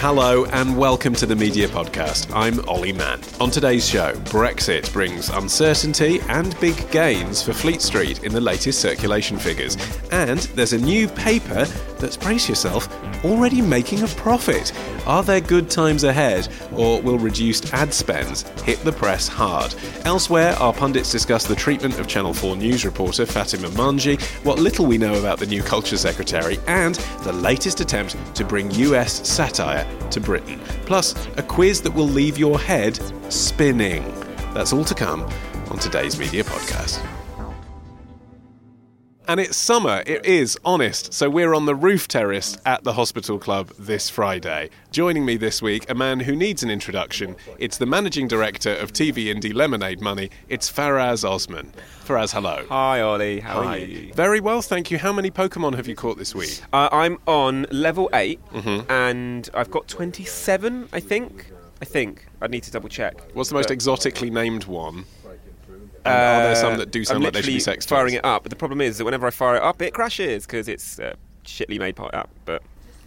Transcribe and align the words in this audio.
Hello 0.00 0.44
and 0.44 0.78
welcome 0.78 1.12
to 1.14 1.26
the 1.26 1.34
Media 1.34 1.66
Podcast. 1.66 2.32
I'm 2.32 2.60
Olly 2.68 2.92
Mann. 2.92 3.20
On 3.40 3.50
today's 3.50 3.88
show, 3.88 4.12
Brexit 4.26 4.92
brings 4.92 5.28
uncertainty 5.28 6.20
and 6.28 6.58
big 6.60 6.88
gains 6.92 7.42
for 7.42 7.52
Fleet 7.52 7.82
Street 7.82 8.22
in 8.22 8.32
the 8.32 8.40
latest 8.40 8.80
circulation 8.80 9.38
figures. 9.40 9.76
And 10.12 10.38
there's 10.54 10.72
a 10.72 10.78
new 10.78 11.08
paper 11.08 11.66
that's, 11.98 12.16
brace 12.16 12.48
yourself, 12.48 12.88
already 13.24 13.60
making 13.60 14.02
a 14.02 14.08
profit. 14.08 14.72
Are 15.06 15.22
there 15.22 15.40
good 15.40 15.70
times 15.70 16.04
ahead, 16.04 16.48
or 16.72 17.00
will 17.02 17.18
reduced 17.18 17.72
ad 17.72 17.92
spends 17.92 18.42
hit 18.62 18.78
the 18.80 18.92
press 18.92 19.28
hard? 19.28 19.74
Elsewhere, 20.04 20.54
our 20.54 20.72
pundits 20.72 21.10
discuss 21.10 21.46
the 21.46 21.54
treatment 21.54 21.98
of 21.98 22.06
Channel 22.06 22.34
4 22.34 22.56
news 22.56 22.84
reporter 22.84 23.26
Fatima 23.26 23.68
Manji, 23.68 24.20
what 24.44 24.58
little 24.58 24.86
we 24.86 24.98
know 24.98 25.18
about 25.18 25.38
the 25.38 25.46
new 25.46 25.62
Culture 25.62 25.96
Secretary, 25.96 26.58
and 26.66 26.96
the 27.22 27.32
latest 27.32 27.80
attempt 27.80 28.16
to 28.34 28.44
bring 28.44 28.70
US 28.72 29.28
satire 29.28 29.86
to 30.10 30.20
Britain. 30.20 30.60
Plus, 30.86 31.14
a 31.36 31.42
quiz 31.42 31.80
that 31.82 31.92
will 31.92 32.08
leave 32.08 32.38
your 32.38 32.58
head 32.58 32.98
spinning. 33.32 34.04
That's 34.54 34.72
all 34.72 34.84
to 34.84 34.94
come 34.94 35.22
on 35.70 35.78
today's 35.78 36.18
Media 36.18 36.44
Podcast. 36.44 37.17
And 39.28 39.38
it's 39.40 39.58
summer, 39.58 40.02
it 40.06 40.24
is, 40.24 40.56
honest. 40.64 41.12
So 41.12 41.28
we're 41.28 41.52
on 41.52 41.66
the 41.66 41.74
roof 41.74 42.08
terrace 42.08 42.56
at 42.64 42.82
the 42.84 42.94
Hospital 42.94 43.38
Club 43.38 43.70
this 43.78 44.08
Friday. 44.08 44.70
Joining 44.90 45.26
me 45.26 45.36
this 45.36 45.60
week, 45.60 45.84
a 45.90 45.94
man 45.94 46.20
who 46.20 46.34
needs 46.34 46.62
an 46.62 46.70
introduction. 46.70 47.36
It's 47.58 47.76
the 47.76 47.84
managing 47.84 48.26
director 48.28 48.74
of 48.74 48.94
TV 48.94 49.26
indie 49.26 49.52
Lemonade 49.52 50.00
Money. 50.00 50.30
It's 50.48 50.72
Faraz 50.72 51.28
Osman. 51.28 51.72
Faraz, 52.06 52.32
hello. 52.32 52.64
Hi, 52.70 53.02
Olly. 53.02 53.40
How 53.40 53.62
Hi. 53.64 53.74
are 53.76 53.78
you? 53.78 54.14
Very 54.14 54.40
well, 54.40 54.62
thank 54.62 54.90
you. 54.90 54.96
How 54.96 55.12
many 55.12 55.30
Pokemon 55.30 55.74
have 55.74 55.86
you 55.86 55.94
caught 55.94 56.16
this 56.16 56.34
week? 56.34 56.62
Uh, 56.72 56.88
I'm 56.90 57.18
on 57.26 57.66
level 57.70 58.08
8 58.14 58.40
Mm-hmm. 58.54 58.90
and 58.90 59.50
I've 59.52 59.70
got 59.70 59.88
27, 59.88 60.88
I 60.90 61.00
think. 61.00 61.50
I 61.82 61.84
think. 61.84 62.26
I 62.40 62.46
need 62.48 62.62
to 62.64 62.70
double 62.72 62.88
check. 62.88 63.14
What's 63.34 63.50
the 63.50 63.54
most 63.56 63.66
But, 63.66 63.74
exotically 63.74 64.30
named 64.30 64.64
one? 64.64 65.04
And 66.08 66.40
are 66.40 66.42
there 66.44 66.56
some 66.56 66.78
that 66.78 66.90
do 66.90 67.00
I'm 67.00 67.04
sound 67.04 67.24
like 67.24 67.32
they 67.32 67.42
should 67.42 67.48
be 67.54 67.60
sex 67.60 67.86
firing 67.86 68.14
it 68.14 68.24
up, 68.24 68.42
but 68.42 68.50
the 68.50 68.56
problem 68.56 68.80
is 68.80 68.98
that 68.98 69.04
whenever 69.04 69.26
I 69.26 69.30
fire 69.30 69.56
it 69.56 69.62
up, 69.62 69.80
it 69.82 69.94
crashes 69.94 70.46
because 70.46 70.68
it's 70.68 70.98
uh, 70.98 71.14
shitly 71.44 71.78
made 71.78 71.96
part 71.96 72.14
up. 72.14 72.30
But 72.44 72.62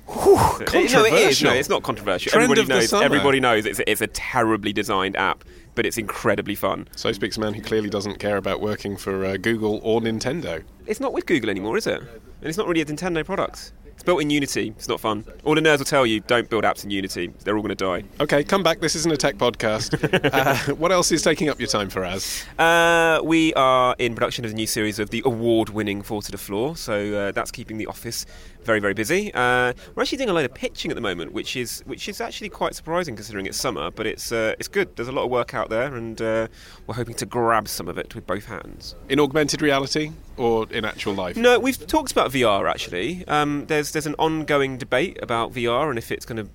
no, 0.07 0.57
it 0.59 0.61
is. 0.61 0.69
controversial. 0.71 1.49
No, 1.49 1.55
it's 1.55 1.69
not 1.69 1.83
controversial. 1.83 2.31
Trend 2.31 2.43
everybody 2.51 2.67
knows. 2.67 2.93
Everybody 2.93 3.39
knows 3.39 3.65
it's 3.65 3.79
a, 3.79 3.89
it's 3.89 4.01
a 4.01 4.07
terribly 4.07 4.73
designed 4.73 5.15
app, 5.15 5.43
but 5.75 5.85
it's 5.85 5.97
incredibly 5.97 6.55
fun. 6.55 6.87
So 6.95 7.11
speaks 7.11 7.37
a 7.37 7.39
man 7.39 7.53
who 7.53 7.61
clearly 7.61 7.89
doesn't 7.89 8.19
care 8.19 8.37
about 8.37 8.61
working 8.61 8.97
for 8.97 9.25
uh, 9.25 9.37
Google 9.37 9.79
or 9.83 10.01
Nintendo. 10.01 10.63
It's 10.85 10.99
not 10.99 11.13
with 11.13 11.25
Google 11.25 11.49
anymore, 11.49 11.77
is 11.77 11.87
it? 11.87 12.01
And 12.01 12.49
it's 12.49 12.57
not 12.57 12.67
really 12.67 12.81
a 12.81 12.85
Nintendo 12.85 13.23
product. 13.23 13.71
It's 14.01 14.05
built 14.07 14.19
in 14.19 14.31
Unity. 14.31 14.73
It's 14.75 14.87
not 14.87 14.99
fun. 14.99 15.23
All 15.43 15.53
the 15.53 15.61
nerds 15.61 15.77
will 15.77 15.85
tell 15.85 16.07
you, 16.07 16.21
don't 16.21 16.49
build 16.49 16.63
apps 16.63 16.83
in 16.83 16.89
Unity. 16.89 17.31
They're 17.43 17.55
all 17.55 17.61
going 17.61 17.69
to 17.69 17.75
die. 17.75 18.03
Okay, 18.19 18.43
come 18.43 18.63
back. 18.63 18.79
This 18.79 18.95
isn't 18.95 19.11
a 19.11 19.15
tech 19.15 19.35
podcast. 19.35 19.93
uh, 20.33 20.73
what 20.73 20.91
else 20.91 21.11
is 21.11 21.21
taking 21.21 21.49
up 21.49 21.59
your 21.59 21.67
time 21.67 21.87
Faraz? 21.87 22.43
Uh, 22.57 23.21
we 23.23 23.53
are 23.53 23.95
in 23.99 24.15
production 24.15 24.43
of 24.43 24.49
the 24.49 24.55
new 24.55 24.65
series 24.65 24.97
of 24.97 25.11
the 25.11 25.21
award-winning 25.23 26.01
Four 26.01 26.23
to 26.23 26.31
the 26.31 26.39
Floor, 26.39 26.75
so 26.75 27.13
uh, 27.13 27.31
that's 27.31 27.51
keeping 27.51 27.77
the 27.77 27.85
office 27.85 28.25
very, 28.63 28.79
very 28.79 28.93
busy. 28.93 29.31
Uh, 29.33 29.73
we're 29.95 30.03
actually 30.03 30.17
doing 30.17 30.29
a 30.29 30.33
load 30.33 30.45
of 30.45 30.53
pitching 30.53 30.91
at 30.91 30.95
the 30.95 31.01
moment, 31.01 31.31
which 31.33 31.55
is 31.55 31.81
which 31.85 32.07
is 32.07 32.21
actually 32.21 32.49
quite 32.49 32.75
surprising 32.75 33.15
considering 33.15 33.45
it's 33.45 33.57
summer, 33.57 33.91
but 33.91 34.05
it's 34.05 34.31
uh, 34.31 34.55
it's 34.59 34.67
good. 34.67 34.95
There's 34.95 35.07
a 35.07 35.11
lot 35.11 35.25
of 35.25 35.31
work 35.31 35.53
out 35.53 35.69
there, 35.69 35.95
and 35.95 36.21
uh, 36.21 36.47
we're 36.87 36.95
hoping 36.95 37.15
to 37.15 37.25
grab 37.25 37.67
some 37.67 37.87
of 37.87 37.97
it 37.97 38.13
with 38.13 38.25
both 38.27 38.45
hands. 38.45 38.95
In 39.09 39.19
augmented 39.19 39.61
reality 39.61 40.11
or 40.41 40.67
in 40.71 40.83
actual 40.83 41.13
life? 41.13 41.37
No, 41.37 41.59
we've 41.59 41.85
talked 41.87 42.11
about 42.11 42.31
VR 42.31 42.69
actually. 42.69 43.25
Um, 43.27 43.65
there's 43.67 43.91
there's 43.91 44.07
an 44.07 44.15
ongoing 44.17 44.77
debate 44.77 45.19
about 45.21 45.53
VR 45.53 45.89
and 45.89 45.97
if 45.97 46.11
it's 46.11 46.25
going 46.25 46.45
to 46.45 46.51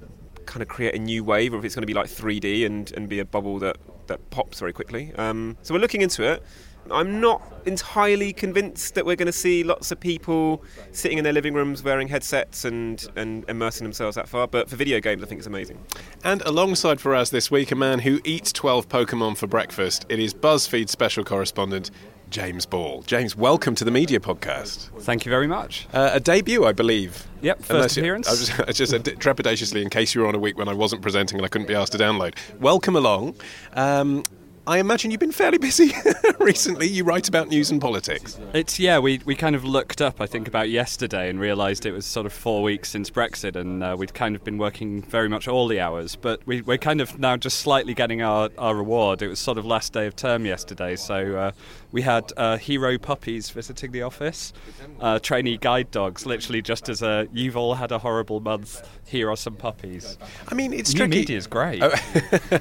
kind 0.46 0.62
of 0.62 0.68
create 0.68 0.94
a 0.94 0.98
new 0.98 1.24
wave 1.24 1.52
or 1.52 1.58
if 1.58 1.64
it's 1.64 1.74
going 1.74 1.82
to 1.82 1.86
be 1.86 1.94
like 1.94 2.06
3D 2.06 2.64
and, 2.64 2.92
and 2.92 3.08
be 3.08 3.18
a 3.18 3.24
bubble 3.24 3.58
that, 3.58 3.76
that 4.06 4.30
pops 4.30 4.60
very 4.60 4.72
quickly. 4.72 5.12
Um, 5.16 5.56
so 5.62 5.74
we're 5.74 5.80
looking 5.80 6.02
into 6.02 6.22
it. 6.22 6.42
I'm 6.90 7.20
not 7.20 7.42
entirely 7.66 8.32
convinced 8.32 8.94
that 8.94 9.04
we're 9.04 9.16
going 9.16 9.26
to 9.26 9.32
see 9.32 9.64
lots 9.64 9.90
of 9.90 9.98
people 9.98 10.62
sitting 10.92 11.18
in 11.18 11.24
their 11.24 11.32
living 11.32 11.52
rooms 11.52 11.82
wearing 11.82 12.06
headsets 12.06 12.64
and, 12.64 13.04
and 13.16 13.44
immersing 13.48 13.84
themselves 13.84 14.14
that 14.14 14.28
far, 14.28 14.46
but 14.46 14.70
for 14.70 14.76
video 14.76 15.00
games, 15.00 15.20
I 15.22 15.26
think 15.26 15.40
it's 15.40 15.48
amazing. 15.48 15.84
And 16.22 16.42
alongside 16.42 16.98
Faraz 16.98 17.30
this 17.30 17.50
week, 17.50 17.72
a 17.72 17.74
man 17.74 17.98
who 17.98 18.20
eats 18.24 18.52
12 18.52 18.88
Pokemon 18.88 19.36
for 19.36 19.48
breakfast, 19.48 20.06
it 20.08 20.20
is 20.20 20.32
BuzzFeed 20.32 20.88
special 20.88 21.24
correspondent 21.24 21.90
James 22.30 22.66
Ball. 22.66 23.02
James, 23.06 23.36
welcome 23.36 23.74
to 23.76 23.84
the 23.84 23.90
Media 23.90 24.18
Podcast. 24.20 24.88
Thank 25.02 25.24
you 25.24 25.30
very 25.30 25.46
much. 25.46 25.86
Uh, 25.92 26.10
a 26.14 26.20
debut, 26.20 26.64
I 26.64 26.72
believe. 26.72 27.26
Yep, 27.40 27.58
first 27.58 27.70
Unless 27.70 27.96
you- 27.96 28.02
appearance. 28.02 28.28
I 28.28 28.30
was 28.32 28.60
I 28.68 28.72
just 28.72 28.92
trepidatiously 28.92 29.82
in 29.82 29.90
case 29.90 30.14
you 30.14 30.22
were 30.22 30.26
on 30.26 30.34
a 30.34 30.38
week 30.38 30.58
when 30.58 30.68
I 30.68 30.74
wasn't 30.74 31.02
presenting 31.02 31.38
and 31.38 31.44
I 31.44 31.48
couldn't 31.48 31.68
be 31.68 31.74
asked 31.74 31.92
to 31.92 31.98
download. 31.98 32.34
Welcome 32.60 32.96
along. 32.96 33.36
Um, 33.74 34.24
I 34.68 34.80
imagine 34.80 35.12
you've 35.12 35.20
been 35.20 35.30
fairly 35.30 35.58
busy 35.58 35.92
recently. 36.40 36.88
You 36.88 37.04
write 37.04 37.28
about 37.28 37.46
news 37.46 37.70
and 37.70 37.80
politics. 37.80 38.36
It's 38.52 38.80
yeah, 38.80 38.98
we, 38.98 39.20
we 39.24 39.36
kind 39.36 39.54
of 39.54 39.62
looked 39.64 40.02
up 40.02 40.20
I 40.20 40.26
think 40.26 40.48
about 40.48 40.68
yesterday 40.70 41.30
and 41.30 41.38
realised 41.38 41.86
it 41.86 41.92
was 41.92 42.04
sort 42.04 42.26
of 42.26 42.32
four 42.32 42.64
weeks 42.64 42.88
since 42.88 43.08
Brexit, 43.08 43.54
and 43.54 43.84
uh, 43.84 43.94
we'd 43.96 44.12
kind 44.12 44.34
of 44.34 44.42
been 44.42 44.58
working 44.58 45.02
very 45.02 45.28
much 45.28 45.46
all 45.46 45.68
the 45.68 45.78
hours. 45.78 46.16
But 46.16 46.44
we, 46.46 46.62
we're 46.62 46.78
kind 46.78 47.00
of 47.00 47.16
now 47.16 47.36
just 47.36 47.60
slightly 47.60 47.94
getting 47.94 48.22
our, 48.22 48.50
our 48.58 48.74
reward. 48.74 49.22
It 49.22 49.28
was 49.28 49.38
sort 49.38 49.56
of 49.56 49.64
last 49.64 49.92
day 49.92 50.04
of 50.08 50.16
term 50.16 50.44
yesterday, 50.44 50.96
so 50.96 51.36
uh, 51.36 51.52
we 51.96 52.02
had 52.02 52.30
uh, 52.36 52.58
hero 52.58 52.98
puppies 52.98 53.48
visiting 53.48 53.90
the 53.90 54.02
office, 54.02 54.52
uh, 55.00 55.18
trainee 55.18 55.56
guide 55.56 55.90
dogs, 55.90 56.26
literally 56.26 56.60
just 56.60 56.90
as 56.90 57.00
a 57.00 57.26
you've 57.32 57.56
all 57.56 57.72
had 57.72 57.90
a 57.90 57.98
horrible 57.98 58.38
month. 58.38 58.86
Here 59.06 59.30
are 59.30 59.36
some 59.36 59.54
puppies. 59.56 60.18
I 60.46 60.54
mean, 60.54 60.74
it's 60.74 60.92
New 60.92 60.98
tricky. 60.98 61.20
media 61.20 61.38
is 61.38 61.46
great. 61.46 61.82
Oh, 61.82 61.90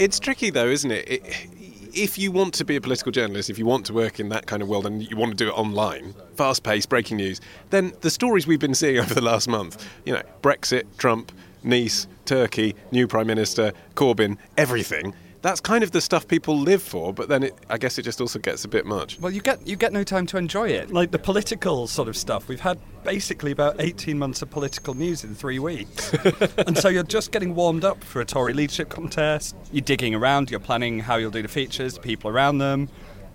it's 0.00 0.18
tricky 0.18 0.50
though, 0.50 0.66
isn't 0.66 0.90
it? 0.90 1.08
it? 1.08 1.46
If 1.94 2.18
you 2.18 2.32
want 2.32 2.54
to 2.54 2.64
be 2.64 2.74
a 2.74 2.80
political 2.80 3.12
journalist, 3.12 3.50
if 3.50 3.56
you 3.56 3.66
want 3.66 3.86
to 3.86 3.92
work 3.92 4.18
in 4.18 4.30
that 4.30 4.46
kind 4.46 4.62
of 4.62 4.68
world 4.68 4.84
and 4.84 5.08
you 5.08 5.16
want 5.16 5.30
to 5.30 5.36
do 5.36 5.48
it 5.48 5.56
online, 5.56 6.12
fast 6.34 6.64
paced, 6.64 6.88
breaking 6.88 7.18
news, 7.18 7.40
then 7.70 7.92
the 8.00 8.10
stories 8.10 8.48
we've 8.48 8.58
been 8.58 8.74
seeing 8.74 8.98
over 9.04 9.14
the 9.14 9.22
last 9.22 9.46
month, 9.46 9.88
you 10.04 10.12
know, 10.12 10.22
Brexit, 10.42 10.86
Trump, 10.98 11.30
Nice, 11.62 12.08
Turkey, 12.24 12.74
new 12.90 13.06
Prime 13.06 13.28
Minister, 13.28 13.74
Corbyn, 13.94 14.38
everything, 14.56 15.14
that's 15.42 15.60
kind 15.60 15.82
of 15.82 15.90
the 15.90 16.00
stuff 16.00 16.26
people 16.28 16.56
live 16.56 16.82
for, 16.82 17.12
but 17.12 17.28
then 17.28 17.42
it, 17.42 17.54
I 17.68 17.76
guess 17.76 17.98
it 17.98 18.02
just 18.02 18.20
also 18.20 18.38
gets 18.38 18.64
a 18.64 18.68
bit 18.68 18.86
much. 18.86 19.18
Well, 19.20 19.32
you 19.32 19.40
get 19.40 19.66
you 19.66 19.76
get 19.76 19.92
no 19.92 20.04
time 20.04 20.24
to 20.28 20.38
enjoy 20.38 20.68
it. 20.68 20.92
Like 20.92 21.10
the 21.10 21.18
political 21.18 21.88
sort 21.88 22.08
of 22.08 22.16
stuff, 22.16 22.48
we've 22.48 22.60
had 22.60 22.78
basically 23.02 23.50
about 23.50 23.76
eighteen 23.80 24.18
months 24.18 24.40
of 24.40 24.50
political 24.50 24.94
news 24.94 25.24
in 25.24 25.34
three 25.34 25.58
weeks, 25.58 26.14
and 26.58 26.78
so 26.78 26.88
you're 26.88 27.02
just 27.02 27.32
getting 27.32 27.54
warmed 27.54 27.84
up 27.84 28.02
for 28.04 28.20
a 28.20 28.24
Tory 28.24 28.54
leadership 28.54 28.88
contest. 28.88 29.56
You're 29.72 29.82
digging 29.82 30.14
around, 30.14 30.50
you're 30.50 30.60
planning 30.60 31.00
how 31.00 31.16
you'll 31.16 31.32
do 31.32 31.42
the 31.42 31.48
features, 31.48 31.94
the 31.94 32.00
people 32.00 32.30
around 32.30 32.58
them, 32.58 32.88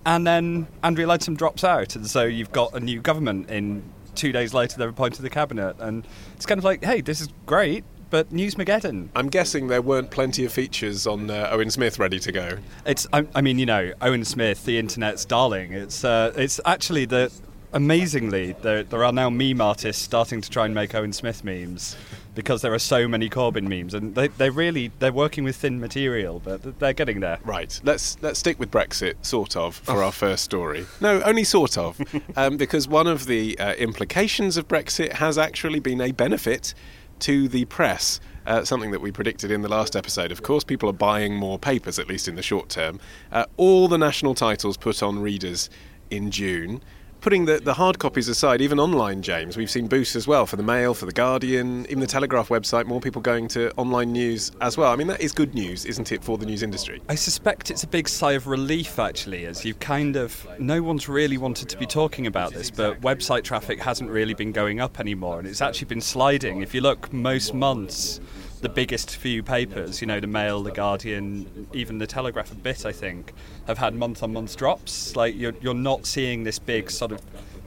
and 0.06 0.26
then 0.26 0.66
Andrea 0.82 1.06
Leadsom 1.06 1.36
drops 1.36 1.62
out, 1.62 1.94
and 1.94 2.06
so 2.06 2.24
you've 2.24 2.52
got 2.52 2.72
a 2.74 2.80
new 2.80 3.00
government 3.00 3.50
in. 3.50 3.82
Two 4.14 4.32
days 4.32 4.52
later, 4.52 4.78
they're 4.78 4.88
appointed 4.88 5.22
the 5.22 5.30
cabinet, 5.30 5.76
and 5.78 6.04
it's 6.34 6.44
kind 6.44 6.58
of 6.58 6.64
like, 6.64 6.82
hey, 6.82 7.00
this 7.00 7.20
is 7.20 7.28
great, 7.46 7.84
but 8.10 8.32
News 8.32 8.54
Newsmageddon. 8.54 9.08
I'm 9.14 9.28
guessing 9.28 9.68
there 9.68 9.82
weren't 9.82 10.10
plenty 10.10 10.44
of 10.44 10.52
features 10.52 11.06
on 11.06 11.30
uh, 11.30 11.48
Owen 11.50 11.70
Smith 11.70 11.98
ready 11.98 12.18
to 12.20 12.32
go. 12.32 12.58
It's, 12.86 13.06
I, 13.12 13.26
I 13.34 13.40
mean, 13.40 13.58
you 13.58 13.66
know, 13.66 13.92
Owen 14.00 14.24
Smith, 14.24 14.64
the 14.64 14.78
internet's 14.78 15.24
darling. 15.24 15.72
It's, 15.72 16.04
uh, 16.04 16.32
it's 16.36 16.60
actually 16.64 17.04
the 17.04 17.32
amazingly, 17.72 18.52
there, 18.62 18.82
there 18.82 19.04
are 19.04 19.12
now 19.12 19.30
meme 19.30 19.60
artists 19.60 20.02
starting 20.02 20.40
to 20.40 20.50
try 20.50 20.64
and 20.64 20.74
make 20.74 20.94
Owen 20.94 21.12
Smith 21.12 21.44
memes 21.44 21.96
because 22.34 22.62
there 22.62 22.72
are 22.72 22.78
so 22.78 23.08
many 23.08 23.28
Corbyn 23.28 23.66
memes, 23.66 23.94
and 23.94 24.14
they 24.14 24.28
they 24.28 24.48
really 24.48 24.92
they're 25.00 25.12
working 25.12 25.42
with 25.42 25.56
thin 25.56 25.80
material, 25.80 26.40
but 26.44 26.78
they're 26.78 26.92
getting 26.92 27.18
there. 27.18 27.40
Right. 27.44 27.80
Let's 27.82 28.16
let's 28.22 28.38
stick 28.38 28.60
with 28.60 28.70
Brexit, 28.70 29.14
sort 29.22 29.56
of, 29.56 29.74
for 29.74 30.04
our 30.04 30.12
first 30.12 30.44
story. 30.44 30.86
No, 31.00 31.20
only 31.22 31.42
sort 31.42 31.76
of, 31.76 32.00
um, 32.36 32.56
because 32.56 32.86
one 32.86 33.08
of 33.08 33.26
the 33.26 33.58
uh, 33.58 33.74
implications 33.74 34.56
of 34.56 34.68
Brexit 34.68 35.14
has 35.14 35.36
actually 35.36 35.80
been 35.80 36.00
a 36.00 36.12
benefit 36.12 36.74
to 37.20 37.48
the 37.48 37.64
press. 37.66 38.20
Uh, 38.46 38.64
something 38.64 38.92
that 38.92 39.02
we 39.02 39.12
predicted 39.12 39.50
in 39.50 39.60
the 39.60 39.68
last 39.68 39.94
episode. 39.94 40.32
Of 40.32 40.42
course, 40.42 40.64
people 40.64 40.88
are 40.88 40.94
buying 40.94 41.34
more 41.34 41.58
papers, 41.58 41.98
at 41.98 42.08
least 42.08 42.28
in 42.28 42.34
the 42.34 42.42
short 42.42 42.70
term. 42.70 42.98
Uh, 43.30 43.44
all 43.58 43.88
the 43.88 43.98
national 43.98 44.34
titles 44.34 44.78
put 44.78 45.02
on 45.02 45.18
readers 45.18 45.68
in 46.10 46.30
June 46.30 46.80
putting 47.20 47.44
the, 47.44 47.58
the 47.58 47.74
hard 47.74 47.98
copies 47.98 48.28
aside, 48.28 48.60
even 48.60 48.78
online, 48.78 49.22
James, 49.22 49.56
we've 49.56 49.70
seen 49.70 49.86
boosts 49.86 50.16
as 50.16 50.26
well 50.26 50.46
for 50.46 50.56
the 50.56 50.62
Mail, 50.62 50.94
for 50.94 51.06
the 51.06 51.12
Guardian, 51.12 51.84
even 51.86 52.00
the 52.00 52.06
Telegraph 52.06 52.48
website, 52.48 52.86
more 52.86 53.00
people 53.00 53.20
going 53.20 53.48
to 53.48 53.72
online 53.76 54.12
news 54.12 54.52
as 54.60 54.76
well. 54.76 54.92
I 54.92 54.96
mean, 54.96 55.06
that 55.08 55.20
is 55.20 55.32
good 55.32 55.54
news, 55.54 55.84
isn't 55.84 56.12
it, 56.12 56.22
for 56.22 56.38
the 56.38 56.46
news 56.46 56.62
industry? 56.62 57.02
I 57.08 57.14
suspect 57.14 57.70
it's 57.70 57.82
a 57.82 57.88
big 57.88 58.08
sigh 58.08 58.32
of 58.32 58.46
relief, 58.46 58.98
actually, 58.98 59.46
as 59.46 59.64
you 59.64 59.74
kind 59.74 60.16
of. 60.16 60.46
No 60.58 60.82
one's 60.82 61.08
really 61.08 61.38
wanted 61.38 61.68
to 61.68 61.76
be 61.76 61.86
talking 61.86 62.26
about 62.26 62.52
this, 62.52 62.70
but 62.70 63.00
website 63.00 63.44
traffic 63.44 63.80
hasn't 63.80 64.10
really 64.10 64.34
been 64.34 64.52
going 64.52 64.80
up 64.80 65.00
anymore, 65.00 65.38
and 65.38 65.48
it's 65.48 65.60
actually 65.60 65.86
been 65.86 66.00
sliding. 66.00 66.62
If 66.62 66.74
you 66.74 66.80
look 66.80 67.12
most 67.12 67.54
months, 67.54 68.20
the 68.60 68.68
biggest 68.68 69.16
few 69.16 69.42
papers, 69.42 70.00
you 70.00 70.06
know, 70.06 70.20
the 70.20 70.26
Mail, 70.26 70.62
the 70.62 70.72
Guardian, 70.72 71.68
even 71.72 71.98
the 71.98 72.06
Telegraph 72.06 72.50
a 72.52 72.56
bit, 72.56 72.84
I 72.84 72.92
think, 72.92 73.32
have 73.66 73.78
had 73.78 73.94
month 73.94 74.22
on 74.22 74.32
month 74.32 74.56
drops. 74.56 75.14
Like 75.16 75.36
you're 75.36 75.54
you're 75.60 75.74
not 75.74 76.06
seeing 76.06 76.44
this 76.44 76.58
big 76.58 76.90
sort 76.90 77.12
of 77.12 77.22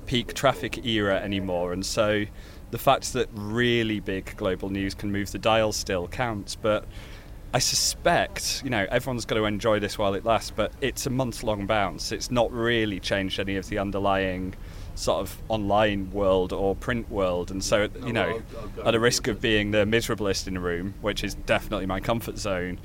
peak 0.05 0.33
traffic 0.33 0.85
era 0.85 1.15
anymore, 1.19 1.73
and 1.73 1.85
so 1.85 2.25
the 2.71 2.77
fact 2.77 3.13
that 3.13 3.29
really 3.33 3.99
big 3.99 4.35
global 4.38 4.69
news 4.69 4.93
can 4.93 5.11
move 5.11 5.31
the 5.31 5.39
dial 5.39 5.71
still 5.71 6.07
counts, 6.07 6.55
but. 6.55 6.85
I 7.53 7.59
suspect, 7.59 8.61
you 8.63 8.69
know, 8.69 8.88
everyone's 8.89 9.25
going 9.25 9.41
to 9.41 9.45
enjoy 9.45 9.81
this 9.81 9.97
while 9.97 10.13
it 10.13 10.23
lasts, 10.23 10.53
but 10.55 10.71
it's 10.79 11.05
a 11.05 11.09
month 11.09 11.43
long 11.43 11.67
bounce. 11.67 12.13
It's 12.13 12.31
not 12.31 12.49
really 12.53 13.01
changed 13.01 13.41
any 13.41 13.57
of 13.57 13.67
the 13.67 13.77
underlying 13.77 14.55
sort 14.95 15.21
of 15.21 15.38
online 15.49 16.11
world 16.11 16.53
or 16.53 16.75
print 16.75 17.09
world. 17.09 17.51
And 17.51 17.63
so, 17.63 17.89
you 18.05 18.13
know, 18.13 18.41
at 18.85 18.95
a 18.95 18.99
risk 18.99 19.27
of 19.27 19.41
being 19.41 19.71
the 19.71 19.85
miserablest 19.85 20.47
in 20.47 20.55
the 20.55 20.59
room, 20.59 20.93
which 21.01 21.23
is 21.23 21.33
definitely 21.33 21.85
my 21.85 21.99
comfort 21.99 22.38
zone, 22.38 22.79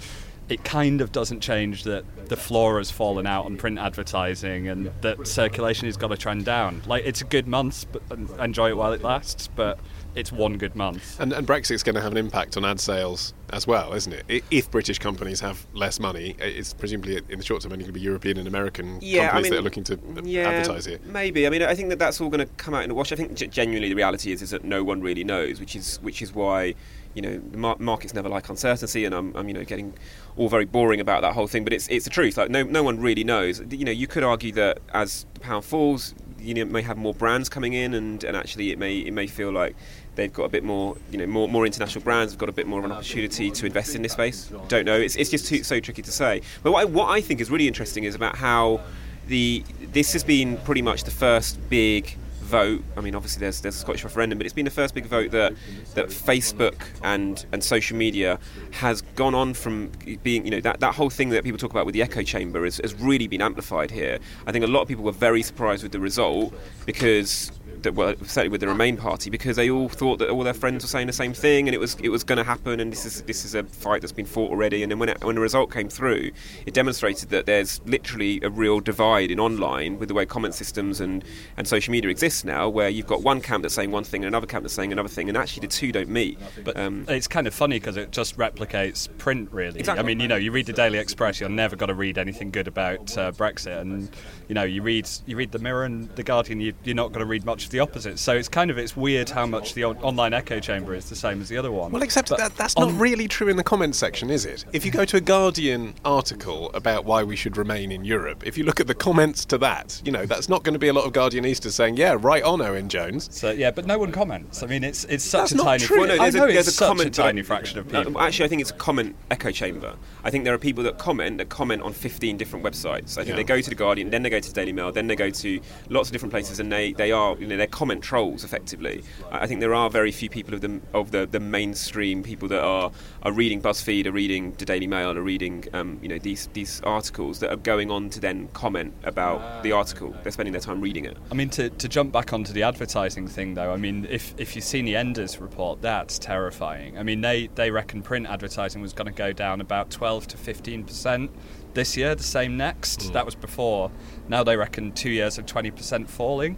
it 0.49 0.63
kind 0.65 1.01
of 1.01 1.13
doesn't 1.13 1.41
change 1.41 1.85
that 1.85 2.05
the 2.29 2.37
floor 2.37 2.79
has 2.79 2.91
fallen 2.91 3.27
out 3.27 3.47
on 3.47 3.57
print 3.57 3.79
advertising 3.79 4.69
and 4.69 4.91
that 5.01 5.27
circulation 5.27 5.87
has 5.87 5.97
got 5.97 6.09
to 6.09 6.17
trend 6.17 6.45
down. 6.45 6.83
Like, 6.87 7.05
it's 7.05 7.21
a 7.21 7.25
good 7.25 7.49
month, 7.49 7.87
but 7.91 8.03
enjoy 8.39 8.69
it 8.71 8.77
while 8.77 8.93
it 8.93 9.03
lasts, 9.03 9.49
but 9.49 9.79
it's 10.15 10.33
one 10.33 10.57
good 10.57 10.75
month. 10.75 11.21
And, 11.21 11.33
and 11.33 11.47
Brexit's 11.47 11.83
going 11.83 11.95
to 11.97 12.01
have 12.01 12.13
an 12.13 12.19
impact 12.19 12.57
on 12.57 12.65
ad 12.65 12.81
sales 12.81 13.35
as 13.51 13.67
well, 13.67 13.93
isn't 13.93 14.13
it? 14.13 14.45
If 14.51 14.71
British 14.71 14.99
companies 14.99 15.41
have 15.41 15.67
less 15.75 16.01
money, 16.01 16.37
it's 16.39 16.73
presumably 16.73 17.21
in 17.29 17.39
the 17.39 17.45
short 17.45 17.63
term 17.63 17.73
only 17.73 17.85
going 17.85 17.93
to 17.93 17.99
be 17.99 18.01
European 18.01 18.39
and 18.39 18.49
American 18.49 18.99
yeah, 19.03 19.29
companies 19.29 19.33
I 19.33 19.43
mean, 19.43 19.51
that 19.53 19.59
are 19.59 19.63
looking 19.63 19.85
to 19.85 19.99
yeah, 20.25 20.49
advertise 20.49 20.87
here. 20.87 20.99
Maybe. 21.05 21.47
I 21.47 21.51
mean, 21.51 21.63
I 21.63 21.75
think 21.75 21.91
that 21.91 21.99
that's 21.99 22.21
all 22.21 22.31
going 22.31 22.47
to 22.47 22.53
come 22.55 22.73
out 22.73 22.83
in 22.83 22.89
the 22.89 22.95
wash. 22.95 23.13
I 23.13 23.17
think 23.17 23.35
genuinely 23.35 23.89
the 23.89 23.95
reality 23.95 24.33
is 24.33 24.43
is 24.43 24.51
that 24.51 24.65
no 24.65 24.83
one 24.83 25.01
really 25.01 25.25
knows, 25.25 25.61
which 25.61 25.77
is 25.77 25.99
which 26.03 26.23
is 26.23 26.33
why 26.33 26.75
you 27.17 27.23
know 27.23 27.39
the 27.39 27.57
mar- 27.57 27.77
markets 27.79 28.15
never 28.15 28.29
like 28.29 28.49
uncertainty, 28.49 29.07
and 29.07 29.15
I'm, 29.15 29.35
I'm 29.35 29.49
you 29.49 29.55
know 29.55 29.65
getting 29.65 29.95
all 30.37 30.49
very 30.49 30.67
boring 30.67 31.01
about 31.01 31.23
that 31.23 31.33
whole 31.33 31.47
thing. 31.47 31.65
But 31.65 31.73
it's 31.73 31.89
it's 31.89 32.05
the 32.05 32.11
truth. 32.11 32.37
Like 32.37 32.51
no 32.51 32.63
no 32.63 32.83
one 32.83 33.01
really 33.01 33.25
knows. 33.25 33.61
You 33.71 33.87
know, 33.87 33.91
you 33.91 34.07
could 34.07 34.23
argue 34.23 34.53
that 34.53 34.79
as 34.93 35.25
the 35.35 35.41
pound 35.41 35.65
falls, 35.65 36.15
you 36.39 36.53
know, 36.55 36.67
may 36.67 36.83
have 36.83 36.99
more 36.99 37.15
brands 37.15 37.49
coming 37.49 37.73
in, 37.73 37.95
and, 37.95 38.23
and 38.23 38.37
actually 38.37 38.71
it 38.71 38.79
may 38.79 38.99
it 38.99 39.13
may 39.13 39.27
feel 39.27 39.51
like 39.51 39.75
they've 40.15 40.33
got 40.33 40.45
a 40.45 40.49
bit 40.49 40.65
more, 40.65 40.97
you 41.11 41.19
know, 41.19 41.27
more, 41.27 41.49
more 41.49 41.67
international 41.67 42.03
brands 42.03 42.33
have 42.33 42.39
got 42.39 42.49
a 42.49 42.53
bit 42.53 42.67
more 42.67 42.79
of 42.79 42.85
an 42.87 42.93
opportunity 42.93 43.51
to 43.51 43.67
invest 43.67 43.95
in 43.95 44.03
this 44.03 44.13
space. 44.13 44.51
Don't 44.69 44.87
know. 44.87 44.99
It's, 44.99 45.15
it's 45.17 45.31
just 45.31 45.47
too, 45.47 45.63
so 45.63 45.79
tricky 45.79 46.01
to 46.01 46.11
say. 46.11 46.41
But 46.63 46.73
what 46.73 46.81
I, 46.81 46.85
what 46.87 47.09
I 47.11 47.21
think 47.21 47.41
is 47.41 47.51
really 47.51 47.69
interesting 47.69 48.05
is 48.05 48.15
about 48.15 48.37
how 48.37 48.81
the 49.27 49.65
this 49.93 50.13
has 50.13 50.25
been 50.25 50.57
pretty 50.59 50.83
much 50.83 51.05
the 51.05 51.11
first 51.11 51.59
big 51.69 52.17
vote. 52.47 52.83
I 52.97 53.01
mean, 53.01 53.15
obviously 53.15 53.41
there's 53.41 53.61
there's 53.61 53.77
a 53.77 53.79
Scottish 53.79 54.05
referendum, 54.05 54.39
but 54.39 54.47
it's 54.47 54.55
been 54.55 54.65
the 54.65 54.71
first 54.71 54.95
big 54.95 55.07
vote 55.07 55.31
that 55.33 55.55
that 55.95 56.07
Facebook 56.07 56.81
and 57.03 57.45
and 57.53 57.63
social 57.63 57.97
media 57.97 58.39
has 58.71 59.03
gone 59.17 59.35
on 59.35 59.55
from 59.55 59.91
being, 60.23 60.45
you 60.45 60.51
know, 60.51 60.61
that, 60.61 60.81
that 60.81 60.95
whole 60.95 61.11
thing 61.11 61.31
that 61.31 61.45
people 61.45 61.59
talk 61.59 61.71
about 61.71 61.87
with 61.87 61.95
the 61.95 62.03
echo 62.03 62.23
chamber 62.23 62.65
has, 62.65 62.79
has 62.79 62.95
really 62.95 63.27
been 63.27 63.43
amplified 63.43 63.91
here. 63.91 64.19
I 64.47 64.53
think 64.53 64.65
a 64.65 64.69
lot 64.69 64.83
of 64.83 64.89
people 64.89 65.05
were 65.05 65.13
very 65.13 65.43
surprised 65.43 65.83
with 65.83 65.93
the 65.93 66.01
result 66.01 66.55
because 66.87 67.53
that 67.87 67.95
well, 67.95 68.15
certainly 68.25 68.51
with 68.51 68.61
the 68.61 68.69
Remain 68.69 68.97
party, 68.97 69.31
because 69.31 69.57
they 69.57 69.71
all 69.71 69.89
thought 69.89 70.19
that 70.19 70.29
all 70.29 70.45
their 70.45 70.55
friends 70.55 70.85
were 70.85 70.89
saying 70.89 71.07
the 71.07 71.13
same 71.13 71.33
thing, 71.33 71.69
and 71.69 71.75
it 71.75 71.79
was 71.79 71.97
it 72.03 72.11
was 72.11 72.25
going 72.25 72.37
to 72.37 72.45
happen, 72.45 72.81
and 72.81 72.93
this 72.93 73.07
is 73.07 73.23
this 73.23 73.45
is 73.45 73.55
a 73.55 73.63
fight 73.65 74.03
that's 74.03 74.13
been 74.13 74.27
fought 74.27 74.51
already. 74.51 74.83
And 74.83 74.93
then 74.93 74.99
when 74.99 75.09
it, 75.09 75.25
when 75.25 75.37
the 75.37 75.41
result 75.41 75.73
came 75.73 75.89
through, 75.89 76.33
it 76.67 76.75
demonstrated 76.75 77.31
that 77.31 77.47
there's 77.47 77.81
literally 77.87 78.41
a 78.43 78.51
real 78.51 78.81
divide 78.81 79.31
in 79.31 79.41
online 79.41 79.99
with 79.99 80.09
the 80.09 80.15
way 80.15 80.27
comment 80.27 80.55
systems 80.55 81.01
and, 81.01 81.25
and 81.57 81.67
social 81.67 81.93
media 81.93 82.11
exists 82.11 82.45
now, 82.45 82.69
where 82.69 82.89
you've 82.89 83.07
got 83.07 83.23
one 83.23 83.41
camp 83.41 83.63
that's 83.63 83.75
saying 83.75 83.91
one 83.91 84.05
thing 84.05 84.25
and 84.25 84.29
another 84.29 84.47
camp 84.47 84.63
that's 84.65 84.75
saying 84.75 84.93
another 84.93 85.09
thing, 85.09 85.29
and 85.29 85.39
actually 85.39 85.61
the 85.61 85.73
two 85.73 85.93
don't 85.93 86.09
meet. 86.09 86.39
But 86.65 86.77
um, 86.77 87.05
it's 87.09 87.29
kind 87.29 87.47
of 87.47 87.55
funny 87.55 87.79
because 87.79 87.97
it 87.97 88.11
just 88.11 88.37
replicates 88.37 89.09
print, 89.19 89.51
really. 89.53 89.81
Exactly. 89.81 90.03
I 90.03 90.07
mean, 90.07 90.21
you 90.21 90.29
know, 90.29 90.37
you 90.37 90.51
read 90.51 90.67
the 90.67 90.73
Daily 90.73 90.99
Express, 90.99 91.41
you're 91.41 91.49
never 91.49 91.77
going 91.77 91.89
to 91.89 91.95
read 91.95 92.19
anything 92.19 92.51
good 92.51 92.67
about 92.67 93.17
uh, 93.17 93.33
Brexit, 93.33 93.81
and 93.81 94.11
you 94.49 94.55
know, 94.55 94.65
you 94.65 94.83
read 94.83 95.09
you 95.27 95.37
read 95.37 95.53
the 95.53 95.59
Mirror 95.59 95.85
and 95.85 96.09
the 96.17 96.23
Guardian, 96.23 96.61
you, 96.61 96.75
you're 96.85 96.97
not 96.97 97.09
going 97.09 97.21
to 97.21 97.27
read 97.27 97.45
much 97.45 97.65
of 97.65 97.71
the 97.71 97.76
opposite. 97.81 98.19
So 98.19 98.35
it's 98.35 98.49
kind 98.49 98.71
of 98.71 98.79
it's 98.79 98.97
weird 98.97 99.31
how 99.31 99.47
much 99.47 99.75
the 99.75 99.85
online 99.85 100.33
echo 100.33 100.61
chamber 100.61 100.95
is 100.95 101.09
the 101.09 101.17
same 101.17 101.41
as 101.41 101.49
the 101.49 101.57
other 101.57 101.73
one. 101.73 101.93
Well, 101.93 102.03
except 102.03 102.29
that, 102.31 102.57
that's 102.57 102.77
not 102.77 102.93
really 102.93 103.29
true 103.29 103.49
in 103.49 103.57
the 103.57 103.65
comments 103.65 103.99
section, 103.99 104.31
is 104.31 104.45
it? 104.45 104.65
If 104.73 104.85
you 104.85 104.91
go 104.91 105.05
to 105.05 105.17
a 105.17 105.21
Guardian 105.21 105.95
article 106.05 106.71
about 106.75 107.05
why 107.05 107.23
we 107.23 107.37
should 107.37 107.57
remain 107.57 107.93
in 107.93 108.05
Europe, 108.05 108.47
if 108.47 108.59
you 108.59 108.65
look 108.65 108.81
at 108.81 108.87
the 108.87 108.95
comments 108.95 109.45
to 109.47 109.59
that, 109.59 110.01
you 110.05 110.13
know 110.13 110.27
that's 110.27 110.49
not 110.49 110.63
going 110.63 110.75
to 110.75 110.79
be 110.79 110.89
a 110.89 110.93
lot 110.93 111.05
of 111.05 111.13
Guardianistas 111.13 111.73
saying, 111.73 111.97
"Yeah, 111.97 112.17
right 112.19 112.43
on, 112.43 112.61
Owen 112.61 112.89
Jones." 112.89 113.29
So 113.33 113.51
yeah, 113.51 113.71
but 113.71 113.87
no 113.87 113.99
one 113.99 114.13
comments. 114.13 114.63
I 114.63 114.67
mean, 114.67 114.85
it's 114.85 115.05
it's 115.05 115.25
such 115.25 115.51
that's 115.51 115.61
a 115.61 115.65
tiny. 115.65 115.85
True. 115.85 115.99
Well, 115.99 116.09
no, 116.09 116.19
there's 116.19 116.35
I 116.35 116.39
know 116.39 116.45
a, 116.45 116.53
there's 116.53 116.69
it's 116.69 116.81
a 116.81 116.87
such 116.87 117.01
a 117.01 117.11
tiny 117.11 117.43
fraction 117.43 117.79
of 117.79 117.89
people. 117.89 118.19
actually, 118.21 118.45
I 118.45 118.49
think 118.49 118.61
it's 118.61 118.71
a 118.71 118.75
comment 118.75 119.17
echo 119.31 119.51
chamber. 119.51 119.97
I 120.25 120.31
think 120.31 120.45
there 120.45 120.55
are 120.55 120.59
people 120.59 120.85
that 120.85 120.99
comment 120.99 121.39
that 121.39 121.49
comment 121.49 121.83
on 121.83 121.93
15 121.93 122.37
different 122.37 122.65
websites. 122.65 123.13
I 123.13 123.25
think 123.25 123.29
yeah. 123.29 123.37
they 123.37 123.45
go 123.45 123.61
to 123.61 123.69
the 123.69 123.77
Guardian, 123.77 124.11
then 124.11 124.23
they 124.23 124.31
go 124.31 124.41
to 124.41 124.49
the 124.49 124.55
Daily 124.55 124.73
Mail, 124.73 124.93
then 124.93 125.07
they 125.07 125.17
go 125.17 125.31
to 125.31 125.61
lots 125.89 126.09
of 126.09 126.13
different 126.13 126.33
places, 126.33 126.61
and 126.61 126.71
they, 126.71 126.93
they 126.93 127.13
are 127.13 127.37
you 127.39 127.47
know 127.47 127.57
they're 127.67 127.79
comment 127.79 128.03
trolls 128.03 128.45
effectively. 128.45 129.03
I 129.31 129.47
think 129.47 129.61
there 129.61 129.75
are 129.75 129.91
very 129.91 130.13
few 130.13 130.31
people 130.31 130.55
of 130.55 130.61
the 130.61 130.81
of 130.95 131.11
the, 131.11 131.27
the 131.27 131.41
mainstream 131.41 132.23
people 132.23 132.49
that 132.49 132.63
are 132.63 132.91
are 133.23 133.33
reading 133.33 133.61
BuzzFeed, 133.61 134.07
are 134.07 134.13
reading 134.13 134.53
the 134.53 134.65
Daily 134.65 134.87
Mail, 134.87 135.17
are 135.17 135.23
reading 135.23 135.65
um, 135.73 135.99
you 136.03 136.09
know 136.09 136.19
these 136.19 136.49
these 136.53 136.81
articles 136.83 137.41
that 137.41 137.51
are 137.51 137.57
going 137.57 137.91
on 137.91 138.11
to 138.11 138.21
then 138.21 138.49
comment 138.53 138.95
about 139.05 139.63
the 139.63 139.73
article. 139.73 140.15
They're 140.23 140.33
spending 140.33 140.53
their 140.53 140.61
time 140.61 140.81
reading 140.81 141.05
it. 141.05 141.17
I 141.31 141.35
mean, 141.35 141.51
to, 141.51 141.71
to 141.71 141.89
jump 141.89 142.13
back 142.13 142.33
onto 142.33 142.53
the 142.53 142.63
advertising 142.63 143.27
thing 143.29 143.55
though, 143.55 143.73
I 143.73 143.77
mean, 143.77 144.07
if 144.09 144.35
if 144.39 144.55
you've 144.55 144.65
seen 144.65 144.85
the 144.85 144.97
Enders 144.97 145.39
report, 145.39 145.83
that's 145.83 146.19
terrifying. 146.19 146.99
I 146.99 147.03
mean, 147.03 147.21
they 147.21 147.49
they 147.55 147.71
reckon 147.71 148.03
print 148.03 148.27
advertising 148.27 148.83
was 148.83 148.93
going 148.93 149.07
to 149.07 149.17
go 149.17 149.33
down 149.33 149.61
about 149.61 149.91
12 149.91 150.29
to 150.29 150.37
15 150.37 150.85
percent 150.85 151.31
this 151.75 151.97
year, 151.97 152.15
the 152.15 152.23
same 152.23 152.57
next. 152.57 153.01
Mm. 153.01 153.13
That 153.13 153.27
was 153.27 153.35
before. 153.35 153.91
Now 154.29 154.43
they 154.43 154.57
reckon 154.57 154.93
two 154.93 155.11
years 155.11 155.39
of 155.39 155.47
20% 155.47 156.09
falling. 156.09 156.57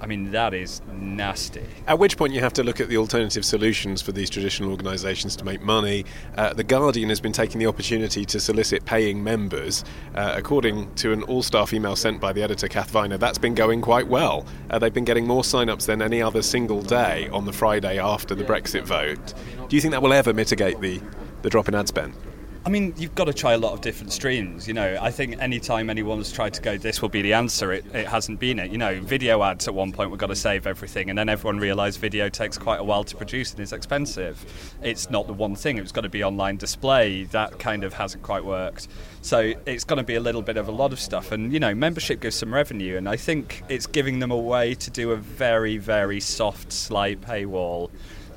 I 0.00 0.06
mean, 0.06 0.30
that 0.30 0.54
is 0.54 0.80
nasty. 0.92 1.66
At 1.86 1.98
which 1.98 2.16
point 2.16 2.32
you 2.32 2.40
have 2.40 2.52
to 2.54 2.62
look 2.62 2.80
at 2.80 2.88
the 2.88 2.96
alternative 2.96 3.44
solutions 3.44 4.00
for 4.00 4.12
these 4.12 4.30
traditional 4.30 4.70
organisations 4.70 5.34
to 5.36 5.44
make 5.44 5.60
money. 5.60 6.04
Uh, 6.36 6.54
the 6.54 6.62
Guardian 6.62 7.08
has 7.08 7.20
been 7.20 7.32
taking 7.32 7.58
the 7.58 7.66
opportunity 7.66 8.24
to 8.24 8.38
solicit 8.38 8.84
paying 8.84 9.22
members. 9.22 9.84
Uh, 10.14 10.34
according 10.36 10.94
to 10.94 11.12
an 11.12 11.22
all 11.24 11.42
staff 11.42 11.72
email 11.72 11.96
sent 11.96 12.20
by 12.20 12.32
the 12.32 12.42
editor, 12.42 12.68
Kath 12.68 12.90
Viner, 12.90 13.18
that's 13.18 13.38
been 13.38 13.54
going 13.54 13.80
quite 13.80 14.06
well. 14.06 14.46
Uh, 14.70 14.78
they've 14.78 14.94
been 14.94 15.04
getting 15.04 15.26
more 15.26 15.42
sign 15.42 15.68
ups 15.68 15.86
than 15.86 16.00
any 16.00 16.22
other 16.22 16.42
single 16.42 16.82
day 16.82 17.28
on 17.32 17.44
the 17.44 17.52
Friday 17.52 17.98
after 17.98 18.34
the 18.34 18.44
Brexit 18.44 18.84
vote. 18.84 19.34
Do 19.68 19.74
you 19.74 19.82
think 19.82 19.92
that 19.92 20.02
will 20.02 20.12
ever 20.12 20.32
mitigate 20.32 20.80
the, 20.80 21.00
the 21.42 21.50
drop 21.50 21.68
in 21.68 21.74
ad 21.74 21.88
spend? 21.88 22.14
I 22.68 22.70
mean, 22.70 22.92
you've 22.98 23.14
got 23.14 23.24
to 23.24 23.32
try 23.32 23.54
a 23.54 23.58
lot 23.58 23.72
of 23.72 23.80
different 23.80 24.12
streams. 24.12 24.68
You 24.68 24.74
know, 24.74 24.98
I 25.00 25.10
think 25.10 25.40
anytime 25.40 25.88
anyone's 25.88 26.30
tried 26.30 26.52
to 26.52 26.60
go, 26.60 26.76
this 26.76 27.00
will 27.00 27.08
be 27.08 27.22
the 27.22 27.32
answer, 27.32 27.72
it, 27.72 27.86
it 27.94 28.06
hasn't 28.06 28.40
been 28.40 28.58
it. 28.58 28.70
You 28.70 28.76
know, 28.76 29.00
video 29.00 29.42
ads 29.42 29.68
at 29.68 29.72
one 29.72 29.90
point, 29.90 30.10
we've 30.10 30.20
got 30.20 30.26
to 30.26 30.36
save 30.36 30.66
everything, 30.66 31.08
and 31.08 31.18
then 31.18 31.30
everyone 31.30 31.60
realised 31.60 31.98
video 31.98 32.28
takes 32.28 32.58
quite 32.58 32.78
a 32.78 32.84
while 32.84 33.04
to 33.04 33.16
produce 33.16 33.52
and 33.52 33.60
is 33.60 33.72
expensive. 33.72 34.44
It's 34.82 35.08
not 35.08 35.26
the 35.26 35.32
one 35.32 35.56
thing, 35.56 35.78
it's 35.78 35.92
got 35.92 36.02
to 36.02 36.10
be 36.10 36.22
online 36.22 36.58
display. 36.58 37.24
That 37.24 37.58
kind 37.58 37.84
of 37.84 37.94
hasn't 37.94 38.22
quite 38.22 38.44
worked. 38.44 38.88
So 39.22 39.54
it's 39.64 39.84
going 39.84 39.96
to 39.96 40.04
be 40.04 40.16
a 40.16 40.20
little 40.20 40.42
bit 40.42 40.58
of 40.58 40.68
a 40.68 40.72
lot 40.72 40.92
of 40.92 41.00
stuff. 41.00 41.32
And, 41.32 41.54
you 41.54 41.60
know, 41.60 41.74
membership 41.74 42.20
gives 42.20 42.36
some 42.36 42.52
revenue, 42.52 42.98
and 42.98 43.08
I 43.08 43.16
think 43.16 43.62
it's 43.70 43.86
giving 43.86 44.18
them 44.18 44.30
a 44.30 44.36
way 44.36 44.74
to 44.74 44.90
do 44.90 45.12
a 45.12 45.16
very, 45.16 45.78
very 45.78 46.20
soft, 46.20 46.74
slight 46.74 47.22
paywall 47.22 47.88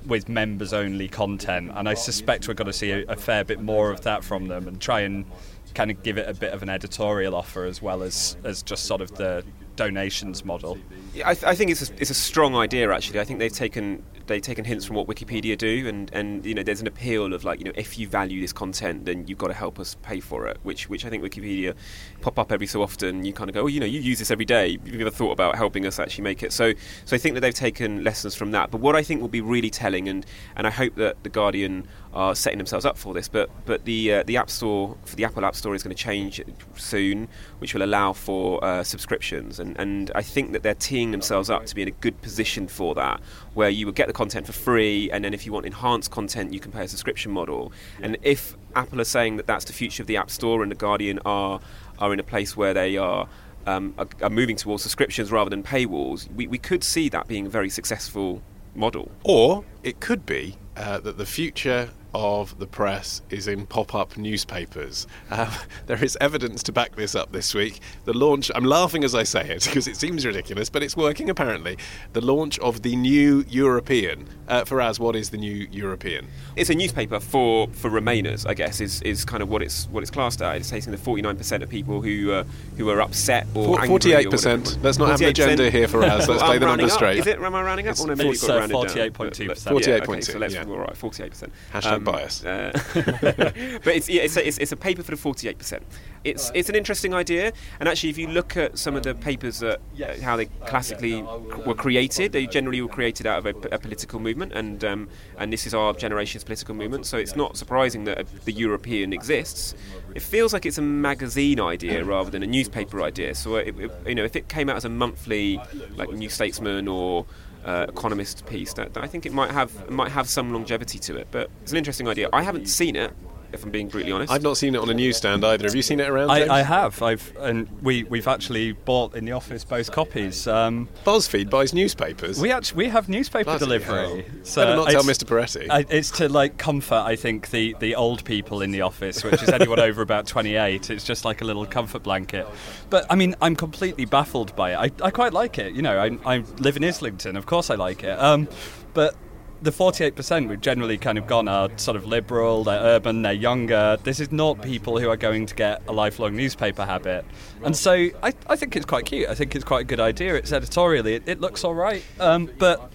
with 0.06 0.30
members 0.30 0.74
only 0.74 1.08
content, 1.08 1.72
and 1.76 1.88
I 1.88 1.94
suspect 1.94 2.48
we're 2.48 2.54
going 2.54 2.68
to 2.68 2.74
see 2.74 2.92
a, 2.92 3.06
a, 3.08 3.16
fair 3.16 3.44
bit 3.44 3.62
more 3.62 3.92
of 3.92 4.02
that 4.02 4.24
from 4.24 4.48
them 4.48 4.68
and 4.68 4.80
try 4.80 5.02
and 5.02 5.26
kind 5.74 5.92
of 5.92 6.02
give 6.04 6.18
it 6.18 6.28
a 6.28 6.34
bit 6.34 6.54
of 6.54 6.64
an 6.64 6.70
editorial 6.70 7.36
offer 7.36 7.66
as 7.66 7.82
well 7.82 8.04
as, 8.04 8.36
as 8.44 8.62
just 8.64 8.86
sort 8.86 9.02
of 9.02 9.12
the 9.16 9.44
donations 9.76 10.44
model. 10.44 10.78
I, 11.14 11.34
th- 11.34 11.44
I, 11.44 11.56
think 11.56 11.72
it's 11.72 11.90
a, 11.90 11.94
it's 11.98 12.10
a 12.10 12.16
strong 12.16 12.56
idea. 12.56 12.92
Actually, 12.92 13.20
I 13.20 13.26
think 13.26 13.40
they've 13.40 13.52
taken 13.52 14.04
they've 14.28 14.42
taken 14.42 14.64
hints 14.64 14.86
from 14.86 14.96
what 14.96 15.08
Wikipedia 15.08 15.58
do, 15.58 15.88
and, 15.88 16.10
and 16.14 16.46
you 16.46 16.54
know 16.54 16.64
there's 16.64 16.80
an 16.80 16.88
appeal 16.88 17.34
of 17.34 17.44
like 17.44 17.60
you 17.60 17.66
know 17.66 17.72
if 17.76 18.00
you 18.00 18.08
value 18.08 18.40
this 18.40 18.54
content, 18.54 19.06
then 19.06 19.28
you've 19.28 19.38
got 19.38 19.48
to 19.48 19.54
help 19.54 19.80
us 19.80 19.98
pay 20.04 20.22
for 20.22 20.48
it. 20.48 20.58
Which 20.64 20.90
which 20.90 21.06
I 21.06 21.10
think 21.10 21.24
Wikipedia 21.24 21.76
pop 22.22 22.40
up 22.40 22.52
every 22.52 22.68
so 22.68 22.82
often. 22.82 23.26
You 23.26 23.34
kind 23.34 23.50
of 23.50 23.54
go, 23.54 23.64
oh, 23.64 23.68
you 23.68 23.80
know, 23.80 23.86
you 23.86 24.00
use 24.00 24.20
this 24.20 24.32
every 24.32 24.46
day. 24.46 24.74
Have 24.78 24.88
You've 24.88 24.98
never 24.98 25.12
thought 25.12 25.32
about 25.32 25.56
helping 25.56 25.86
us 25.86 26.00
actually 26.00 26.24
make 26.24 26.44
it. 26.44 26.54
So 26.54 26.74
so 27.06 27.16
I 27.16 27.20
think 27.20 27.36
that 27.36 27.42
they've 27.42 27.54
taken 27.54 28.04
lessons 28.04 28.36
from 28.36 28.52
that. 28.52 28.72
But 28.72 28.80
what 28.80 28.96
I 28.96 29.04
think 29.04 29.22
will 29.22 29.28
be 29.28 29.42
really 29.42 29.70
telling, 29.70 30.08
and 30.08 30.26
and 30.56 30.66
I 30.66 30.72
hope 30.72 30.96
that 30.96 31.24
the 31.24 31.30
Guardian 31.30 31.88
are 32.14 32.36
setting 32.36 32.58
themselves 32.58 32.86
up 32.86 32.98
for 32.98 33.14
this. 33.14 33.28
But 33.28 33.50
but 33.66 33.86
the 33.86 34.14
uh, 34.14 34.24
the 34.24 34.38
App 34.38 34.50
Store 34.50 34.98
for 35.06 35.16
the 35.16 35.26
Apple 35.26 35.46
App 35.46 35.56
Store 35.56 35.76
is 35.76 35.84
going 35.84 35.96
to 35.96 36.02
change 36.02 36.42
soon, 36.76 37.28
which 37.60 37.74
will 37.74 37.84
allow 37.84 38.14
for 38.14 38.64
uh, 38.64 38.84
subscriptions. 38.84 39.60
And 39.60 39.78
and 39.80 40.12
I 40.16 40.22
think 40.22 40.54
that 40.54 40.64
they're 40.64 40.74
teeing 41.02 41.12
themselves 41.12 41.50
up 41.50 41.66
to 41.66 41.74
be 41.74 41.82
in 41.82 41.88
a 41.88 41.98
good 42.00 42.22
position 42.22 42.68
for 42.68 42.94
that, 42.94 43.20
where 43.56 43.70
you 43.70 43.88
would 43.88 43.96
get 43.96 44.06
the 44.06 44.14
content 44.14 44.46
for 44.46 44.54
free, 44.54 45.10
and 45.10 45.26
then 45.26 45.34
if 45.34 45.48
you 45.48 45.52
want 45.52 45.66
enhanced 45.66 46.12
content, 46.12 46.54
you 46.54 46.60
can 46.60 46.72
pay 46.72 46.84
a 46.84 46.88
subscription 46.88 47.32
model. 47.32 47.72
And 48.02 48.18
if 48.22 48.56
Apple 48.76 49.02
are 49.02 49.06
saying 49.18 49.38
that 49.38 49.48
that's 49.48 49.66
the 49.66 49.74
future 49.74 50.04
of 50.04 50.08
the 50.08 50.18
App 50.18 50.30
Store, 50.30 50.62
and 50.62 50.70
the 50.72 50.76
Guardian 50.76 51.20
are 51.26 51.60
are 51.98 52.14
in 52.14 52.20
a 52.20 52.24
place 52.24 52.56
where 52.56 52.74
they 52.74 52.98
are. 52.98 53.28
Um, 53.68 53.94
are, 54.00 54.08
are, 54.24 54.30
moving 54.32 54.56
towards 54.56 54.82
subscriptions 54.82 55.32
rather 55.32 55.52
than 55.52 55.62
paywalls, 55.62 56.28
we, 56.34 56.48
we 56.48 56.58
could 56.58 56.84
see 56.84 57.10
that 57.10 57.28
being 57.28 57.46
a 57.46 57.50
very 57.50 57.70
successful 57.70 58.42
model. 58.74 59.12
Or 59.24 59.64
it 59.84 60.00
could 60.00 60.26
be 60.26 60.58
uh, 60.76 61.00
that 61.02 61.20
the 61.20 61.28
future 61.28 61.92
of 62.14 62.58
the 62.60 62.68
press 62.68 63.22
is 63.30 63.48
in 63.48 63.66
pop 63.66 63.96
up 63.96 64.18
newspapers. 64.18 65.08
Um, 65.30 65.50
there 65.88 66.04
is 66.04 66.18
evidence 66.20 66.64
to 66.64 66.72
back 66.72 66.96
this 66.96 67.16
up 67.16 67.32
this 67.32 67.54
week. 67.54 67.80
The 68.06 68.14
launch, 68.14 68.52
I'm 68.54 68.66
laughing 68.66 69.04
as 69.04 69.16
I 69.16 69.24
say 69.24 69.50
it 69.50 69.64
because 69.66 69.88
it 69.88 69.96
seems 69.96 70.26
ridiculous, 70.26 70.70
but 70.70 70.84
it's 70.84 70.98
working 70.98 71.30
apparently. 71.30 71.78
The 72.14 72.22
launch 72.22 72.60
of 72.60 72.82
the 72.82 72.96
new 72.96 73.46
European. 73.50 74.28
Uh, 74.48 74.64
Faraz, 74.66 75.00
what 75.00 75.16
is 75.16 75.30
the 75.30 75.38
new 75.38 75.68
European? 75.72 76.28
It's 76.56 76.70
a 76.70 76.76
newspaper 76.76 77.20
for, 77.20 77.68
for 77.70 77.90
Remainers, 77.90 78.46
I 78.48 78.54
guess, 78.54 78.82
is, 78.82 79.02
is 79.04 79.24
kind 79.24 79.42
of 79.42 79.50
what 79.50 79.62
it's 79.62 79.88
what 79.88 80.02
it's 80.02 80.12
classed 80.12 80.42
at. 80.42 80.58
It's 80.58 80.70
taking 80.70 80.92
the 80.92 80.98
49% 80.98 81.62
of 81.62 81.70
people 81.70 82.02
who 82.02 82.32
uh, 82.32 82.44
who 82.78 82.90
are 82.90 83.02
upset 83.02 83.48
or 83.56 83.78
48%. 83.78 84.84
Let's 84.84 84.98
not 84.98 85.08
48%. 85.08 85.12
have 85.12 85.22
an 85.22 85.28
agenda 85.28 85.72
here 85.72 85.88
Faraz. 85.88 86.28
Let's 86.28 86.44
play 86.44 86.58
the 86.58 86.66
numbers 86.66 86.94
straight. 86.94 87.20
Is 87.20 87.28
it, 87.28 87.40
am 87.40 87.56
I 87.56 87.64
rounding 87.64 87.88
up? 87.88 87.92
It's, 87.92 88.02
or 88.02 88.08
no, 88.08 88.16
maybe 88.16 88.32
it's, 88.32 88.44
uh, 88.48 88.68
48.2%. 88.68 89.12
48.2%. 89.12 89.88
Yeah, 89.88 89.94
okay, 89.96 90.22
so 90.22 90.40
let's, 90.40 90.54
yeah. 90.54 90.66
all 90.66 90.78
right, 90.78 90.94
48%. 90.94 91.50
Hashtag 91.74 91.92
um, 91.92 92.01
bias. 92.04 92.44
Uh, 92.44 92.72
but 92.94 93.96
it's, 93.96 94.10
yeah, 94.10 94.22
it's, 94.24 94.38
a, 94.38 94.48
it's, 94.48 94.58
it's, 94.58 94.72
a 94.72 94.78
paper 94.78 95.04
for 95.04 95.12
the 95.12 95.18
48%. 95.18 95.82
It's, 96.24 96.52
it's 96.54 96.70
an 96.70 96.76
interesting 96.76 97.14
idea, 97.14 97.52
and 97.80 97.90
actually, 97.90 98.10
if 98.10 98.18
you 98.18 98.28
look 98.28 98.56
at 98.56 98.78
some 98.78 98.96
of 98.96 99.04
the 99.04 99.16
papers 99.16 99.60
that 99.60 99.80
uh, 100.04 100.22
how 100.22 100.36
they 100.36 100.46
classically 100.68 101.24
were 101.66 101.74
created, 101.74 102.32
they 102.32 102.46
generally 102.46 102.82
were 102.82 102.88
created 102.88 103.26
out 103.26 103.40
of 103.40 103.46
a, 103.48 103.76
a 103.76 103.80
political 103.80 104.20
movement, 104.20 104.54
and 104.54 104.84
um, 104.84 105.10
and 105.38 105.52
this 105.52 105.66
is 105.66 105.74
our 105.74 105.94
generation's 105.94 106.44
political 106.44 106.76
movement. 106.76 107.06
So 107.08 107.18
it's 107.18 107.36
not 107.36 107.58
surprising 107.58 108.04
that 108.04 108.28
the 108.46 108.52
European 108.52 109.14
exists. 109.14 109.74
It 110.14 110.22
feels 110.22 110.54
like 110.54 110.66
it's 110.66 110.78
a 110.78 110.84
magazine 110.84 111.60
idea 111.60 112.04
rather 112.04 112.30
than 112.30 112.44
a 112.44 112.48
newspaper 112.48 113.02
idea. 113.02 113.34
So 113.34 113.56
it, 113.56 113.80
it, 113.80 113.92
you 114.06 114.16
know, 114.16 114.24
if 114.24 114.36
it 114.36 114.48
came 114.48 114.70
out 114.70 114.76
as 114.76 114.86
a 114.86 114.90
monthly, 114.90 115.60
like 115.96 116.12
New 116.12 116.30
Statesman 116.30 116.88
or 116.88 117.26
uh, 117.66 117.86
economist 117.90 118.46
piece 118.46 118.74
that, 118.74 118.94
that, 118.94 119.04
I 119.04 119.08
think 119.08 119.26
it 119.26 119.34
might 119.34 119.52
have 119.52 119.90
might 119.90 120.12
have 120.12 120.28
some 120.28 120.54
longevity 120.54 121.00
to 121.00 121.16
it. 121.16 121.28
But 121.32 121.50
it's 121.62 121.72
an 121.72 121.78
interesting 121.78 122.08
idea. 122.08 122.30
I 122.34 122.44
haven't 122.44 122.68
seen 122.68 122.96
it, 122.96 123.14
if 123.54 123.64
I'm 123.64 123.72
being 123.72 123.88
brutally 123.88 124.12
honest. 124.12 124.32
I've 124.32 124.44
not 124.44 124.58
seen 124.58 124.76
it 124.76 124.80
on 124.80 124.90
a 124.90 124.94
newsstand 124.94 125.44
either. 125.44 125.66
Have 125.66 125.76
you 125.76 125.82
seen 125.82 126.00
it 126.00 126.10
around? 126.10 126.32
I, 126.32 126.60
I, 126.60 126.62
have. 126.62 127.02
I've 127.02 127.36
and 127.40 127.68
we 127.82 128.04
we've 128.04 128.28
actually 128.28 128.74
bought 128.74 129.16
in 129.16 129.26
the 129.26 129.32
office 129.32 129.64
both 129.64 129.92
copies. 129.92 130.48
Um, 130.48 130.90
BuzzFeed 131.06 131.50
buys 131.50 131.74
newspapers. 131.74 132.40
We 132.40 132.52
actually 132.52 132.86
we 132.86 132.90
have 132.90 133.10
newspaper 133.10 133.46
Bloody 133.46 133.60
delivery. 133.60 134.22
Hell. 134.22 134.24
So 134.44 134.64
Better 134.64 134.76
not 134.76 134.90
tell 134.90 135.04
Mr. 135.04 135.24
Peretti. 135.24 135.68
I, 135.70 135.86
it's 135.90 136.12
to 136.12 136.30
like 136.30 136.58
comfort. 136.58 137.04
I 137.06 137.16
think 137.16 137.50
the 137.50 137.76
the 137.80 137.96
old 137.96 138.24
people 138.26 138.62
in 138.62 138.72
the 138.72 138.82
office, 138.82 139.24
which 139.24 139.42
is 139.42 139.50
anyone 139.50 139.80
over 139.90 140.02
about 140.02 140.28
28. 140.28 140.90
It's 140.90 141.04
just 141.04 141.26
like 141.26 141.42
a 141.42 141.46
little 141.46 141.66
comfort 141.66 142.04
blanket. 142.04 142.48
But 142.90 143.06
I 143.10 143.16
mean, 143.16 143.36
I'm 143.42 143.56
completely 143.56 144.06
baffled 144.06 144.56
by 144.56 144.72
it. 144.72 144.94
I, 145.02 145.06
I 145.06 145.12
quite 145.12 145.34
like 145.34 145.58
it. 145.58 145.74
You 145.74 145.82
know, 145.82 146.00
I, 146.00 146.36
I 146.36 146.44
live 146.60 146.78
in 146.78 146.84
Islington. 146.84 147.36
Of 147.36 147.46
course, 147.46 147.70
I 147.70 147.76
like 147.76 148.04
it. 148.04 148.20
Um, 148.20 148.48
but 148.94 149.16
the 149.62 149.72
48% 149.72 150.50
we've 150.50 150.62
generally 150.62 150.98
kind 150.98 151.18
of 151.18 151.28
gone 151.28 151.48
are 151.48 151.70
sort 151.78 151.96
of 151.96 152.06
liberal, 152.06 152.64
they're 152.64 152.82
urban, 152.82 153.22
they're 153.22 153.34
younger. 153.34 153.98
This 154.04 154.20
is 154.20 154.32
not 154.32 154.62
people 154.62 155.00
who 155.00 155.10
are 155.10 155.18
going 155.18 155.46
to 155.46 155.56
get 155.56 155.84
a 155.88 155.94
lifelong 155.94 156.36
newspaper 156.36 156.86
habit. 156.86 157.26
And 157.64 157.76
so 157.76 157.94
I, 157.94 158.34
I 158.48 158.56
think 158.56 158.76
it's 158.76 158.86
quite 158.86 159.06
cute. 159.06 159.30
I 159.30 159.36
think 159.36 159.56
it's 159.56 159.66
quite 159.66 159.82
a 159.82 159.86
good 159.86 160.00
idea. 160.00 160.36
It's 160.36 160.52
editorially, 160.52 161.16
it, 161.16 161.24
it 161.28 161.42
looks 161.42 161.64
all 161.64 161.76
right. 161.76 162.04
Um, 162.20 162.50
but 162.58 162.92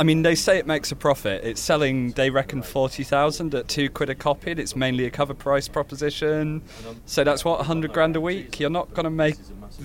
I 0.00 0.04
mean, 0.04 0.22
they 0.22 0.36
say 0.36 0.58
it 0.58 0.66
makes 0.66 0.92
a 0.92 0.96
profit. 0.96 1.42
It's 1.44 1.60
selling, 1.60 2.12
they 2.12 2.30
reckon, 2.30 2.62
40,000 2.62 3.52
at 3.54 3.66
two 3.66 3.90
quid 3.90 4.10
a 4.10 4.14
copy. 4.14 4.52
It's 4.52 4.76
mainly 4.76 5.06
a 5.06 5.10
cover 5.10 5.34
price 5.34 5.66
proposition. 5.66 6.62
So 7.04 7.24
that's 7.24 7.44
what, 7.44 7.58
100 7.58 7.92
grand 7.92 8.14
a 8.14 8.20
week? 8.20 8.60
You're 8.60 8.70
not 8.70 8.94
going 8.94 9.04
to 9.04 9.10
make 9.10 9.36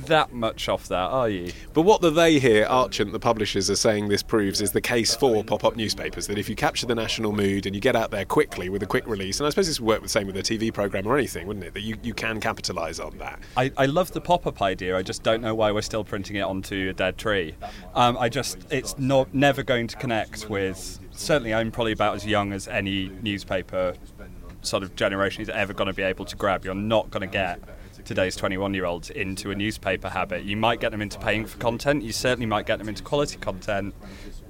that 0.05 0.32
much 0.32 0.70
off 0.70 0.88
that, 0.89 1.10
are 1.10 1.29
you? 1.29 1.51
But 1.74 1.82
what 1.82 2.01
the 2.01 2.12
they 2.12 2.38
here, 2.38 2.65
Archant, 2.65 3.12
the 3.12 3.20
publishers, 3.20 3.72
are 3.72 3.75
saying 3.75 4.10
this 4.10 4.22
proves 4.22 4.62
is 4.62 4.72
the 4.72 4.82
case 4.82 5.15
for 5.15 5.43
pop 5.43 5.63
up 5.63 5.75
newspapers 5.75 6.27
that 6.27 6.38
if 6.38 6.48
you 6.48 6.55
capture 6.55 6.86
the 6.86 6.96
national 6.96 7.32
mood 7.32 7.65
and 7.65 7.74
you 7.74 7.82
get 7.82 7.96
out 7.96 8.12
there 8.12 8.25
quickly 8.25 8.70
with 8.70 8.84
a 8.84 8.88
quick 8.88 9.08
release, 9.08 9.39
and 9.39 9.48
I 9.48 9.50
suppose 9.50 9.65
this 9.65 9.79
would 9.79 9.88
work 9.88 10.03
the 10.03 10.10
same 10.10 10.27
with 10.27 10.38
a 10.38 10.43
TV 10.43 10.72
programme 10.72 11.08
or 11.08 11.17
anything, 11.17 11.48
wouldn't 11.48 11.65
it? 11.65 11.74
That 11.74 11.82
you, 11.82 11.98
you 12.03 12.13
can 12.13 12.39
capitalise 12.39 13.00
on 13.00 13.17
that. 13.17 13.39
I, 13.58 13.72
I 13.77 13.88
love 13.88 14.12
the 14.12 14.22
pop 14.22 14.46
up 14.46 14.62
idea, 14.62 14.96
I 14.96 15.01
just 15.01 15.24
don't 15.24 15.41
know 15.41 15.55
why 15.55 15.72
we're 15.72 15.82
still 15.82 16.03
printing 16.03 16.36
it 16.36 16.41
onto 16.41 16.89
a 16.89 16.93
dead 16.93 17.17
tree. 17.17 17.55
Um, 17.96 18.15
I 18.20 18.29
just, 18.29 18.60
it's 18.70 18.98
not 19.00 19.34
never 19.34 19.63
going 19.63 19.88
to 19.88 20.03
connect 20.04 20.50
with. 20.50 21.00
Certainly, 21.12 21.54
I'm 21.54 21.72
probably 21.72 21.94
about 21.94 22.16
as 22.16 22.26
young 22.26 22.52
as 22.52 22.68
any 22.68 23.10
newspaper 23.22 23.94
sort 24.62 24.84
of 24.84 24.98
generation 24.98 25.42
is 25.42 25.48
ever 25.48 25.72
going 25.72 25.88
to 25.88 25.94
be 25.94 26.02
able 26.02 26.26
to 26.26 26.36
grab. 26.36 26.66
You're 26.66 26.76
not 26.76 27.10
going 27.10 27.22
to 27.22 27.28
get 27.28 27.62
today's 28.04 28.36
21 28.36 28.74
year 28.74 28.84
olds 28.84 29.10
into 29.12 29.50
a 29.52 29.56
newspaper 29.56 30.10
habit. 30.10 30.44
You 30.44 30.58
might 30.58 30.82
get 30.82 30.92
them 30.92 31.02
into 31.02 31.18
paying 31.20 31.46
for 31.46 31.58
content, 31.58 32.04
you 32.04 32.12
certainly 32.12 32.46
might 32.46 32.66
get 32.66 32.80
them 32.80 32.90
into 32.90 33.02
quality 33.02 33.38
content. 33.38 33.96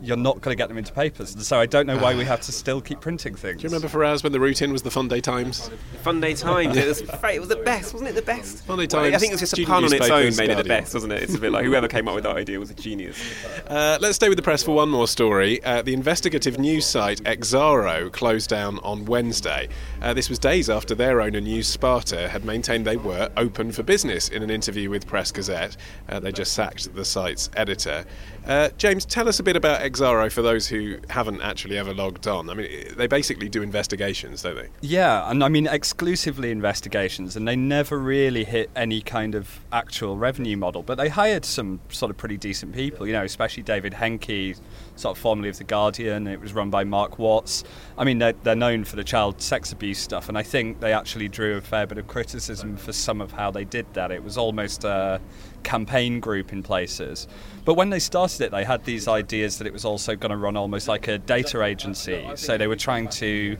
You're 0.03 0.17
not 0.17 0.41
going 0.41 0.55
to 0.55 0.61
get 0.61 0.67
them 0.67 0.77
into 0.77 0.91
papers. 0.91 1.35
So 1.47 1.59
I 1.59 1.65
don't 1.65 1.87
know 1.87 1.97
why 1.97 2.13
we 2.15 2.25
have 2.25 2.41
to 2.41 2.51
still 2.51 2.81
keep 2.81 2.99
printing 2.99 3.35
things. 3.35 3.61
Do 3.61 3.63
you 3.63 3.73
remember 3.73 3.87
Faraz 3.87 4.23
when 4.23 4.31
the 4.31 4.39
routine 4.39 4.71
was 4.71 4.81
the 4.81 4.91
Fun 4.91 5.07
Day 5.07 5.21
Times? 5.21 5.69
Fun 6.01 6.19
Day 6.19 6.33
Times. 6.33 6.75
it, 6.75 6.87
was, 6.87 7.01
it 7.23 7.39
was 7.39 7.49
the 7.49 7.61
best, 7.63 7.93
wasn't 7.93 8.09
it? 8.09 8.15
The 8.15 8.21
best. 8.21 8.65
Fun 8.65 8.79
Day 8.79 8.87
Times. 8.87 9.03
Well, 9.03 9.15
I 9.15 9.17
think 9.17 9.31
it 9.31 9.35
was 9.35 9.39
just 9.41 9.57
a 9.57 9.65
pun 9.65 9.85
on 9.85 9.93
its 9.93 10.09
own 10.09 10.35
made 10.35 10.49
it 10.49 10.57
the 10.57 10.63
best, 10.63 10.93
wasn't 10.93 11.13
it? 11.13 11.23
It's 11.23 11.35
a 11.35 11.39
bit 11.39 11.51
like 11.51 11.65
whoever 11.65 11.87
came 11.87 12.07
up 12.07 12.15
with 12.15 12.25
that 12.25 12.35
idea 12.35 12.59
was 12.59 12.69
a 12.69 12.75
genius. 12.75 13.17
Uh, 13.63 13.97
let's 14.01 14.15
stay 14.15 14.29
with 14.29 14.35
the 14.35 14.41
press 14.41 14.61
for 14.61 14.75
one 14.75 14.89
more 14.89 15.07
story. 15.07 15.63
Uh, 15.63 15.81
the 15.81 15.93
investigative 15.93 16.59
news 16.59 16.85
site 16.85 17.23
Exaro 17.23 18.11
closed 18.11 18.49
down 18.49 18.77
on 18.79 19.05
Wednesday. 19.05 19.69
Uh, 20.01 20.13
this 20.13 20.29
was 20.29 20.37
days 20.37 20.69
after 20.69 20.93
their 20.93 21.21
owner 21.21 21.39
News 21.39 21.67
Sparta 21.67 22.27
had 22.27 22.43
maintained 22.43 22.85
they 22.85 22.97
were 22.97 23.29
open 23.37 23.71
for 23.71 23.81
business 23.81 24.29
in 24.29 24.43
an 24.43 24.49
interview 24.49 24.89
with 24.89 25.07
Press 25.07 25.31
Gazette. 25.31 25.77
Uh, 26.09 26.19
they 26.19 26.31
just 26.31 26.53
sacked 26.53 26.93
the 26.93 27.05
site's 27.05 27.49
editor. 27.55 28.05
Uh, 28.45 28.69
James, 28.77 29.05
tell 29.05 29.29
us 29.29 29.39
a 29.39 29.43
bit 29.43 29.55
about 29.55 29.81
Exaro 29.81 30.29
for 30.29 30.41
those 30.41 30.67
who 30.67 30.97
haven't 31.09 31.41
actually 31.41 31.77
ever 31.77 31.93
logged 31.93 32.27
on. 32.27 32.49
I 32.49 32.53
mean, 32.53 32.93
they 32.97 33.07
basically 33.07 33.47
do 33.47 33.61
investigations, 33.61 34.41
don't 34.41 34.55
they? 34.55 34.67
Yeah, 34.81 35.29
and 35.29 35.43
I 35.43 35.47
mean, 35.47 35.65
exclusively 35.65 36.51
investigations, 36.51 37.37
and 37.37 37.47
they 37.47 37.55
never 37.55 37.97
really 37.97 38.43
hit 38.43 38.69
any 38.75 39.01
kind 39.01 39.33
of 39.33 39.61
actual 39.71 40.17
revenue 40.17 40.57
model. 40.57 40.83
But 40.83 40.95
they 40.95 41.07
hired 41.07 41.45
some 41.45 41.79
sort 41.87 42.09
of 42.09 42.17
pretty 42.17 42.35
decent 42.35 42.73
people, 42.73 43.07
you 43.07 43.13
know, 43.13 43.23
especially 43.23 43.63
David 43.63 43.93
Hencke, 43.93 44.59
sort 44.97 45.17
of 45.17 45.21
formerly 45.21 45.47
of 45.47 45.57
The 45.57 45.63
Guardian. 45.63 46.27
It 46.27 46.41
was 46.41 46.53
run 46.53 46.69
by 46.69 46.83
Mark 46.83 47.17
Watts. 47.17 47.63
I 47.97 48.03
mean, 48.03 48.19
they're, 48.19 48.33
they're 48.33 48.55
known 48.55 48.83
for 48.83 48.97
the 48.97 49.05
child 49.05 49.41
sex 49.41 49.71
abuse 49.71 49.99
stuff, 49.99 50.27
and 50.27 50.37
I 50.37 50.43
think 50.43 50.81
they 50.81 50.91
actually 50.91 51.29
drew 51.29 51.55
a 51.55 51.61
fair 51.61 51.87
bit 51.87 51.97
of 51.97 52.07
criticism 52.07 52.75
for 52.75 52.91
some 52.91 53.21
of 53.21 53.31
how 53.31 53.51
they 53.51 53.63
did 53.63 53.85
that. 53.93 54.11
It 54.11 54.21
was 54.21 54.37
almost 54.37 54.83
a 54.83 55.21
campaign 55.63 56.19
group 56.19 56.51
in 56.53 56.63
places. 56.63 57.27
But 57.65 57.75
when 57.75 57.89
they 57.89 57.99
started 57.99 58.41
it, 58.41 58.51
they 58.51 58.63
had 58.63 58.83
these 58.83 59.07
ideas 59.07 59.57
that 59.57 59.67
it 59.67 59.73
was 59.73 59.85
also 59.85 60.15
going 60.15 60.31
to 60.31 60.37
run 60.37 60.57
almost 60.57 60.87
like 60.87 61.07
a 61.07 61.17
data 61.17 61.63
agency. 61.63 62.27
So 62.35 62.57
they 62.57 62.67
were 62.67 62.75
trying 62.75 63.07
to 63.09 63.57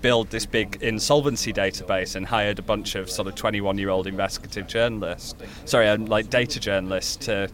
build 0.00 0.30
this 0.30 0.46
big 0.46 0.78
insolvency 0.82 1.52
database 1.52 2.16
and 2.16 2.26
hired 2.26 2.58
a 2.58 2.62
bunch 2.62 2.94
of 2.94 3.08
sort 3.08 3.28
of 3.28 3.34
21 3.34 3.78
year 3.78 3.88
old 3.88 4.06
investigative 4.06 4.66
journalists, 4.66 5.34
sorry, 5.64 5.88
um, 5.88 6.06
like 6.06 6.28
data 6.28 6.58
journalists 6.58 7.16
to 7.26 7.48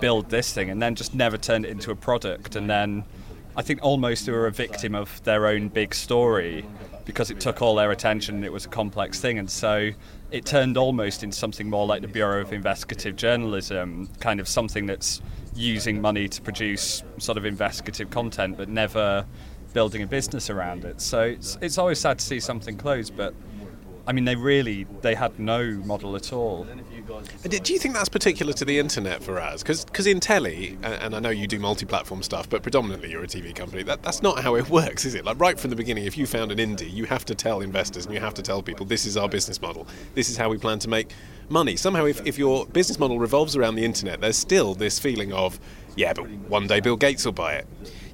build 0.00 0.28
this 0.28 0.52
thing 0.52 0.70
and 0.70 0.82
then 0.82 0.94
just 0.94 1.14
never 1.14 1.36
turned 1.36 1.64
it 1.64 1.70
into 1.70 1.90
a 1.90 1.96
product. 1.96 2.56
And 2.56 2.68
then 2.68 3.04
I 3.56 3.62
think 3.62 3.80
almost 3.82 4.26
they 4.26 4.32
were 4.32 4.46
a 4.46 4.52
victim 4.52 4.94
of 4.94 5.22
their 5.24 5.46
own 5.46 5.68
big 5.68 5.94
story 5.94 6.64
because 7.04 7.30
it 7.30 7.38
took 7.38 7.62
all 7.62 7.76
their 7.76 7.90
attention 7.90 8.36
and 8.36 8.44
it 8.44 8.52
was 8.52 8.64
a 8.64 8.68
complex 8.68 9.20
thing. 9.20 9.38
And 9.38 9.48
so 9.48 9.90
it 10.34 10.44
turned 10.44 10.76
almost 10.76 11.22
into 11.22 11.36
something 11.36 11.70
more 11.70 11.86
like 11.86 12.02
the 12.02 12.08
Bureau 12.08 12.40
of 12.40 12.52
Investigative 12.52 13.14
Journalism, 13.14 14.08
kind 14.18 14.40
of 14.40 14.48
something 14.48 14.84
that's 14.84 15.22
using 15.54 16.00
money 16.00 16.26
to 16.28 16.42
produce 16.42 17.04
sort 17.18 17.38
of 17.38 17.46
investigative 17.46 18.10
content, 18.10 18.56
but 18.56 18.68
never 18.68 19.24
building 19.74 20.02
a 20.02 20.08
business 20.08 20.50
around 20.50 20.84
it. 20.84 21.00
So 21.00 21.20
it's, 21.20 21.56
it's 21.60 21.78
always 21.78 22.00
sad 22.00 22.18
to 22.18 22.24
see 22.24 22.40
something 22.40 22.76
close, 22.76 23.10
but 23.10 23.32
I 24.08 24.12
mean, 24.12 24.24
they 24.24 24.34
really 24.34 24.88
they 25.02 25.14
had 25.14 25.38
no 25.38 25.70
model 25.84 26.16
at 26.16 26.32
all. 26.32 26.66
Do 27.42 27.72
you 27.72 27.78
think 27.78 27.94
that's 27.94 28.08
particular 28.08 28.52
to 28.54 28.64
the 28.64 28.78
internet 28.78 29.22
for 29.22 29.40
us? 29.40 29.62
Because 29.62 30.06
in 30.06 30.20
telly, 30.20 30.78
and 30.82 31.14
I 31.14 31.20
know 31.20 31.30
you 31.30 31.46
do 31.46 31.58
multi-platform 31.58 32.22
stuff, 32.22 32.48
but 32.48 32.62
predominantly 32.62 33.10
you're 33.10 33.22
a 33.22 33.26
TV 33.26 33.54
company. 33.54 33.82
That, 33.82 34.02
that's 34.02 34.22
not 34.22 34.42
how 34.42 34.56
it 34.56 34.68
works, 34.70 35.04
is 35.04 35.14
it? 35.14 35.24
Like 35.24 35.38
right 35.40 35.58
from 35.58 35.70
the 35.70 35.76
beginning, 35.76 36.04
if 36.04 36.16
you 36.16 36.26
found 36.26 36.50
an 36.50 36.58
indie, 36.58 36.92
you 36.92 37.04
have 37.04 37.24
to 37.26 37.34
tell 37.34 37.60
investors 37.60 38.06
and 38.06 38.14
you 38.14 38.20
have 38.20 38.34
to 38.34 38.42
tell 38.42 38.62
people 38.62 38.86
this 38.86 39.06
is 39.06 39.16
our 39.16 39.28
business 39.28 39.60
model. 39.60 39.86
This 40.14 40.30
is 40.30 40.36
how 40.36 40.48
we 40.48 40.58
plan 40.58 40.78
to 40.80 40.88
make 40.88 41.12
money. 41.48 41.76
Somehow, 41.76 42.06
if, 42.06 42.26
if 42.26 42.38
your 42.38 42.66
business 42.66 42.98
model 42.98 43.18
revolves 43.18 43.56
around 43.56 43.74
the 43.74 43.84
internet, 43.84 44.20
there's 44.20 44.38
still 44.38 44.74
this 44.74 44.98
feeling 44.98 45.32
of 45.32 45.58
yeah, 45.96 46.12
but 46.12 46.28
one 46.48 46.66
day 46.66 46.80
Bill 46.80 46.96
Gates 46.96 47.24
will 47.24 47.32
buy 47.32 47.54
it. 47.54 47.66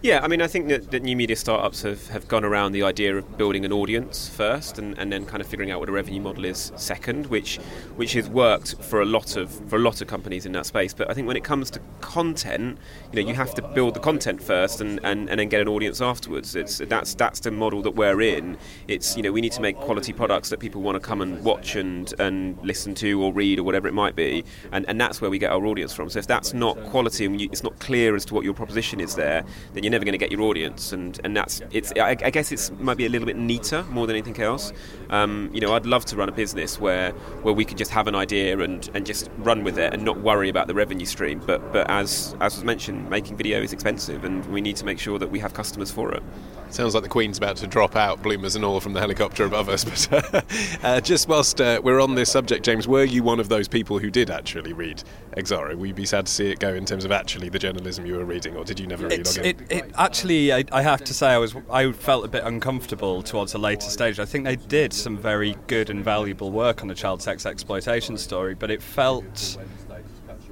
Yeah, 0.02 0.20
I 0.22 0.28
mean, 0.28 0.40
I 0.40 0.46
think 0.46 0.68
that, 0.68 0.90
that 0.92 1.02
new 1.02 1.14
media 1.14 1.36
startups 1.36 1.82
have, 1.82 2.08
have 2.08 2.26
gone 2.26 2.42
around 2.42 2.72
the 2.72 2.82
idea 2.84 3.18
of 3.18 3.36
building 3.36 3.66
an 3.66 3.72
audience 3.72 4.30
first, 4.30 4.78
and, 4.78 4.98
and 4.98 5.12
then 5.12 5.26
kind 5.26 5.42
of 5.42 5.46
figuring 5.46 5.70
out 5.70 5.78
what 5.78 5.90
a 5.90 5.92
revenue 5.92 6.22
model 6.22 6.46
is 6.46 6.72
second, 6.76 7.26
which 7.26 7.58
which 7.96 8.14
has 8.14 8.26
worked 8.26 8.82
for 8.82 9.02
a 9.02 9.04
lot 9.04 9.36
of 9.36 9.50
for 9.68 9.76
a 9.76 9.78
lot 9.78 10.00
of 10.00 10.08
companies 10.08 10.46
in 10.46 10.52
that 10.52 10.64
space. 10.64 10.94
But 10.94 11.10
I 11.10 11.12
think 11.12 11.26
when 11.28 11.36
it 11.36 11.44
comes 11.44 11.70
to 11.72 11.80
content, 12.00 12.78
you 13.12 13.22
know, 13.22 13.28
you 13.28 13.34
have 13.34 13.54
to 13.56 13.62
build 13.62 13.92
the 13.92 14.00
content 14.00 14.42
first, 14.42 14.80
and, 14.80 15.00
and, 15.04 15.28
and 15.28 15.38
then 15.38 15.50
get 15.50 15.60
an 15.60 15.68
audience 15.68 16.00
afterwards. 16.00 16.56
It's 16.56 16.78
that's 16.78 17.12
that's 17.12 17.40
the 17.40 17.50
model 17.50 17.82
that 17.82 17.94
we're 17.94 18.22
in. 18.22 18.56
It's 18.88 19.18
you 19.18 19.22
know 19.22 19.32
we 19.32 19.42
need 19.42 19.52
to 19.52 19.60
make 19.60 19.76
quality 19.76 20.14
products 20.14 20.48
that 20.48 20.60
people 20.60 20.80
want 20.80 20.94
to 20.96 21.00
come 21.06 21.20
and 21.20 21.44
watch 21.44 21.76
and 21.76 22.10
and 22.18 22.58
listen 22.62 22.94
to 22.94 23.22
or 23.22 23.34
read 23.34 23.58
or 23.58 23.64
whatever 23.64 23.86
it 23.86 23.92
might 23.92 24.16
be, 24.16 24.46
and 24.72 24.88
and 24.88 24.98
that's 24.98 25.20
where 25.20 25.30
we 25.30 25.38
get 25.38 25.52
our 25.52 25.66
audience 25.66 25.92
from. 25.92 26.08
So 26.08 26.20
if 26.20 26.26
that's 26.26 26.54
not 26.54 26.82
quality 26.84 27.26
and 27.26 27.38
you, 27.38 27.50
it's 27.52 27.62
not 27.62 27.78
clear 27.80 28.16
as 28.16 28.24
to 28.24 28.34
what 28.34 28.44
your 28.44 28.54
proposition 28.54 28.98
is 28.98 29.14
there, 29.14 29.44
then 29.74 29.84
you 29.84 29.89
you're 29.90 29.98
never 29.98 30.04
going 30.04 30.12
to 30.12 30.18
get 30.18 30.30
your 30.30 30.42
audience, 30.42 30.92
and, 30.92 31.20
and 31.24 31.36
that's 31.36 31.62
it's. 31.72 31.92
I, 31.96 32.10
I 32.10 32.30
guess 32.30 32.52
it 32.52 32.80
might 32.80 32.96
be 32.96 33.06
a 33.06 33.08
little 33.08 33.26
bit 33.26 33.36
neater 33.36 33.82
more 33.90 34.06
than 34.06 34.14
anything 34.14 34.40
else. 34.40 34.72
Um, 35.10 35.50
you 35.52 35.60
know, 35.60 35.74
I'd 35.74 35.84
love 35.84 36.04
to 36.06 36.16
run 36.16 36.28
a 36.28 36.32
business 36.32 36.78
where 36.78 37.10
where 37.42 37.52
we 37.52 37.64
could 37.64 37.76
just 37.76 37.90
have 37.90 38.06
an 38.06 38.14
idea 38.14 38.60
and, 38.60 38.88
and 38.94 39.04
just 39.04 39.28
run 39.38 39.64
with 39.64 39.78
it 39.78 39.92
and 39.92 40.04
not 40.04 40.20
worry 40.20 40.48
about 40.48 40.68
the 40.68 40.74
revenue 40.74 41.06
stream. 41.06 41.42
But 41.44 41.72
but 41.72 41.90
as 41.90 42.36
as 42.40 42.54
was 42.54 42.64
mentioned, 42.64 43.10
making 43.10 43.36
video 43.36 43.60
is 43.60 43.72
expensive, 43.72 44.24
and 44.24 44.46
we 44.46 44.60
need 44.60 44.76
to 44.76 44.84
make 44.84 45.00
sure 45.00 45.18
that 45.18 45.30
we 45.30 45.40
have 45.40 45.54
customers 45.54 45.90
for 45.90 46.12
it. 46.12 46.22
Sounds 46.70 46.94
like 46.94 47.02
the 47.02 47.08
Queen's 47.08 47.36
about 47.36 47.56
to 47.56 47.66
drop 47.66 47.96
out, 47.96 48.22
bloomers 48.22 48.54
and 48.54 48.64
all, 48.64 48.78
from 48.78 48.92
the 48.92 49.00
helicopter 49.00 49.44
above 49.44 49.68
us. 49.68 49.84
But 50.10 50.44
uh, 50.82 51.00
just 51.00 51.26
whilst 51.28 51.60
uh, 51.60 51.80
we're 51.82 52.00
on 52.00 52.14
this 52.14 52.30
subject, 52.30 52.64
James, 52.64 52.86
were 52.86 53.02
you 53.02 53.22
one 53.22 53.40
of 53.40 53.48
those 53.48 53.66
people 53.66 53.98
who 53.98 54.10
did 54.10 54.30
actually 54.30 54.72
read 54.72 55.02
Exaro? 55.36 55.76
Will 55.76 55.86
you 55.86 55.94
be 55.94 56.06
sad 56.06 56.26
to 56.26 56.32
see 56.32 56.50
it 56.50 56.58
go 56.58 56.74
in 56.74 56.84
terms 56.84 57.04
of 57.04 57.12
actually 57.12 57.48
the 57.48 57.58
journalism 57.58 58.06
you 58.06 58.16
were 58.16 58.24
reading, 58.24 58.56
or 58.56 58.64
did 58.64 58.80
you 58.80 58.86
never 58.86 59.06
read 59.06 59.20
it, 59.20 59.60
it, 59.70 59.90
Actually, 59.96 60.52
I, 60.52 60.64
I, 60.72 60.82
have 60.82 61.04
to 61.04 61.14
say, 61.14 61.28
I 61.28 61.38
was 61.38 61.54
I 61.70 61.92
felt 61.92 62.24
a 62.24 62.28
bit 62.28 62.44
uncomfortable 62.44 63.22
towards 63.22 63.54
a 63.54 63.58
later 63.58 63.88
stage. 63.88 64.18
I 64.18 64.24
think 64.24 64.44
they 64.44 64.56
did 64.56 64.92
some 64.92 65.16
very 65.16 65.56
good 65.66 65.90
and 65.90 66.04
valuable 66.04 66.50
work 66.50 66.82
on 66.82 66.88
the 66.88 66.94
child 66.94 67.22
sex 67.22 67.46
exploitation 67.46 68.18
story, 68.18 68.54
but 68.54 68.70
it 68.70 68.82
felt 68.82 69.56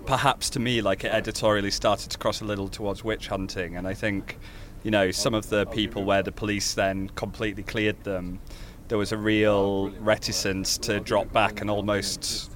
perhaps 0.06 0.48
to 0.50 0.60
me 0.60 0.80
like 0.80 1.04
it 1.04 1.12
editorially 1.12 1.70
started 1.70 2.10
to 2.10 2.18
cross 2.18 2.40
a 2.40 2.44
little 2.44 2.68
towards 2.68 3.02
witch 3.02 3.28
hunting, 3.28 3.76
and 3.76 3.86
I 3.86 3.94
think 3.94 4.38
you 4.82 4.90
know, 4.90 5.10
some 5.10 5.34
of 5.34 5.48
the 5.48 5.66
people 5.66 6.04
where 6.04 6.22
the 6.22 6.32
police 6.32 6.74
then 6.74 7.08
completely 7.10 7.62
cleared 7.62 8.04
them, 8.04 8.40
there 8.88 8.98
was 8.98 9.12
a 9.12 9.16
real 9.16 9.90
reticence 10.00 10.78
to 10.78 11.00
drop 11.00 11.32
back 11.32 11.60
and 11.60 11.70
almost 11.70 12.50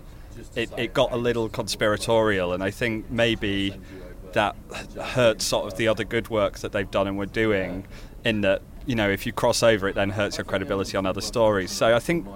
it, 0.54 0.70
it 0.76 0.94
got 0.94 1.12
a 1.12 1.16
little 1.16 1.48
conspiratorial. 1.48 2.52
And 2.52 2.62
I 2.62 2.70
think 2.70 3.10
maybe 3.10 3.74
that 4.32 4.56
hurts 5.00 5.44
sort 5.44 5.70
of 5.70 5.78
the 5.78 5.88
other 5.88 6.04
good 6.04 6.28
work 6.28 6.58
that 6.60 6.72
they've 6.72 6.90
done 6.90 7.06
and 7.06 7.18
were 7.18 7.26
doing, 7.26 7.86
in 8.24 8.40
that, 8.42 8.62
you 8.86 8.94
know, 8.94 9.10
if 9.10 9.26
you 9.26 9.32
cross 9.32 9.62
over, 9.62 9.88
it 9.88 9.94
then 9.94 10.10
hurts 10.10 10.38
your 10.38 10.44
credibility 10.44 10.96
on 10.96 11.06
other 11.06 11.20
stories. 11.20 11.70
So 11.70 11.94
I 11.94 11.98
think 11.98 12.26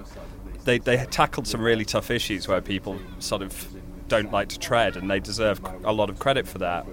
they, 0.65 0.79
they 0.79 1.05
tackled 1.07 1.47
some 1.47 1.61
really 1.61 1.85
tough 1.85 2.11
issues 2.11 2.49
where 2.49 2.61
people 2.61 2.99
sort 3.19 3.43
of 3.43 3.67
don't 4.09 4.31
like 4.31 4.49
to 4.49 4.59
tread, 4.59 4.97
and 4.97 5.11
they 5.11 5.19
deserve 5.19 5.61
a 5.85 5.93
lot 5.93 6.11
of 6.11 6.19
credit 6.19 6.47
for 6.47 6.59
that. 6.59 6.87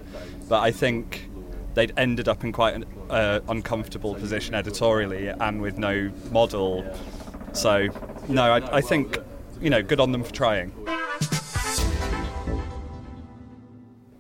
But 0.50 0.62
I 0.62 0.72
think 0.72 1.30
they'd 1.74 1.94
ended 1.98 2.27
up 2.27 2.44
in 2.44 2.51
quite 2.51 2.75
an 2.75 2.86
uh, 3.10 3.39
uncomfortable 3.48 4.15
position 4.15 4.56
editorially 4.56 5.27
and 5.27 5.62
with 5.62 5.77
no 5.77 6.12
model. 6.32 6.86
So, 7.53 7.88
no, 8.28 8.43
I, 8.43 8.78
I 8.78 8.82
think, 8.82 9.17
you 9.62 9.69
know, 9.69 9.84
good 9.84 10.00
on 10.00 10.12
them 10.12 10.24
for 10.24 10.34
trying. 10.34 10.71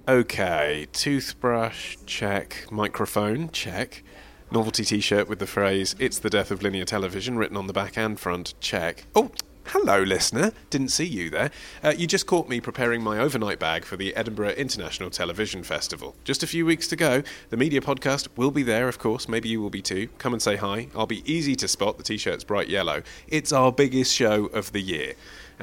Okay, 0.05 0.87
toothbrush, 0.91 1.95
check. 2.05 2.65
Microphone, 2.69 3.49
check. 3.51 4.03
Novelty 4.51 4.83
t 4.83 4.99
shirt 4.99 5.29
with 5.29 5.39
the 5.39 5.47
phrase, 5.47 5.95
It's 5.97 6.19
the 6.19 6.29
death 6.29 6.51
of 6.51 6.61
linear 6.61 6.83
television, 6.83 7.37
written 7.37 7.55
on 7.55 7.67
the 7.67 7.73
back 7.73 7.97
and 7.97 8.19
front, 8.19 8.53
check. 8.59 9.05
Oh, 9.15 9.31
Hello, 9.67 10.03
listener. 10.03 10.51
Didn't 10.69 10.89
see 10.89 11.05
you 11.05 11.29
there. 11.29 11.49
Uh, 11.81 11.93
you 11.97 12.05
just 12.05 12.27
caught 12.27 12.49
me 12.49 12.59
preparing 12.59 13.01
my 13.01 13.17
overnight 13.17 13.59
bag 13.59 13.85
for 13.85 13.95
the 13.95 14.13
Edinburgh 14.13 14.49
International 14.51 15.09
Television 15.09 15.63
Festival. 15.63 16.15
Just 16.25 16.43
a 16.43 16.47
few 16.47 16.65
weeks 16.65 16.85
to 16.89 16.97
go. 16.97 17.23
The 17.49 17.55
media 17.55 17.79
podcast 17.79 18.27
will 18.35 18.51
be 18.51 18.61
there, 18.61 18.89
of 18.89 18.99
course. 18.99 19.29
Maybe 19.29 19.47
you 19.47 19.61
will 19.61 19.69
be 19.69 19.81
too. 19.81 20.09
Come 20.17 20.33
and 20.33 20.41
say 20.41 20.57
hi. 20.57 20.89
I'll 20.93 21.07
be 21.07 21.23
easy 21.31 21.55
to 21.55 21.67
spot. 21.69 21.97
The 21.97 22.03
t 22.03 22.17
shirt's 22.17 22.43
bright 22.43 22.67
yellow. 22.67 23.03
It's 23.29 23.53
our 23.53 23.71
biggest 23.71 24.13
show 24.13 24.47
of 24.47 24.73
the 24.73 24.81
year. 24.81 25.13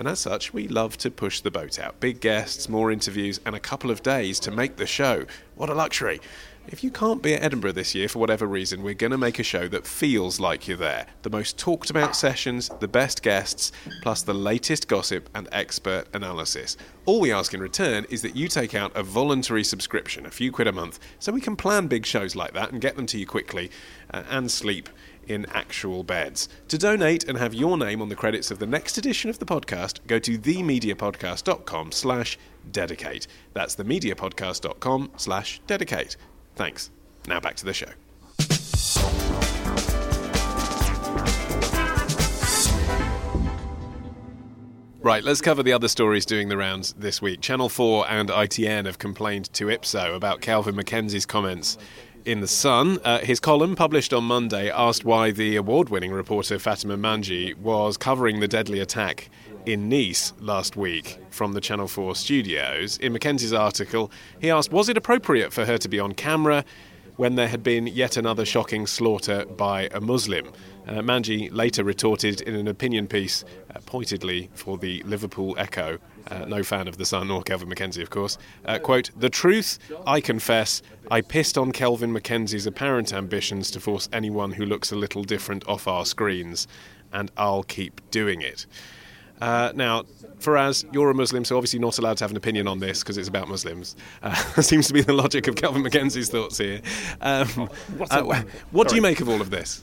And 0.00 0.08
as 0.08 0.20
such, 0.20 0.54
we 0.54 0.66
love 0.66 0.96
to 0.96 1.10
push 1.10 1.40
the 1.40 1.50
boat 1.50 1.78
out. 1.78 2.00
Big 2.00 2.20
guests, 2.20 2.70
more 2.70 2.90
interviews, 2.90 3.38
and 3.44 3.54
a 3.54 3.60
couple 3.60 3.90
of 3.90 4.02
days 4.02 4.40
to 4.40 4.50
make 4.50 4.76
the 4.76 4.86
show. 4.86 5.26
What 5.56 5.68
a 5.68 5.74
luxury! 5.74 6.22
If 6.68 6.82
you 6.82 6.90
can't 6.90 7.20
be 7.20 7.34
at 7.34 7.42
Edinburgh 7.42 7.72
this 7.72 7.94
year 7.94 8.08
for 8.08 8.18
whatever 8.18 8.46
reason, 8.46 8.82
we're 8.82 8.94
going 8.94 9.10
to 9.10 9.18
make 9.18 9.38
a 9.38 9.42
show 9.42 9.68
that 9.68 9.86
feels 9.86 10.40
like 10.40 10.66
you're 10.66 10.78
there. 10.78 11.06
The 11.20 11.28
most 11.28 11.58
talked 11.58 11.90
about 11.90 12.16
sessions, 12.16 12.70
the 12.80 12.88
best 12.88 13.22
guests, 13.22 13.72
plus 14.00 14.22
the 14.22 14.32
latest 14.32 14.88
gossip 14.88 15.28
and 15.34 15.48
expert 15.52 16.06
analysis. 16.14 16.78
All 17.04 17.20
we 17.20 17.30
ask 17.30 17.52
in 17.52 17.60
return 17.60 18.06
is 18.08 18.22
that 18.22 18.34
you 18.34 18.48
take 18.48 18.74
out 18.74 18.96
a 18.96 19.02
voluntary 19.02 19.64
subscription, 19.64 20.24
a 20.24 20.30
few 20.30 20.50
quid 20.50 20.68
a 20.68 20.72
month, 20.72 20.98
so 21.18 21.30
we 21.30 21.42
can 21.42 21.56
plan 21.56 21.88
big 21.88 22.06
shows 22.06 22.34
like 22.34 22.54
that 22.54 22.72
and 22.72 22.80
get 22.80 22.96
them 22.96 23.06
to 23.06 23.18
you 23.18 23.26
quickly 23.26 23.70
uh, 24.14 24.22
and 24.30 24.50
sleep 24.50 24.88
in 25.26 25.46
actual 25.46 26.02
beds. 26.02 26.48
To 26.68 26.78
donate 26.78 27.24
and 27.24 27.38
have 27.38 27.54
your 27.54 27.76
name 27.76 28.00
on 28.02 28.08
the 28.08 28.16
credits 28.16 28.50
of 28.50 28.58
the 28.58 28.66
next 28.66 28.98
edition 28.98 29.30
of 29.30 29.38
the 29.38 29.46
podcast, 29.46 30.00
go 30.06 30.18
to 30.18 30.38
themediapodcast.com 30.38 31.92
slash 31.92 32.38
dedicate. 32.70 33.26
That's 33.52 33.76
themediapodcast.com 33.76 35.12
slash 35.16 35.60
dedicate. 35.66 36.16
Thanks. 36.54 36.90
Now 37.26 37.40
back 37.40 37.56
to 37.56 37.64
the 37.64 37.74
show. 37.74 37.90
Right, 45.02 45.24
let's 45.24 45.40
cover 45.40 45.62
the 45.62 45.72
other 45.72 45.88
stories 45.88 46.26
doing 46.26 46.50
the 46.50 46.58
rounds 46.58 46.92
this 46.92 47.22
week. 47.22 47.40
Channel 47.40 47.70
4 47.70 48.10
and 48.10 48.28
ITN 48.28 48.84
have 48.84 48.98
complained 48.98 49.50
to 49.54 49.70
Ipso 49.70 50.14
about 50.14 50.42
Kelvin 50.42 50.76
MacKenzie's 50.76 51.24
comments 51.24 51.78
in 52.30 52.40
The 52.40 52.46
Sun. 52.46 53.00
Uh, 53.04 53.18
his 53.18 53.40
column, 53.40 53.74
published 53.74 54.12
on 54.12 54.22
Monday, 54.22 54.70
asked 54.70 55.04
why 55.04 55.32
the 55.32 55.56
award 55.56 55.88
winning 55.88 56.12
reporter 56.12 56.60
Fatima 56.60 56.96
Manji 56.96 57.56
was 57.56 57.96
covering 57.96 58.38
the 58.38 58.46
deadly 58.46 58.78
attack 58.78 59.28
in 59.66 59.88
Nice 59.88 60.32
last 60.38 60.76
week 60.76 61.18
from 61.30 61.54
the 61.54 61.60
Channel 61.60 61.88
4 61.88 62.14
studios. 62.14 62.98
In 62.98 63.12
Mackenzie's 63.14 63.52
article, 63.52 64.12
he 64.40 64.48
asked, 64.48 64.70
Was 64.70 64.88
it 64.88 64.96
appropriate 64.96 65.52
for 65.52 65.64
her 65.64 65.76
to 65.78 65.88
be 65.88 65.98
on 65.98 66.14
camera 66.14 66.64
when 67.16 67.34
there 67.34 67.48
had 67.48 67.64
been 67.64 67.88
yet 67.88 68.16
another 68.16 68.44
shocking 68.44 68.86
slaughter 68.86 69.44
by 69.44 69.88
a 69.92 70.00
Muslim? 70.00 70.52
Uh, 70.86 71.00
Manji 71.00 71.48
later 71.50 71.82
retorted 71.82 72.42
in 72.42 72.54
an 72.54 72.68
opinion 72.68 73.08
piece, 73.08 73.44
uh, 73.74 73.80
pointedly 73.86 74.50
for 74.54 74.78
the 74.78 75.02
Liverpool 75.02 75.56
Echo, 75.58 75.98
uh, 76.30 76.44
no 76.46 76.62
fan 76.62 76.88
of 76.88 76.96
the 76.96 77.04
Sun 77.04 77.30
or 77.30 77.42
Kelvin 77.42 77.68
MacKenzie, 77.68 78.02
of 78.02 78.10
course. 78.10 78.38
Uh, 78.64 78.78
quote, 78.78 79.10
The 79.16 79.30
truth, 79.30 79.78
I 80.06 80.20
confess, 80.20 80.82
I 81.10 81.20
pissed 81.20 81.58
on 81.58 81.72
Kelvin 81.72 82.12
MacKenzie's 82.12 82.66
apparent 82.66 83.12
ambitions 83.12 83.70
to 83.72 83.80
force 83.80 84.08
anyone 84.12 84.52
who 84.52 84.64
looks 84.64 84.92
a 84.92 84.96
little 84.96 85.24
different 85.24 85.66
off 85.68 85.88
our 85.88 86.06
screens, 86.06 86.68
and 87.12 87.30
I'll 87.36 87.64
keep 87.64 88.00
doing 88.10 88.42
it. 88.42 88.66
Uh, 89.40 89.72
now, 89.74 90.04
Faraz, 90.38 90.84
you're 90.92 91.10
a 91.10 91.14
Muslim, 91.14 91.44
so 91.44 91.56
obviously 91.56 91.78
not 91.78 91.98
allowed 91.98 92.18
to 92.18 92.24
have 92.24 92.30
an 92.30 92.36
opinion 92.36 92.68
on 92.68 92.78
this 92.78 93.00
because 93.00 93.16
it's 93.16 93.28
about 93.28 93.48
Muslims. 93.48 93.96
Uh, 94.22 94.34
seems 94.62 94.86
to 94.88 94.92
be 94.92 95.00
the 95.00 95.14
logic 95.14 95.48
of 95.48 95.56
Kelvin 95.56 95.82
MacKenzie's 95.82 96.28
thoughts 96.28 96.58
here. 96.58 96.80
Um, 97.20 97.70
uh, 98.10 98.42
what 98.70 98.88
do 98.88 98.96
you 98.96 99.02
make 99.02 99.20
of 99.20 99.28
all 99.28 99.40
of 99.40 99.50
this? 99.50 99.82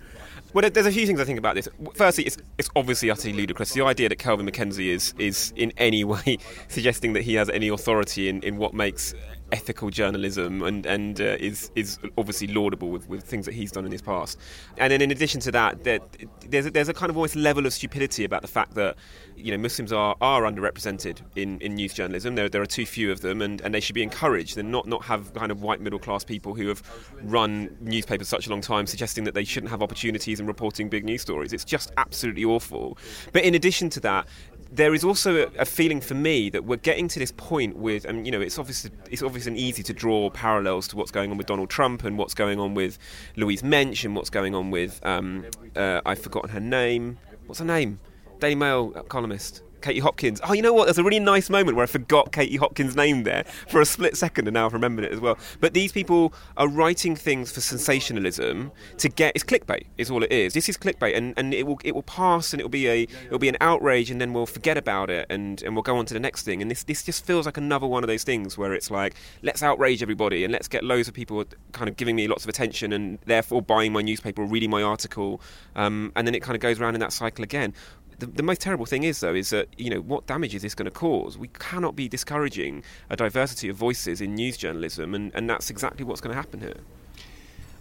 Well, 0.53 0.69
there's 0.69 0.85
a 0.85 0.91
few 0.91 1.05
things 1.05 1.19
I 1.19 1.25
think 1.25 1.39
about 1.39 1.55
this. 1.55 1.67
Firstly, 1.93 2.23
it's, 2.25 2.37
it's 2.57 2.69
obviously 2.75 3.11
utterly 3.11 3.33
ludicrous. 3.33 3.73
The 3.73 3.81
idea 3.81 4.09
that 4.09 4.17
Kelvin 4.17 4.45
MacKenzie 4.45 4.87
is 4.87 5.13
is 5.17 5.53
in 5.55 5.73
any 5.77 6.03
way 6.13 6.37
suggesting 6.67 7.13
that 7.13 7.23
he 7.23 7.35
has 7.35 7.49
any 7.49 7.67
authority 7.67 8.29
in, 8.29 8.41
in 8.43 8.57
what 8.57 8.73
makes 8.73 9.13
ethical 9.51 9.89
journalism 9.89 10.61
and 10.61 10.85
and 10.85 11.21
uh, 11.21 11.37
is 11.39 11.71
is 11.75 11.99
obviously 12.17 12.47
laudable 12.47 12.89
with, 12.89 13.07
with 13.07 13.23
things 13.23 13.45
that 13.45 13.53
he's 13.53 13.71
done 13.71 13.85
in 13.85 13.91
his 13.91 14.01
past. 14.01 14.39
And 14.77 14.91
then 14.91 15.01
in 15.01 15.11
addition 15.11 15.41
to 15.41 15.51
that, 15.51 15.83
there, 15.83 15.99
there's 16.47 16.65
a, 16.65 16.71
there's 16.71 16.89
a 16.89 16.93
kind 16.93 17.09
of 17.09 17.17
almost 17.17 17.35
level 17.35 17.65
of 17.65 17.73
stupidity 17.73 18.23
about 18.23 18.41
the 18.41 18.47
fact 18.47 18.73
that 18.75 18.95
you 19.37 19.51
know 19.51 19.57
Muslims 19.57 19.93
are, 19.93 20.15
are 20.19 20.41
underrepresented 20.43 21.21
in, 21.35 21.59
in 21.61 21.75
news 21.75 21.93
journalism. 21.93 22.35
There 22.35 22.49
there 22.49 22.61
are 22.61 22.67
too 22.67 22.85
few 22.85 23.11
of 23.11 23.21
them, 23.21 23.41
and, 23.41 23.61
and 23.61 23.73
they 23.73 23.79
should 23.79 23.95
be 23.95 24.03
encouraged 24.03 24.57
and 24.57 24.71
not 24.71 24.87
not 24.87 25.03
have 25.05 25.33
kind 25.33 25.51
of 25.51 25.61
white 25.61 25.79
middle 25.79 25.99
class 25.99 26.23
people 26.23 26.55
who 26.55 26.67
have 26.67 26.81
run 27.23 27.75
newspapers 27.79 28.27
such 28.27 28.47
a 28.47 28.49
long 28.49 28.61
time 28.61 28.87
suggesting 28.87 29.23
that 29.25 29.33
they 29.33 29.43
shouldn't 29.43 29.69
have 29.69 29.81
opportunities 29.81 30.39
in 30.39 30.47
reporting 30.47 30.89
big 30.89 31.05
news 31.05 31.21
stories. 31.21 31.53
It's 31.53 31.65
just 31.65 31.91
absolutely 31.97 32.45
awful. 32.45 32.97
But 33.31 33.43
in 33.43 33.55
addition 33.55 33.89
to 33.91 33.99
that, 34.01 34.27
there 34.71 34.93
is 34.93 35.03
also 35.03 35.49
a, 35.57 35.65
feeling 35.65 36.01
for 36.01 36.13
me 36.13 36.49
that 36.49 36.65
we're 36.65 36.77
getting 36.77 37.07
to 37.07 37.19
this 37.19 37.31
point 37.31 37.77
with, 37.77 38.05
and 38.05 38.25
you 38.25 38.31
know, 38.31 38.41
it's 38.41 38.59
obviously 38.59 38.91
it's 39.09 39.21
obviously 39.21 39.55
easy 39.57 39.83
to 39.83 39.93
draw 39.93 40.29
parallels 40.29 40.87
to 40.89 40.95
what's 40.95 41.11
going 41.11 41.31
on 41.31 41.37
with 41.37 41.47
Donald 41.47 41.69
Trump 41.69 42.03
and 42.03 42.17
what's 42.17 42.33
going 42.33 42.59
on 42.59 42.73
with 42.73 42.97
Louise 43.35 43.63
Mensch 43.63 44.03
and 44.03 44.15
what's 44.15 44.29
going 44.29 44.55
on 44.55 44.71
with 44.71 44.99
um, 45.05 45.45
uh, 45.75 46.01
I've 46.05 46.19
forgotten 46.19 46.49
her 46.49 46.59
name. 46.59 47.17
What's 47.45 47.59
her 47.59 47.65
name? 47.65 47.99
Daily 48.39 48.55
Mail 48.55 48.91
columnist. 49.09 49.63
Katie 49.81 49.99
Hopkins. 49.99 50.41
Oh, 50.43 50.53
you 50.53 50.61
know 50.61 50.73
what? 50.73 50.85
There's 50.85 50.97
a 50.97 51.03
really 51.03 51.19
nice 51.19 51.49
moment 51.49 51.77
where 51.77 51.83
I 51.83 51.87
forgot 51.87 52.31
Katie 52.31 52.57
Hopkins' 52.57 52.95
name 52.95 53.23
there 53.23 53.43
for 53.67 53.79
a 53.79 53.85
split 53.85 54.17
second, 54.17 54.47
and 54.47 54.55
now 54.55 54.65
I've 54.65 54.73
remembered 54.73 55.05
it 55.05 55.11
as 55.11 55.19
well. 55.19 55.37
But 55.59 55.73
these 55.73 55.91
people 55.91 56.33
are 56.57 56.67
writing 56.67 57.15
things 57.15 57.51
for 57.51 57.61
sensationalism 57.61 58.71
to 58.97 59.09
get. 59.09 59.33
It's 59.35 59.43
clickbait. 59.43 59.85
Is 59.97 60.09
all 60.09 60.23
it 60.23 60.31
is. 60.31 60.53
This 60.53 60.67
is 60.67 60.77
clickbait, 60.77 61.15
and, 61.15 61.33
and 61.37 61.53
it 61.53 61.65
will 61.65 61.79
it 61.83 61.93
will 61.93 62.03
pass, 62.03 62.53
and 62.53 62.59
it 62.59 62.63
will 62.63 62.69
be 62.69 62.87
a 62.87 63.03
it 63.03 63.31
will 63.31 63.39
be 63.39 63.49
an 63.49 63.57
outrage, 63.61 64.09
and 64.09 64.19
then 64.19 64.33
we'll 64.33 64.45
forget 64.45 64.77
about 64.77 65.09
it, 65.09 65.27
and, 65.29 65.61
and 65.63 65.75
we'll 65.75 65.83
go 65.83 65.97
on 65.97 66.05
to 66.07 66.13
the 66.13 66.19
next 66.19 66.43
thing. 66.43 66.61
And 66.61 66.71
this 66.71 66.83
this 66.83 67.03
just 67.03 67.25
feels 67.25 67.45
like 67.45 67.57
another 67.57 67.87
one 67.87 68.03
of 68.03 68.07
those 68.07 68.23
things 68.23 68.57
where 68.57 68.73
it's 68.73 68.89
like 68.89 69.13
let's 69.43 69.61
outrage 69.61 70.01
everybody, 70.01 70.43
and 70.43 70.51
let's 70.51 70.67
get 70.67 70.83
loads 70.83 71.07
of 71.07 71.13
people 71.13 71.45
kind 71.71 71.87
of 71.87 71.97
giving 71.97 72.15
me 72.15 72.27
lots 72.27 72.43
of 72.43 72.49
attention, 72.49 72.91
and 72.93 73.19
therefore 73.25 73.61
buying 73.61 73.93
my 73.93 74.01
newspaper 74.01 74.41
or 74.41 74.47
reading 74.47 74.71
my 74.71 74.81
article, 74.81 75.39
um, 75.75 76.11
and 76.15 76.27
then 76.27 76.33
it 76.33 76.41
kind 76.41 76.55
of 76.55 76.61
goes 76.61 76.79
around 76.79 76.95
in 76.95 76.99
that 76.99 77.13
cycle 77.13 77.43
again. 77.43 77.73
The, 78.19 78.25
the, 78.25 78.43
most 78.43 78.61
terrible 78.61 78.87
thing 78.87 79.03
is, 79.03 79.19
though, 79.19 79.35
is 79.35 79.51
that 79.51 79.67
you 79.77 79.91
know 79.91 79.99
what 79.99 80.25
damage 80.25 80.55
is 80.55 80.63
this 80.63 80.73
going 80.73 80.85
to 80.85 80.91
cause? 80.91 81.37
We 81.37 81.49
cannot 81.49 81.95
be 81.95 82.07
discouraging 82.07 82.83
a 83.09 83.15
diversity 83.15 83.69
of 83.69 83.75
voices 83.75 84.21
in 84.21 84.33
news 84.33 84.57
journalism, 84.57 85.13
and, 85.13 85.31
and 85.35 85.47
that's 85.49 85.69
exactly 85.69 86.03
what's 86.03 86.21
going 86.21 86.35
to 86.35 86.41
happen 86.41 86.61
here. 86.61 86.77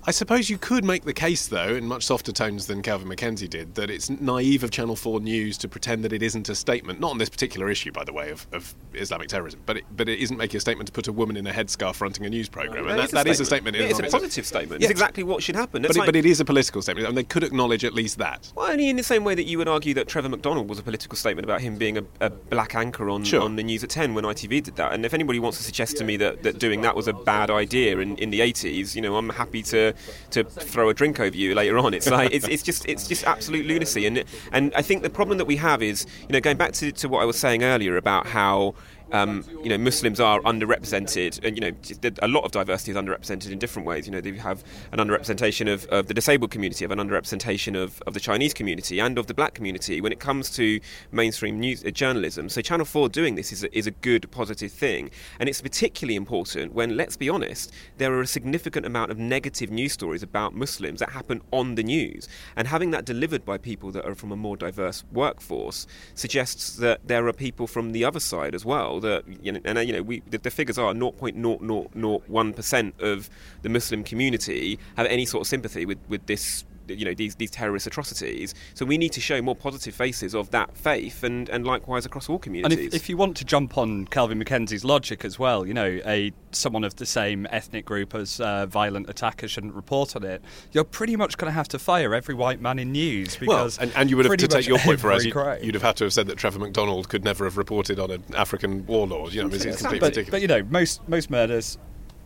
I 0.09 0.13
suppose 0.13 0.49
you 0.49 0.57
could 0.57 0.85
make 0.85 1.05
the 1.05 1.13
case, 1.13 1.49
though, 1.49 1.75
in 1.75 1.85
much 1.85 2.05
softer 2.05 2.31
tones 2.31 2.69
than 2.69 2.81
Kelvin 2.81 3.09
MacKenzie 3.09 3.51
did, 3.51 3.75
that 3.75 3.91
it's 3.91 4.09
naive 4.09 4.63
of 4.63 4.71
Channel 4.71 4.95
4 4.95 5.19
News 5.19 5.59
to 5.59 5.69
pretend 5.69 6.05
that 6.05 6.13
it 6.13 6.23
isn't 6.23 6.49
a 6.49 6.55
statement, 6.55 7.01
not 7.01 7.11
on 7.11 7.19
this 7.19 7.29
particular 7.29 7.69
issue, 7.69 7.91
by 7.91 8.05
the 8.05 8.13
way, 8.13 8.31
of, 8.31 8.47
of 8.53 8.73
Islamic 8.95 9.27
terrorism, 9.27 9.61
but 9.67 9.79
it, 9.79 9.85
but 9.97 10.09
it 10.09 10.21
isn't 10.21 10.37
making 10.37 10.59
a 10.59 10.61
statement 10.61 10.87
to 10.87 10.93
put 10.93 11.09
a 11.09 11.13
woman 11.13 11.37
in 11.37 11.45
a 11.49 11.53
headscarf 11.53 11.97
fronting 11.97 12.25
a 12.25 12.31
news 12.31 12.49
programme. 12.49 12.87
and 12.87 13.01
that, 13.01 13.11
that 13.11 13.27
is 13.27 13.41
a 13.41 13.45
statement. 13.45 13.77
It's 13.77 13.99
a 13.99 14.05
positive 14.05 14.47
statement. 14.47 14.81
It's 14.81 14.93
exactly 14.93 15.25
what 15.25 15.43
should 15.43 15.57
happen. 15.57 15.83
But, 15.83 15.97
like, 15.97 16.05
it, 16.05 16.07
but, 16.07 16.17
it 16.17 16.25
is 16.25 16.39
a 16.39 16.45
political 16.45 16.83
statement, 16.83 17.09
and 17.09 17.19
they 17.19 17.25
could 17.25 17.43
acknowledge 17.43 17.85
at 17.85 17.93
least 17.93 18.19
that. 18.19 18.53
Well, 18.55 18.71
only 18.71 18.89
in 18.89 18.95
the 18.95 19.03
same 19.03 19.25
way 19.25 19.35
that 19.35 19.47
you 19.47 19.59
would 19.59 19.69
argue 19.69 19.93
that 19.95 20.07
Trevor 20.07 20.29
McDonald 20.29 20.69
was 20.69 20.79
a 20.79 20.85
political 20.85 21.17
statement 21.17 21.45
about 21.45 21.63
him 21.63 21.79
being 21.79 21.99
a, 21.99 22.05
a 22.21 22.31
black 22.31 22.77
anchor 22.77 23.11
on, 23.11 23.25
sure. 23.25 23.43
on 23.43 23.57
the 23.57 23.65
news 23.65 23.83
at 23.83 23.91
10 23.91 24.15
when 24.15 24.23
ITV 24.23 24.63
did 24.63 24.77
that. 24.77 24.93
And 24.93 25.05
if 25.05 25.15
anybody 25.15 25.41
wants 25.41 25.59
to 25.59 25.65
suggest 25.65 25.97
to 25.97 26.05
me 26.05 26.17
that, 26.19 26.45
that 26.45 26.61
doing 26.61 26.83
that 26.83 26.95
was 26.95 27.09
a 27.09 27.13
bad 27.13 27.51
idea 27.51 27.99
in, 27.99 28.17
in 28.19 28.31
the 28.31 28.39
80s, 28.39 28.95
you 28.95 29.03
know, 29.03 29.17
I'm 29.17 29.31
happy 29.31 29.65
to, 29.65 29.96
to 30.31 30.45
throw 30.45 30.89
a 30.89 30.95
drink 30.95 31.21
over 31.21 31.37
you 31.37 31.55
later 31.55 31.79
on. 31.79 31.95
It's 31.95 32.11
like 32.11 32.33
it's, 32.33 32.47
it's 32.49 32.63
just 32.63 32.87
it's 32.89 33.07
just 33.07 33.25
absolute 33.25 33.67
lunacy. 33.67 34.07
And 34.07 34.25
and 34.53 34.73
I 34.75 34.83
think 34.83 35.03
the 35.03 35.11
problem 35.11 35.39
that 35.39 35.47
we 35.47 35.57
have 35.57 35.83
is 35.83 36.07
you 36.23 36.33
know 36.33 36.41
going 36.41 36.57
back 36.57 36.73
to, 36.75 36.93
to 36.93 37.09
what 37.09 37.23
I 37.23 37.25
was 37.25 37.39
saying 37.39 37.63
earlier 37.63 37.97
about 37.97 38.27
how 38.27 38.75
um, 39.13 39.45
you 39.63 39.69
know, 39.69 39.79
Muslims 39.79 40.19
are 40.19 40.41
underrepresented, 40.41 41.45
and 41.45 41.57
you 41.57 41.61
know, 41.61 42.13
a 42.23 42.29
lot 42.29 42.45
of 42.45 42.53
diversity 42.53 42.91
is 42.91 42.97
underrepresented 42.97 43.51
in 43.51 43.59
different 43.59 43.87
ways. 43.87 44.07
You 44.07 44.13
know, 44.13 44.21
they 44.21 44.33
have 44.33 44.65
an 44.93 44.99
underrepresentation 44.99 45.73
of, 45.73 45.87
of 45.87 46.09
the 46.09 46.15
disabled 46.15 46.51
community, 46.51 46.85
of 46.85 46.91
an 46.91 46.99
underrepresentation 46.99 47.81
of, 47.81 48.03
of 48.07 48.15
the 48.15 48.21
Chinese 48.21 48.53
community, 48.53 48.99
and 48.99 49.19
of 49.19 49.27
the 49.27 49.35
black 49.35 49.55
community 49.55 50.01
when 50.01 50.13
it 50.13 50.19
comes 50.19 50.51
to 50.51 50.81
mainstream 51.13 51.61
news 51.61 51.85
uh, 51.85 51.91
journalism. 51.91 52.49
So, 52.49 52.61
Channel 52.61 52.87
Four 52.87 53.09
doing 53.09 53.37
this 53.37 53.53
is 53.53 53.63
a, 53.63 53.79
is 53.79 53.87
a 53.87 53.93
good, 53.93 54.31
positive 54.31 54.73
thing, 54.73 55.11
and 55.39 55.49
it's 55.49 55.61
particularly 55.61 56.17
important 56.17 56.75
when, 56.75 56.97
let's 56.97 57.17
be 57.17 57.29
honest, 57.29 57.73
there 57.99 58.13
are 58.13 58.23
a 58.23 58.27
significant 58.27 58.87
amount 58.87 59.11
of 59.13 59.19
negative 59.19 59.71
news 59.71 59.93
stories 59.93 60.23
about 60.23 60.55
Muslims 60.55 60.99
that 61.01 61.11
happen 61.11 61.43
on 61.53 61.77
the 61.77 61.85
news, 61.85 62.29
and 62.57 62.67
having 62.67 62.91
that 62.91 63.05
delivered 63.05 63.45
by 63.45 63.57
people 63.57 63.93
that 63.93 64.05
are 64.05 64.15
from 64.17 64.33
a 64.33 64.37
more 64.37 64.57
diverse 64.57 65.05
workforce 65.13 65.87
suggests 66.15 66.77
that 66.77 67.07
there 67.07 67.27
are 67.29 67.33
people 67.33 67.67
from 67.67 67.93
the 67.93 68.05
other 68.05 68.21
side 68.21 68.55
as 68.55 68.65
well 68.65 68.96
that 69.01 69.25
you 69.43 69.53
know, 69.53 69.61
and 69.65 69.79
uh, 69.79 69.81
you 69.81 69.93
know, 69.93 70.03
we 70.03 70.21
the, 70.31 70.39
the 70.39 70.51
figures 70.51 70.79
are 70.79 70.93
0.0001 70.93 72.57
percent 72.57 72.95
of 73.01 73.31
the 73.63 73.69
Muslim 73.69 74.05
community 74.05 74.79
have 74.97 75.07
any 75.07 75.27
sort 75.27 75.43
of 75.43 75.47
sympathy 75.47 75.87
with 75.87 75.99
with 76.09 76.27
this 76.27 76.65
you 76.89 77.05
know 77.05 77.15
these 77.15 77.35
these 77.37 77.51
terrorist 77.51 77.87
atrocities. 77.87 78.55
So 78.75 78.85
we 78.85 78.99
need 78.99 79.13
to 79.13 79.21
show 79.21 79.41
more 79.43 79.57
positive 79.57 79.95
faces 79.95 80.35
of 80.35 80.51
that 80.51 80.77
faith, 80.77 81.23
and, 81.23 81.49
and 81.49 81.67
likewise 81.67 82.07
across 82.07 82.29
all 82.29 82.39
communities. 82.39 82.79
And 82.79 82.87
if, 82.87 82.95
if 82.95 83.09
you 83.09 83.17
want 83.17 83.37
to 83.39 83.45
jump 83.45 83.79
on 83.79 84.07
Kelvin 84.07 84.39
MacKenzie's 84.39 84.85
logic 84.85 85.25
as 85.25 85.39
well, 85.39 85.67
you 85.67 85.75
know, 85.75 86.01
a 86.07 86.33
someone 86.53 86.85
of 86.85 86.97
the 86.97 87.07
same 87.07 87.47
ethnic 87.51 87.85
group 87.85 88.15
as 88.15 88.41
uh, 88.41 88.67
violent 88.67 89.09
attacker 89.11 89.49
shouldn't 89.49 89.75
report 89.75 90.17
on 90.17 90.25
it. 90.25 90.43
You're 90.73 90.85
pretty 90.85 91.17
much 91.17 91.37
going 91.37 91.51
to 91.51 91.55
have 91.55 91.69
to 91.69 91.79
fire 91.79 92.15
every 92.15 92.35
white 92.35 92.61
man 92.61 92.79
in 92.79 92.93
news 92.93 93.37
because 93.37 93.79
well, 93.79 93.89
and, 93.89 93.97
and 93.97 94.11
you 94.11 94.17
would 94.17 94.27
have 94.27 94.37
to 94.37 94.49
take 94.49 94.67
your 94.67 94.79
point 94.79 95.01
for 95.01 95.13
us. 95.13 95.25
You, 95.25 95.33
would 95.35 95.75
have 95.75 95.83
had 95.83 95.97
to 95.97 96.05
have 96.05 96.13
said 96.13 96.27
that 96.29 96.37
Trevor 96.37 96.59
McDonald 96.59 97.09
could 97.09 97.25
never 97.25 97.45
have 97.45 97.57
reported 97.57 97.99
on 97.99 98.11
an 98.11 98.25
African 98.35 98.87
warlord. 98.87 99.35
You 99.35 99.43
know, 99.43 99.49
it's, 99.49 99.65
it's 99.65 99.79
completely 99.79 100.01
but, 100.01 100.17
ridiculous. 100.17 100.31
But 100.31 100.43
you 100.43 100.49
know, 100.49 100.63
most 100.71 101.07
most 101.09 101.31
murders, 101.31 101.79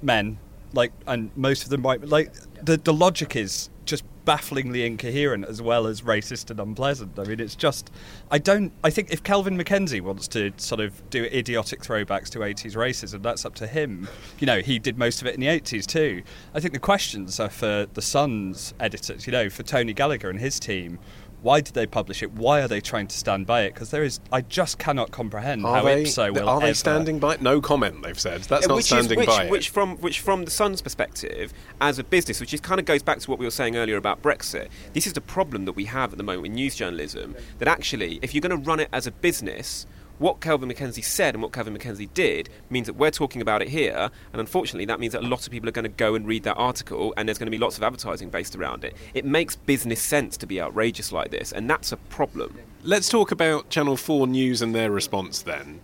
men 0.02 0.38
like, 0.72 0.92
and 1.06 1.30
most 1.36 1.64
of 1.64 1.70
them 1.70 1.82
white. 1.82 2.06
Like 2.06 2.32
the 2.62 2.76
the 2.76 2.92
logic 2.92 3.36
is 3.36 3.70
just 3.90 4.04
bafflingly 4.24 4.86
incoherent 4.86 5.44
as 5.44 5.60
well 5.60 5.86
as 5.86 6.02
racist 6.02 6.50
and 6.50 6.60
unpleasant. 6.60 7.18
I 7.18 7.24
mean, 7.24 7.40
it's 7.40 7.56
just 7.56 7.90
I 8.30 8.38
don't. 8.38 8.72
I 8.84 8.90
think 8.90 9.10
if 9.10 9.22
Kelvin 9.22 9.58
MacKenzie 9.58 10.00
wants 10.00 10.28
to 10.28 10.52
sort 10.56 10.80
of 10.80 11.08
do 11.10 11.24
idiotic 11.24 11.80
throwbacks 11.80 12.28
to 12.30 12.38
80s 12.38 12.76
racism, 12.76 13.22
that's 13.22 13.44
up 13.44 13.54
to 13.56 13.66
him. 13.66 14.08
You 14.38 14.46
know, 14.46 14.60
he 14.60 14.78
did 14.78 14.96
most 14.96 15.20
of 15.20 15.26
it 15.26 15.34
in 15.34 15.40
the 15.40 15.48
80s 15.48 15.84
too. 15.84 16.22
I 16.54 16.60
think 16.60 16.72
the 16.72 16.80
questions 16.80 17.40
are 17.40 17.50
for 17.50 17.86
the 17.92 18.02
Sun's 18.02 18.72
editors. 18.78 19.26
You 19.26 19.32
know, 19.32 19.50
for 19.50 19.64
Tony 19.64 19.92
Gallagher 19.92 20.30
and 20.30 20.38
his 20.38 20.60
team 20.60 20.98
why 21.42 21.60
did 21.60 21.74
they 21.74 21.86
publish 21.86 22.22
it? 22.22 22.32
Why 22.32 22.60
are 22.60 22.68
they 22.68 22.80
trying 22.80 23.06
to 23.06 23.16
stand 23.16 23.46
by 23.46 23.62
it? 23.62 23.74
Because 23.74 23.90
there 23.90 24.02
is, 24.02 24.20
I 24.32 24.42
just 24.42 24.78
cannot 24.78 25.10
comprehend 25.10 25.64
are 25.64 25.76
how 25.76 25.84
they, 25.84 26.02
Ipso 26.02 26.32
will. 26.32 26.48
Are 26.48 26.60
they 26.60 26.66
ever... 26.66 26.74
standing 26.74 27.18
by? 27.18 27.38
No 27.40 27.60
comment. 27.60 28.02
They've 28.02 28.18
said 28.18 28.42
that's 28.42 28.68
not 28.68 28.76
which 28.76 28.86
standing 28.86 29.18
is, 29.20 29.26
which, 29.26 29.36
by 29.36 29.48
which 29.48 29.68
it. 29.68 29.72
from 29.72 29.96
which 29.98 30.20
from 30.20 30.44
the 30.44 30.50
Sun's 30.50 30.82
perspective, 30.82 31.52
as 31.80 31.98
a 31.98 32.04
business, 32.04 32.40
which 32.40 32.52
is 32.52 32.60
kind 32.60 32.78
of 32.78 32.86
goes 32.86 33.02
back 33.02 33.18
to 33.20 33.30
what 33.30 33.38
we 33.38 33.46
were 33.46 33.50
saying 33.50 33.76
earlier 33.76 33.96
about 33.96 34.22
Brexit. 34.22 34.68
This 34.92 35.06
is 35.06 35.12
the 35.14 35.20
problem 35.20 35.64
that 35.64 35.72
we 35.72 35.86
have 35.86 36.12
at 36.12 36.18
the 36.18 36.24
moment 36.24 36.42
with 36.42 36.52
news 36.52 36.74
journalism. 36.74 37.34
That 37.58 37.68
actually, 37.68 38.18
if 38.22 38.34
you're 38.34 38.42
going 38.42 38.62
to 38.62 38.68
run 38.68 38.80
it 38.80 38.88
as 38.92 39.06
a 39.06 39.10
business 39.10 39.86
what 40.20 40.40
Kelvin 40.40 40.68
MacKenzie 40.68 41.02
said 41.02 41.34
and 41.34 41.42
what 41.42 41.50
Kelvin 41.50 41.76
MacKenzie 41.76 42.12
did 42.12 42.50
means 42.68 42.86
that 42.86 42.92
we're 42.92 43.10
talking 43.10 43.40
about 43.40 43.62
it 43.62 43.68
here, 43.68 44.10
and 44.32 44.40
unfortunately, 44.40 44.84
that 44.84 45.00
means 45.00 45.14
that 45.14 45.24
a 45.24 45.26
lot 45.26 45.46
of 45.46 45.50
people 45.50 45.66
are 45.68 45.72
going 45.72 45.84
to 45.84 45.88
go 45.88 46.14
and 46.14 46.26
read 46.26 46.42
that 46.44 46.56
article, 46.56 47.14
and 47.16 47.26
there's 47.26 47.38
going 47.38 47.46
to 47.46 47.50
be 47.50 47.58
lots 47.58 47.78
of 47.78 47.82
advertising 47.82 48.28
based 48.28 48.54
around 48.54 48.84
it. 48.84 48.94
It 49.14 49.24
makes 49.24 49.56
business 49.56 50.02
sense 50.02 50.36
to 50.36 50.46
be 50.46 50.60
outrageous 50.60 51.10
like 51.10 51.30
this, 51.30 51.52
and 51.52 51.68
that's 51.68 51.90
a 51.90 51.96
problem. 51.96 52.58
Let's 52.84 53.08
talk 53.08 53.32
about 53.32 53.70
Channel 53.70 53.96
4 53.96 54.26
News 54.26 54.60
and 54.60 54.74
their 54.74 54.90
response 54.90 55.40
then. 55.40 55.80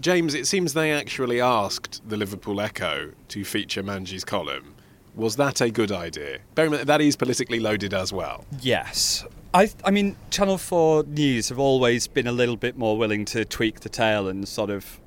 James, 0.00 0.34
it 0.34 0.46
seems 0.46 0.72
they 0.72 0.90
actually 0.90 1.40
asked 1.40 2.00
the 2.08 2.16
Liverpool 2.16 2.62
Echo 2.62 3.12
to 3.28 3.44
feature 3.44 3.82
Manji's 3.82 4.24
column. 4.24 4.74
Was 5.14 5.36
that 5.36 5.60
a 5.60 5.70
good 5.70 5.92
idea? 5.92 6.38
That 6.54 7.00
is 7.02 7.14
politically 7.14 7.60
loaded 7.60 7.92
as 7.92 8.10
well. 8.12 8.46
Yes. 8.60 9.24
I, 9.56 9.70
I 9.86 9.90
mean, 9.90 10.16
Channel 10.28 10.58
4 10.58 11.04
News 11.04 11.48
have 11.48 11.58
always 11.58 12.06
been 12.06 12.26
a 12.26 12.32
little 12.32 12.58
bit 12.58 12.76
more 12.76 12.98
willing 12.98 13.24
to 13.24 13.42
tweak 13.46 13.80
the 13.80 13.88
tail 13.88 14.28
and 14.28 14.46
sort 14.46 14.68
of, 14.68 15.00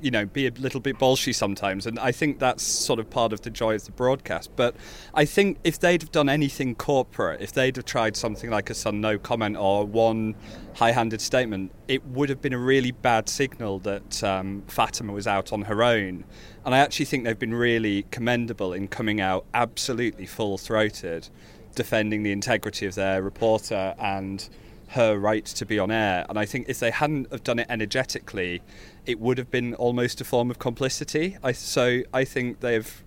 you 0.00 0.10
know, 0.10 0.24
be 0.24 0.46
a 0.46 0.50
little 0.52 0.80
bit 0.80 0.98
bolshy 0.98 1.34
sometimes. 1.34 1.84
And 1.84 1.98
I 1.98 2.10
think 2.10 2.38
that's 2.38 2.62
sort 2.62 2.98
of 2.98 3.10
part 3.10 3.34
of 3.34 3.42
the 3.42 3.50
joy 3.50 3.74
of 3.74 3.84
the 3.84 3.92
broadcast. 3.92 4.56
But 4.56 4.74
I 5.12 5.26
think 5.26 5.58
if 5.64 5.78
they'd 5.78 6.00
have 6.00 6.12
done 6.12 6.30
anything 6.30 6.76
corporate, 6.76 7.42
if 7.42 7.52
they'd 7.52 7.76
have 7.76 7.84
tried 7.84 8.16
something 8.16 8.48
like 8.48 8.70
a 8.70 8.74
Sun 8.74 9.02
No 9.02 9.18
comment 9.18 9.58
or 9.58 9.84
one 9.84 10.34
high 10.76 10.92
handed 10.92 11.20
statement, 11.20 11.70
it 11.86 12.02
would 12.06 12.30
have 12.30 12.40
been 12.40 12.54
a 12.54 12.58
really 12.58 12.92
bad 12.92 13.28
signal 13.28 13.80
that 13.80 14.24
um, 14.24 14.62
Fatima 14.66 15.12
was 15.12 15.26
out 15.26 15.52
on 15.52 15.60
her 15.60 15.82
own. 15.82 16.24
And 16.64 16.74
I 16.74 16.78
actually 16.78 17.04
think 17.04 17.24
they've 17.24 17.38
been 17.38 17.52
really 17.52 18.06
commendable 18.10 18.72
in 18.72 18.88
coming 18.88 19.20
out 19.20 19.44
absolutely 19.52 20.24
full 20.24 20.56
throated 20.56 21.28
defending 21.74 22.22
the 22.22 22.32
integrity 22.32 22.86
of 22.86 22.94
their 22.94 23.22
reporter 23.22 23.94
and 23.98 24.48
her 24.88 25.16
right 25.16 25.44
to 25.44 25.64
be 25.64 25.78
on 25.78 25.90
air. 25.90 26.26
And 26.28 26.38
I 26.38 26.44
think 26.44 26.68
if 26.68 26.80
they 26.80 26.90
hadn't 26.90 27.30
have 27.30 27.44
done 27.44 27.60
it 27.60 27.66
energetically, 27.70 28.60
it 29.06 29.20
would 29.20 29.38
have 29.38 29.50
been 29.50 29.74
almost 29.74 30.20
a 30.20 30.24
form 30.24 30.50
of 30.50 30.58
complicity. 30.58 31.36
I, 31.44 31.52
so 31.52 32.02
I 32.12 32.24
think 32.24 32.60
they've 32.60 33.04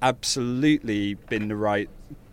absolutely 0.00 1.14
been 1.14 1.48
the 1.48 1.56
right, 1.56 1.90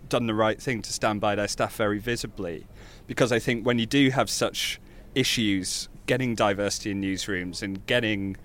done 0.07 0.27
the 0.27 0.33
right 0.33 0.61
thing 0.61 0.81
to 0.83 0.93
stand 0.93 1.19
by 1.19 1.35
their 1.35 1.47
staff 1.47 1.75
very 1.75 1.99
visibly, 1.99 2.65
because 3.07 3.31
I 3.31 3.39
think 3.39 3.65
when 3.65 3.77
you 3.77 3.85
do 3.85 4.09
have 4.09 4.29
such 4.29 4.79
issues 5.15 5.89
getting 6.05 6.35
diversity 6.35 6.91
in 6.91 7.01
newsrooms 7.01 7.61
and 7.61 7.85
getting 7.85 8.37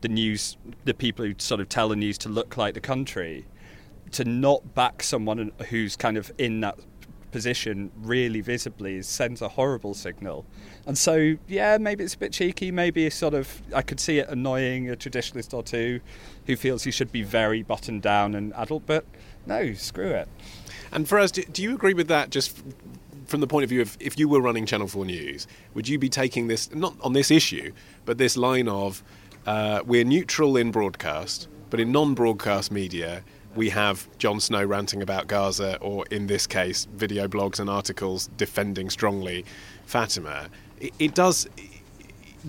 the 0.00 0.08
news, 0.08 0.56
the 0.84 0.94
people 0.94 1.24
who 1.24 1.34
sort 1.38 1.60
of 1.60 1.68
tell 1.68 1.88
the 1.88 1.96
news 1.96 2.18
to 2.18 2.28
look 2.28 2.56
like 2.56 2.74
the 2.74 2.80
country, 2.80 3.46
to 4.12 4.24
not 4.24 4.74
back 4.74 5.02
someone 5.02 5.52
who's 5.68 5.96
kind 5.96 6.16
of 6.16 6.32
in 6.38 6.60
that 6.60 6.78
position 7.30 7.90
really 8.02 8.40
visibly 8.40 9.02
sends 9.02 9.40
a 9.40 9.48
horrible 9.48 9.94
signal. 9.94 10.44
And 10.86 10.98
so, 10.98 11.36
yeah, 11.46 11.78
maybe 11.78 12.04
it's 12.04 12.14
a 12.14 12.18
bit 12.18 12.32
cheeky. 12.32 12.70
Maybe 12.70 13.08
sort 13.10 13.34
of, 13.34 13.62
I 13.74 13.82
could 13.82 14.00
see 14.00 14.18
it 14.18 14.28
annoying 14.28 14.90
a 14.90 14.96
traditionalist 14.96 15.54
or 15.54 15.62
two 15.62 16.00
who 16.46 16.56
feels 16.56 16.84
he 16.84 16.90
should 16.90 17.12
be 17.12 17.22
very 17.22 17.62
buttoned 17.62 18.02
down 18.02 18.34
and 18.34 18.52
adult. 18.56 18.84
But 18.86 19.04
no, 19.46 19.74
screw 19.74 20.10
it. 20.10 20.28
And 20.92 21.08
for 21.08 21.18
us, 21.18 21.30
do, 21.30 21.42
do 21.44 21.62
you 21.62 21.74
agree 21.74 21.94
with 21.94 22.08
that? 22.08 22.30
Just 22.30 22.60
from 23.26 23.40
the 23.40 23.46
point 23.46 23.62
of 23.62 23.70
view 23.70 23.80
of 23.80 23.96
if 24.00 24.18
you 24.18 24.28
were 24.28 24.40
running 24.40 24.66
Channel 24.66 24.88
Four 24.88 25.04
News, 25.04 25.46
would 25.74 25.88
you 25.88 25.98
be 25.98 26.08
taking 26.08 26.48
this 26.48 26.74
not 26.74 26.94
on 27.00 27.12
this 27.12 27.30
issue, 27.30 27.72
but 28.04 28.18
this 28.18 28.36
line 28.36 28.68
of 28.68 29.04
uh, 29.46 29.82
we're 29.86 30.04
neutral 30.04 30.56
in 30.56 30.72
broadcast, 30.72 31.46
but 31.70 31.78
in 31.78 31.92
non-broadcast 31.92 32.72
media 32.72 33.22
we 33.54 33.70
have 33.70 34.06
Jon 34.18 34.40
Snow 34.40 34.64
ranting 34.64 35.02
about 35.02 35.26
Gaza, 35.26 35.76
or 35.78 36.06
in 36.10 36.26
this 36.26 36.46
case, 36.46 36.86
video 36.94 37.26
blogs 37.26 37.58
and 37.58 37.68
articles 37.68 38.28
defending 38.36 38.90
strongly 38.90 39.44
Fatima. 39.86 40.48
It, 40.78 40.92
it 40.98 41.14
does 41.14 41.48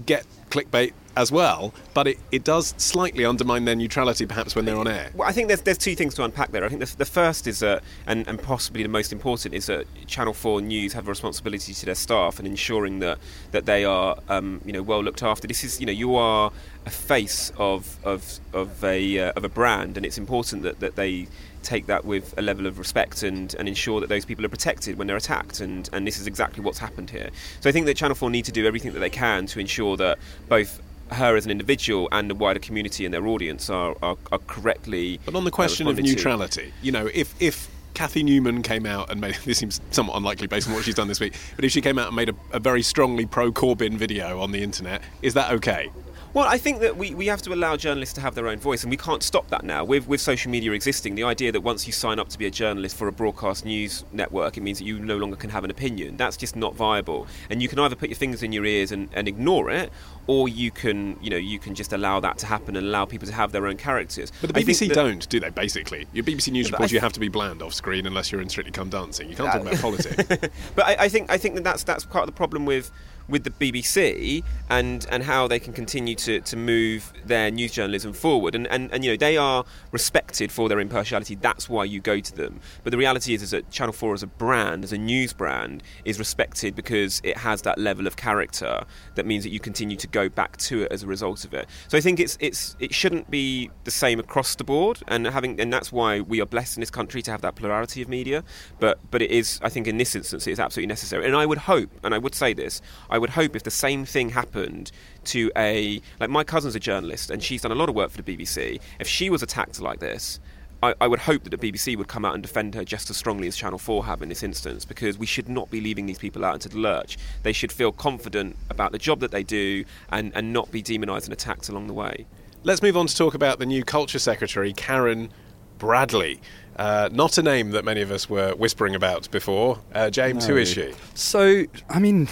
get 0.05 0.25
clickbait 0.49 0.93
as 1.15 1.31
well, 1.31 1.73
but 1.93 2.07
it, 2.07 2.17
it 2.31 2.43
does 2.43 2.73
slightly 2.77 3.25
undermine 3.25 3.65
their 3.65 3.75
neutrality 3.75 4.25
perhaps 4.25 4.55
when 4.55 4.65
they're 4.65 4.77
on 4.77 4.87
air. 4.87 5.11
Well, 5.13 5.27
I 5.27 5.31
think 5.31 5.47
there's, 5.47 5.61
there's 5.61 5.77
two 5.77 5.95
things 5.95 6.13
to 6.15 6.23
unpack 6.23 6.51
there. 6.51 6.63
I 6.63 6.69
think 6.69 6.81
the, 6.81 6.97
the 6.97 7.05
first 7.05 7.47
is 7.47 7.59
that, 7.59 7.83
and, 8.07 8.27
and 8.27 8.41
possibly 8.41 8.83
the 8.83 8.89
most 8.89 9.11
important, 9.11 9.53
is 9.53 9.65
that 9.65 9.85
Channel 10.07 10.33
4 10.33 10.61
News 10.61 10.93
have 10.93 11.07
a 11.07 11.09
responsibility 11.09 11.73
to 11.73 11.85
their 11.85 11.95
staff 11.95 12.39
and 12.39 12.47
ensuring 12.47 12.99
that, 12.99 13.19
that 13.51 13.65
they 13.65 13.83
are 13.85 14.17
um, 14.29 14.61
you 14.65 14.71
know, 14.71 14.81
well 14.81 15.03
looked 15.03 15.23
after. 15.23 15.47
This 15.47 15.63
is, 15.63 15.79
you 15.79 15.85
know, 15.85 15.91
you 15.91 16.15
are 16.15 16.51
a 16.85 16.89
face 16.89 17.51
of, 17.57 17.97
of, 18.03 18.39
of, 18.53 18.83
a, 18.83 19.19
uh, 19.19 19.33
of 19.35 19.43
a 19.43 19.49
brand, 19.49 19.97
and 19.97 20.05
it's 20.05 20.17
important 20.17 20.63
that, 20.63 20.79
that 20.79 20.95
they 20.95 21.27
take 21.63 21.85
that 21.87 22.05
with 22.05 22.33
a 22.37 22.41
level 22.41 22.65
of 22.65 22.79
respect 22.79 23.23
and, 23.23 23.55
and 23.59 23.67
ensure 23.67 23.99
that 23.99 24.09
those 24.09 24.25
people 24.25 24.45
are 24.45 24.49
protected 24.49 24.97
when 24.97 25.07
they're 25.07 25.17
attacked. 25.17 25.59
And, 25.59 25.89
and 25.93 26.07
this 26.07 26.19
is 26.19 26.25
exactly 26.25 26.63
what's 26.63 26.79
happened 26.79 27.09
here. 27.09 27.29
So 27.59 27.69
I 27.69 27.71
think 27.71 27.85
that 27.85 27.97
Channel 27.97 28.15
4 28.15 28.29
need 28.29 28.45
to 28.45 28.51
do 28.51 28.65
everything 28.65 28.93
that 28.93 28.99
they 28.99 29.09
can 29.09 29.45
to 29.47 29.59
ensure 29.59 29.95
that 29.97 30.17
both 30.49 30.81
her 31.11 31.35
as 31.35 31.45
an 31.45 31.51
individual 31.51 32.07
and 32.11 32.29
the 32.29 32.35
wider 32.35 32.59
community 32.59 33.05
and 33.05 33.13
their 33.13 33.27
audience 33.27 33.69
are, 33.69 33.95
are, 34.01 34.17
are 34.31 34.39
correctly. 34.47 35.19
But 35.25 35.35
on 35.35 35.43
the 35.43 35.51
question 35.51 35.87
uh, 35.87 35.91
of 35.91 35.97
neutrality, 35.97 36.65
to. 36.65 36.85
you 36.85 36.91
know, 36.91 37.09
if, 37.13 37.39
if 37.41 37.69
Cathy 37.93 38.23
Newman 38.23 38.61
came 38.61 38.85
out 38.85 39.11
and 39.11 39.19
made 39.19 39.35
this 39.45 39.59
seems 39.59 39.81
somewhat 39.91 40.17
unlikely 40.17 40.47
based 40.47 40.67
on 40.67 40.73
what 40.73 40.83
she's 40.83 40.95
done 40.95 41.07
this 41.07 41.19
week, 41.19 41.33
but 41.55 41.65
if 41.65 41.71
she 41.71 41.81
came 41.81 41.97
out 41.97 42.07
and 42.07 42.15
made 42.15 42.29
a, 42.29 42.35
a 42.51 42.59
very 42.59 42.81
strongly 42.81 43.25
pro 43.25 43.51
Corbyn 43.51 43.95
video 43.95 44.39
on 44.39 44.51
the 44.51 44.63
internet, 44.63 45.01
is 45.21 45.33
that 45.33 45.51
okay? 45.51 45.89
Well, 46.33 46.47
I 46.47 46.57
think 46.57 46.79
that 46.79 46.95
we, 46.95 47.13
we 47.13 47.25
have 47.27 47.41
to 47.41 47.53
allow 47.53 47.75
journalists 47.75 48.15
to 48.15 48.21
have 48.21 48.35
their 48.35 48.47
own 48.47 48.57
voice, 48.57 48.83
and 48.83 48.89
we 48.89 48.95
can't 48.95 49.21
stop 49.21 49.49
that 49.49 49.65
now. 49.65 49.83
With, 49.83 50.07
with 50.07 50.21
social 50.21 50.49
media 50.49 50.71
existing, 50.71 51.15
the 51.15 51.23
idea 51.23 51.51
that 51.51 51.59
once 51.59 51.85
you 51.85 51.91
sign 51.91 52.19
up 52.19 52.29
to 52.29 52.37
be 52.37 52.45
a 52.45 52.49
journalist 52.51 52.95
for 52.95 53.09
a 53.09 53.11
broadcast 53.11 53.65
news 53.65 54.05
network, 54.13 54.55
it 54.55 54.61
means 54.61 54.77
that 54.77 54.85
you 54.85 54.99
no 54.99 55.17
longer 55.17 55.35
can 55.35 55.49
have 55.49 55.65
an 55.65 55.71
opinion. 55.71 56.15
That's 56.15 56.37
just 56.37 56.55
not 56.55 56.73
viable. 56.73 57.27
And 57.49 57.61
you 57.61 57.67
can 57.67 57.79
either 57.79 57.97
put 57.97 58.07
your 58.07 58.15
fingers 58.15 58.43
in 58.43 58.53
your 58.53 58.63
ears 58.63 58.93
and, 58.93 59.09
and 59.11 59.27
ignore 59.27 59.69
it, 59.69 59.91
or 60.25 60.47
you 60.47 60.71
can, 60.71 61.17
you 61.21 61.29
know, 61.29 61.35
you 61.35 61.59
can 61.59 61.75
just 61.75 61.91
allow 61.91 62.21
that 62.21 62.37
to 62.37 62.45
happen 62.45 62.77
and 62.77 62.87
allow 62.87 63.03
people 63.03 63.27
to 63.27 63.33
have 63.33 63.51
their 63.51 63.67
own 63.67 63.75
characters. 63.75 64.31
But 64.39 64.53
the 64.53 64.61
BBC 64.61 64.93
don't, 64.93 65.27
do 65.27 65.41
they? 65.41 65.49
Basically, 65.49 66.07
your 66.13 66.23
BBC 66.23 66.53
News 66.53 66.71
reports, 66.71 66.93
you 66.93 67.01
have 67.01 67.13
to 67.13 67.19
be 67.19 67.27
bland 67.27 67.61
off 67.61 67.73
screen 67.73 68.05
unless 68.05 68.31
you're 68.31 68.39
in 68.39 68.47
Strictly 68.47 68.71
Come 68.71 68.89
Dancing. 68.89 69.29
You 69.29 69.35
can't 69.35 69.49
uh, 69.49 69.57
talk 69.57 69.61
about 69.63 69.79
politics. 69.81 70.49
but 70.75 70.85
I, 70.85 70.95
I 70.99 71.09
think 71.09 71.29
I 71.29 71.37
think 71.37 71.55
that 71.55 71.65
that's 71.65 71.83
that's 71.83 72.05
part 72.05 72.23
of 72.23 72.27
the 72.27 72.37
problem 72.37 72.65
with 72.65 72.89
with 73.31 73.45
the 73.45 73.49
BBC 73.49 74.43
and, 74.69 75.07
and 75.09 75.23
how 75.23 75.47
they 75.47 75.59
can 75.59 75.73
continue 75.73 76.15
to, 76.15 76.41
to 76.41 76.57
move 76.57 77.11
their 77.25 77.49
news 77.49 77.71
journalism 77.71 78.13
forward. 78.13 78.53
And, 78.53 78.67
and, 78.67 78.91
and, 78.91 79.03
you 79.03 79.11
know, 79.11 79.17
they 79.17 79.37
are 79.37 79.65
respected 79.91 80.51
for 80.51 80.69
their 80.69 80.79
impartiality. 80.79 81.35
That's 81.35 81.69
why 81.69 81.85
you 81.85 81.99
go 82.01 82.19
to 82.19 82.35
them. 82.35 82.59
But 82.83 82.91
the 82.91 82.97
reality 82.97 83.33
is, 83.33 83.41
is 83.41 83.51
that 83.51 83.71
Channel 83.71 83.93
4 83.93 84.13
as 84.13 84.23
a 84.23 84.27
brand, 84.27 84.83
as 84.83 84.93
a 84.93 84.97
news 84.97 85.33
brand, 85.33 85.81
is 86.05 86.19
respected 86.19 86.75
because 86.75 87.21
it 87.23 87.37
has 87.37 87.61
that 87.63 87.77
level 87.77 88.05
of 88.05 88.17
character 88.17 88.83
that 89.15 89.25
means 89.25 89.43
that 89.43 89.49
you 89.49 89.59
continue 89.59 89.97
to 89.97 90.07
go 90.07 90.29
back 90.29 90.57
to 90.57 90.83
it 90.83 90.91
as 90.91 91.03
a 91.03 91.07
result 91.07 91.45
of 91.45 91.53
it. 91.53 91.67
So 91.87 91.97
I 91.97 92.01
think 92.01 92.19
it's, 92.19 92.37
it's, 92.41 92.75
it 92.79 92.93
shouldn't 92.93 93.31
be 93.31 93.71
the 93.85 93.91
same 93.91 94.19
across 94.19 94.55
the 94.55 94.63
board. 94.63 94.99
And, 95.07 95.25
having, 95.25 95.59
and 95.59 95.71
that's 95.71 95.91
why 95.91 96.19
we 96.19 96.41
are 96.41 96.45
blessed 96.45 96.77
in 96.77 96.81
this 96.81 96.91
country 96.91 97.21
to 97.21 97.31
have 97.31 97.41
that 97.41 97.55
plurality 97.55 98.01
of 98.01 98.09
media. 98.09 98.43
But, 98.79 98.99
but 99.09 99.21
it 99.21 99.31
is, 99.31 99.59
I 99.63 99.69
think 99.69 99.87
in 99.87 99.97
this 99.97 100.15
instance, 100.15 100.47
it 100.47 100.51
is 100.51 100.59
absolutely 100.59 100.87
necessary. 100.87 101.25
And 101.25 101.35
I 101.35 101.45
would 101.45 101.59
hope, 101.59 101.89
and 102.03 102.13
I 102.13 102.17
would 102.17 102.35
say 102.35 102.53
this, 102.53 102.81
I 103.09 103.20
would 103.21 103.31
hope 103.31 103.55
if 103.55 103.63
the 103.63 103.71
same 103.71 104.05
thing 104.05 104.29
happened 104.29 104.91
to 105.25 105.51
a 105.55 106.01
like 106.19 106.29
my 106.29 106.43
cousin's 106.43 106.75
a 106.75 106.79
journalist 106.79 107.31
and 107.31 107.41
she's 107.41 107.61
done 107.61 107.71
a 107.71 107.75
lot 107.75 107.87
of 107.87 107.95
work 107.95 108.11
for 108.11 108.21
the 108.21 108.37
BBC. 108.37 108.81
If 108.99 109.07
she 109.07 109.29
was 109.29 109.41
attacked 109.41 109.79
like 109.79 109.99
this, 109.99 110.39
I, 110.83 110.95
I, 110.99 111.07
would 111.07 111.19
hope 111.19 111.43
that 111.43 111.51
the 111.51 111.71
BBC 111.71 111.95
would 111.95 112.07
come 112.07 112.25
out 112.25 112.33
and 112.33 112.41
defend 112.41 112.73
her 112.73 112.83
just 112.83 113.11
as 113.11 113.17
strongly 113.17 113.47
as 113.47 113.55
Channel 113.55 113.77
4 113.77 114.05
have 114.05 114.23
in 114.23 114.29
this 114.29 114.41
instance, 114.41 114.83
because 114.83 115.17
we 115.17 115.27
should 115.27 115.47
not 115.47 115.69
be 115.69 115.79
leaving 115.79 116.07
these 116.07 116.17
people 116.17 116.43
out 116.43 116.55
into 116.55 116.69
the 116.69 116.79
lurch. 116.79 117.19
They 117.43 117.53
should 117.53 117.71
feel 117.71 117.91
confident 117.91 118.55
about 118.71 118.91
the 118.91 118.97
job 118.97 119.19
that 119.19 119.29
they 119.29 119.43
do 119.43 119.85
and, 120.09 120.31
and 120.33 120.51
not 120.51 120.71
be 120.71 120.81
demonised 120.81 121.25
and 121.25 121.33
attacked 121.33 121.69
along 121.69 121.85
the 121.85 121.93
way. 121.93 122.25
Let's 122.63 122.81
move 122.81 122.97
on 122.97 123.05
to 123.05 123.15
talk 123.15 123.35
about 123.35 123.59
the 123.59 123.65
new 123.67 123.83
Culture 123.83 124.17
Secretary, 124.17 124.73
Karen 124.73 125.29
Bradley. 125.77 126.41
Uh, 126.77 127.09
not 127.11 127.37
a 127.37 127.43
name 127.43 127.71
that 127.71 127.85
many 127.85 128.01
of 128.01 128.11
us 128.11 128.29
were 128.29 128.55
whispering 128.55 128.95
about 128.95 129.29
before. 129.29 129.79
Uh, 129.93 130.09
James, 130.09 130.47
no. 130.47 130.53
who 130.53 130.59
is 130.59 130.69
she? 130.69 130.93
So, 131.13 131.65
I 131.89 131.99
mean, 131.99 132.27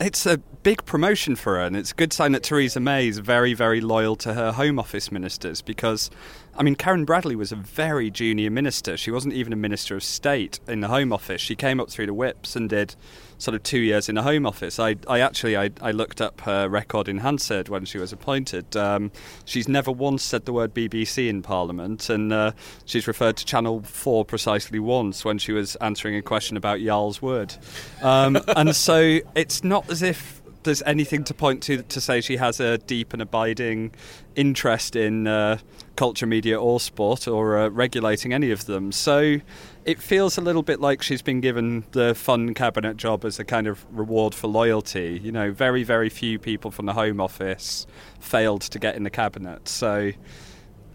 it's 0.00 0.26
a 0.26 0.38
big 0.38 0.84
promotion 0.84 1.36
for 1.36 1.54
her, 1.54 1.62
and 1.62 1.76
it's 1.76 1.92
a 1.92 1.94
good 1.94 2.12
sign 2.12 2.32
that 2.32 2.42
Theresa 2.42 2.80
May 2.80 3.08
is 3.08 3.18
very, 3.18 3.54
very 3.54 3.80
loyal 3.80 4.16
to 4.16 4.34
her 4.34 4.52
Home 4.52 4.78
Office 4.78 5.10
ministers 5.10 5.62
because 5.62 6.10
I 6.58 6.62
mean, 6.62 6.74
Karen 6.74 7.04
Bradley 7.04 7.36
was 7.36 7.52
a 7.52 7.56
very 7.56 8.10
junior 8.10 8.50
minister. 8.50 8.96
She 8.96 9.10
wasn't 9.10 9.34
even 9.34 9.52
a 9.52 9.56
minister 9.56 9.94
of 9.96 10.02
state 10.02 10.58
in 10.66 10.80
the 10.80 10.88
Home 10.88 11.12
Office. 11.12 11.40
She 11.40 11.54
came 11.54 11.80
up 11.80 11.90
through 11.90 12.06
the 12.06 12.14
whips 12.14 12.56
and 12.56 12.68
did 12.68 12.96
sort 13.38 13.54
of 13.54 13.62
two 13.62 13.78
years 13.78 14.08
in 14.08 14.14
the 14.14 14.22
Home 14.22 14.46
Office. 14.46 14.78
I, 14.78 14.96
I 15.08 15.20
actually 15.20 15.56
I, 15.56 15.70
I 15.80 15.90
looked 15.90 16.20
up 16.20 16.40
her 16.42 16.68
record 16.68 17.08
in 17.08 17.18
Hansard 17.18 17.68
when 17.68 17.84
she 17.84 17.98
was 17.98 18.12
appointed. 18.12 18.76
Um, 18.76 19.10
she's 19.44 19.68
never 19.68 19.90
once 19.90 20.22
said 20.22 20.44
the 20.46 20.52
word 20.52 20.74
BBC 20.74 21.28
in 21.28 21.42
Parliament, 21.42 22.08
and 22.08 22.32
uh, 22.32 22.52
she's 22.84 23.06
referred 23.06 23.36
to 23.38 23.44
Channel 23.44 23.82
Four 23.82 24.24
precisely 24.24 24.78
once 24.78 25.24
when 25.24 25.38
she 25.38 25.52
was 25.52 25.76
answering 25.76 26.16
a 26.16 26.22
question 26.22 26.56
about 26.56 26.80
Yarl's 26.80 27.20
Wood. 27.20 27.54
Um, 28.02 28.38
and 28.56 28.74
so 28.74 29.20
it's 29.34 29.64
not 29.64 29.88
as 29.90 30.02
if 30.02 30.35
there's 30.66 30.82
anything 30.82 31.24
to 31.24 31.32
point 31.32 31.62
to 31.62 31.82
to 31.82 32.00
say 32.00 32.20
she 32.20 32.36
has 32.36 32.60
a 32.60 32.76
deep 32.76 33.14
and 33.14 33.22
abiding 33.22 33.92
interest 34.34 34.94
in 34.94 35.26
uh, 35.26 35.58
culture, 35.96 36.26
media, 36.26 36.60
or 36.60 36.78
sport, 36.78 37.26
or 37.26 37.56
uh, 37.56 37.68
regulating 37.68 38.34
any 38.34 38.50
of 38.50 38.66
them. 38.66 38.92
So 38.92 39.38
it 39.86 40.02
feels 40.02 40.36
a 40.36 40.42
little 40.42 40.62
bit 40.62 40.80
like 40.80 41.00
she's 41.00 41.22
been 41.22 41.40
given 41.40 41.84
the 41.92 42.14
fun 42.14 42.52
cabinet 42.52 42.98
job 42.98 43.24
as 43.24 43.38
a 43.38 43.44
kind 43.44 43.66
of 43.66 43.86
reward 43.90 44.34
for 44.34 44.48
loyalty. 44.48 45.18
You 45.22 45.32
know, 45.32 45.50
very, 45.50 45.82
very 45.82 46.10
few 46.10 46.38
people 46.38 46.70
from 46.70 46.84
the 46.84 46.92
Home 46.92 47.20
Office 47.20 47.86
failed 48.20 48.60
to 48.62 48.78
get 48.78 48.94
in 48.96 49.04
the 49.04 49.10
cabinet. 49.10 49.68
So. 49.68 50.12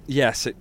Yes, 0.07 0.47
it, 0.47 0.57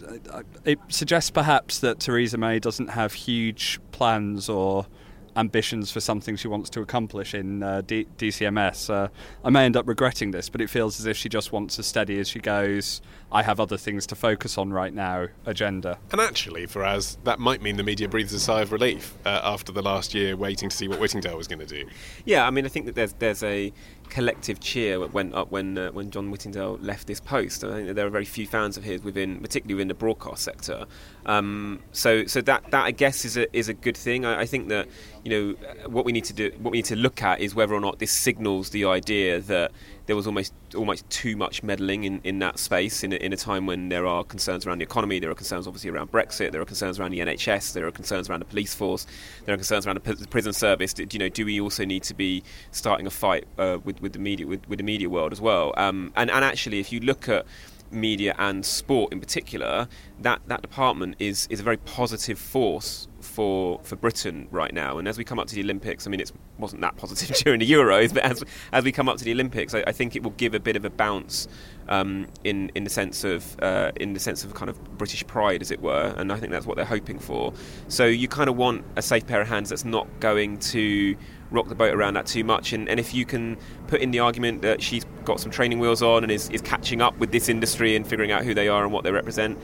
it 0.64 0.79
suggests 0.90 1.31
perhaps 1.31 1.81
that 1.81 1.99
Theresa 1.99 2.37
May 2.38 2.59
doesn't 2.61 2.88
have 2.88 3.14
huge 3.14 3.81
plans 3.90 4.49
or 4.49 4.87
ambitions 5.36 5.90
for 5.90 6.00
something 6.00 6.36
she 6.36 6.48
wants 6.48 6.70
to 6.70 6.80
accomplish 6.80 7.34
in 7.34 7.62
uh, 7.62 7.82
D- 7.82 8.06
DCMS. 8.18 8.90
Uh, 8.90 9.08
I 9.44 9.50
may 9.50 9.64
end 9.64 9.76
up 9.76 9.86
regretting 9.88 10.30
this, 10.30 10.48
but 10.48 10.60
it 10.60 10.70
feels 10.70 11.00
as 11.00 11.06
if 11.06 11.16
she 11.16 11.28
just 11.28 11.52
wants 11.52 11.78
a 11.78 11.82
steady 11.82 12.18
as 12.18 12.28
she 12.28 12.40
goes. 12.40 13.00
I 13.32 13.42
have 13.42 13.60
other 13.60 13.76
things 13.76 14.06
to 14.08 14.16
focus 14.16 14.58
on 14.58 14.72
right 14.72 14.92
now 14.92 15.28
agenda. 15.46 15.98
And 16.10 16.20
actually, 16.20 16.66
for 16.66 16.84
us, 16.84 17.16
that 17.24 17.38
might 17.38 17.62
mean 17.62 17.76
the 17.76 17.82
media 17.82 18.08
breathes 18.08 18.32
a 18.32 18.40
sigh 18.40 18.62
of 18.62 18.72
relief 18.72 19.16
uh, 19.24 19.40
after 19.44 19.72
the 19.72 19.82
last 19.82 20.14
year 20.14 20.36
waiting 20.36 20.68
to 20.68 20.76
see 20.76 20.88
what 20.88 20.98
Whittingdale 20.98 21.36
was 21.36 21.46
going 21.46 21.60
to 21.60 21.66
do. 21.66 21.88
Yeah, 22.24 22.46
I 22.46 22.50
mean, 22.50 22.64
I 22.64 22.68
think 22.68 22.86
that 22.86 22.94
there's 22.94 23.12
there's 23.14 23.42
a 23.42 23.72
collective 24.11 24.61
cheer 24.61 25.07
went 25.07 25.35
up 25.35 25.51
when 25.51 25.79
uh, 25.79 25.90
when 25.92 26.11
John 26.11 26.31
Whittingdale 26.31 26.79
left 26.83 27.07
this 27.07 27.20
post. 27.20 27.64
I 27.64 27.73
think 27.73 27.94
there 27.94 28.07
are 28.07 28.11
very 28.11 28.25
few 28.25 28.46
fans 28.46 28.77
of 28.77 28.85
his 28.85 29.03
within, 29.03 29.40
particularly 29.40 29.75
within 29.75 29.88
the 29.88 29.94
broadcast 29.94 30.42
sector. 30.42 30.87
Um, 31.25 31.81
so 31.92 32.27
so 32.27 32.40
that 32.42 32.70
that 32.70 32.85
I 32.85 32.90
guess 32.90 33.25
is 33.25 33.37
a 33.37 33.57
is 33.57 33.68
a 33.68 33.75
good 33.75 33.96
thing. 33.96 34.27
I, 34.27 34.40
I, 34.40 34.46
think 34.46 34.68
that 34.68 34.88
you 35.25 35.31
know 35.31 35.68
what 35.88 36.05
we 36.05 36.12
need 36.12 36.25
to 36.25 36.33
do, 36.33 36.51
what 36.59 36.73
we 36.73 36.79
need 36.79 36.87
to 36.87 36.96
look 36.96 37.23
at 37.23 37.40
is 37.40 37.55
whether 37.55 37.75
or 37.75 37.81
not 37.81 37.99
this 37.99 38.12
signals 38.12 38.70
the 38.70 38.85
idea 38.85 39.40
that 39.40 39.73
there 40.11 40.16
was 40.16 40.27
almost 40.27 40.53
almost 40.75 41.09
too 41.09 41.37
much 41.37 41.62
meddling 41.62 42.03
in, 42.03 42.20
in 42.25 42.40
that 42.40 42.59
space 42.59 43.05
in 43.05 43.12
a, 43.12 43.16
in 43.16 43.33
a 43.33 43.37
time 43.37 43.64
when 43.64 43.90
there 43.90 44.09
are 44.09 44.25
concerns 44.25 44.66
around 44.66 44.79
the 44.79 44.83
economy, 44.83 45.20
there 45.20 45.31
are 45.31 45.37
concerns 45.37 45.68
obviously 45.68 45.88
around 45.88 46.11
Brexit, 46.11 46.51
there 46.51 46.61
are 46.61 46.64
concerns 46.64 46.99
around 46.99 47.12
the 47.12 47.20
NHS, 47.20 47.75
there 47.75 47.87
are 47.87 47.92
concerns 47.92 48.29
around 48.29 48.40
the 48.40 48.46
police 48.46 48.75
force, 48.75 49.07
there 49.44 49.55
are 49.55 49.57
concerns 49.57 49.87
around 49.87 50.03
the 50.03 50.27
prison 50.27 50.53
service. 50.53 50.92
Do, 50.94 51.07
you 51.09 51.20
know, 51.20 51.29
do 51.29 51.44
we 51.44 51.61
also 51.61 51.85
need 51.85 52.03
to 52.03 52.14
be 52.14 52.42
starting 52.73 53.07
a 53.07 53.11
fight 53.11 53.44
uh, 53.57 53.79
with 53.85 54.03
with 54.03 54.12
the 54.12 54.18
media 54.18 54.49
with, 54.49 54.68
with 54.68 54.79
the 54.79 54.85
media 54.85 55.09
world 55.09 55.31
as 55.31 55.40
well? 55.40 55.73
Um, 55.77 56.12
and 56.16 56.29
and 56.29 56.44
actually, 56.44 56.81
if 56.81 56.90
you 56.90 56.99
look 56.99 57.29
at 57.29 57.46
media 57.92 58.35
and 58.37 58.66
sport 58.66 59.12
in 59.12 59.20
particular, 59.20 59.87
that, 60.20 60.40
that 60.46 60.62
department 60.62 61.16
is, 61.18 61.46
is 61.51 61.61
a 61.61 61.62
very 61.62 61.77
positive 61.77 62.38
force 62.38 63.09
for 63.40 63.81
for 63.85 63.96
Britain 63.96 64.46
right 64.50 64.74
now. 64.74 64.98
And 64.98 65.09
as 65.09 65.16
we 65.16 65.24
come 65.24 65.38
up 65.38 65.46
to 65.46 65.55
the 65.55 65.62
Olympics, 65.62 66.07
I 66.07 66.11
mean, 66.11 66.20
it 66.20 66.31
wasn't 66.59 66.83
that 66.83 66.98
positive 66.98 67.35
during 67.44 67.61
the 67.61 67.70
Euros, 67.70 68.12
but 68.12 68.22
as 68.22 68.44
as 68.70 68.85
we 68.85 68.92
come 68.92 69.09
up 69.09 69.16
to 69.16 69.24
the 69.24 69.33
Olympics, 69.33 69.72
I, 69.72 69.83
I 69.87 69.92
think 69.92 70.14
it 70.14 70.22
will 70.22 70.33
give 70.33 70.53
a 70.53 70.61
bit 70.61 70.76
of 70.76 70.85
a 70.85 70.90
bounce 70.90 71.48
um, 71.88 72.26
in 72.44 72.70
in 72.74 72.85
the 72.85 72.90
sense 72.90 73.24
of 73.24 73.57
uh, 73.62 73.92
in 73.96 74.12
the 74.12 74.20
sense 74.20 74.44
of 74.44 74.53
kind 74.53 74.68
of 74.68 74.98
British 74.98 75.26
pride, 75.26 75.62
as 75.62 75.70
it 75.70 75.81
were. 75.81 76.14
And 76.18 76.31
I 76.31 76.37
think 76.37 76.53
that's 76.53 76.66
what 76.66 76.76
they're 76.76 76.85
hoping 76.85 77.18
for. 77.18 77.55
So 77.88 78.05
you 78.05 78.29
kind 78.29 78.50
of 78.50 78.57
want 78.57 78.85
a 78.96 79.03
safe 79.03 79.26
pair 79.26 79.40
of 79.40 79.48
hands 79.48 79.70
that's 79.70 79.87
not 79.87 80.07
going 80.20 80.59
to 80.74 81.16
rock 81.50 81.68
the 81.68 81.74
boat 81.74 81.94
around 81.94 82.14
that 82.14 82.26
too 82.26 82.44
much. 82.44 82.72
And, 82.72 82.88
and 82.88 83.00
if 83.00 83.14
you 83.14 83.24
can 83.24 83.57
put 83.88 84.00
in 84.00 84.11
the 84.11 84.20
argument 84.20 84.62
that 84.62 84.83
she's 84.83 85.05
got 85.24 85.40
some 85.40 85.50
training 85.50 85.81
wheels 85.81 86.03
on 86.03 86.22
and 86.22 86.31
is, 86.31 86.48
is 86.50 86.61
catching 86.61 87.00
up 87.00 87.16
with 87.18 87.33
this 87.33 87.48
industry 87.48 87.96
and 87.96 88.07
figuring 88.07 88.31
out 88.31 88.44
who 88.44 88.55
they 88.55 88.68
are 88.68 88.85
and 88.85 88.92
what 88.92 89.03
they 89.03 89.11
represent, 89.11 89.59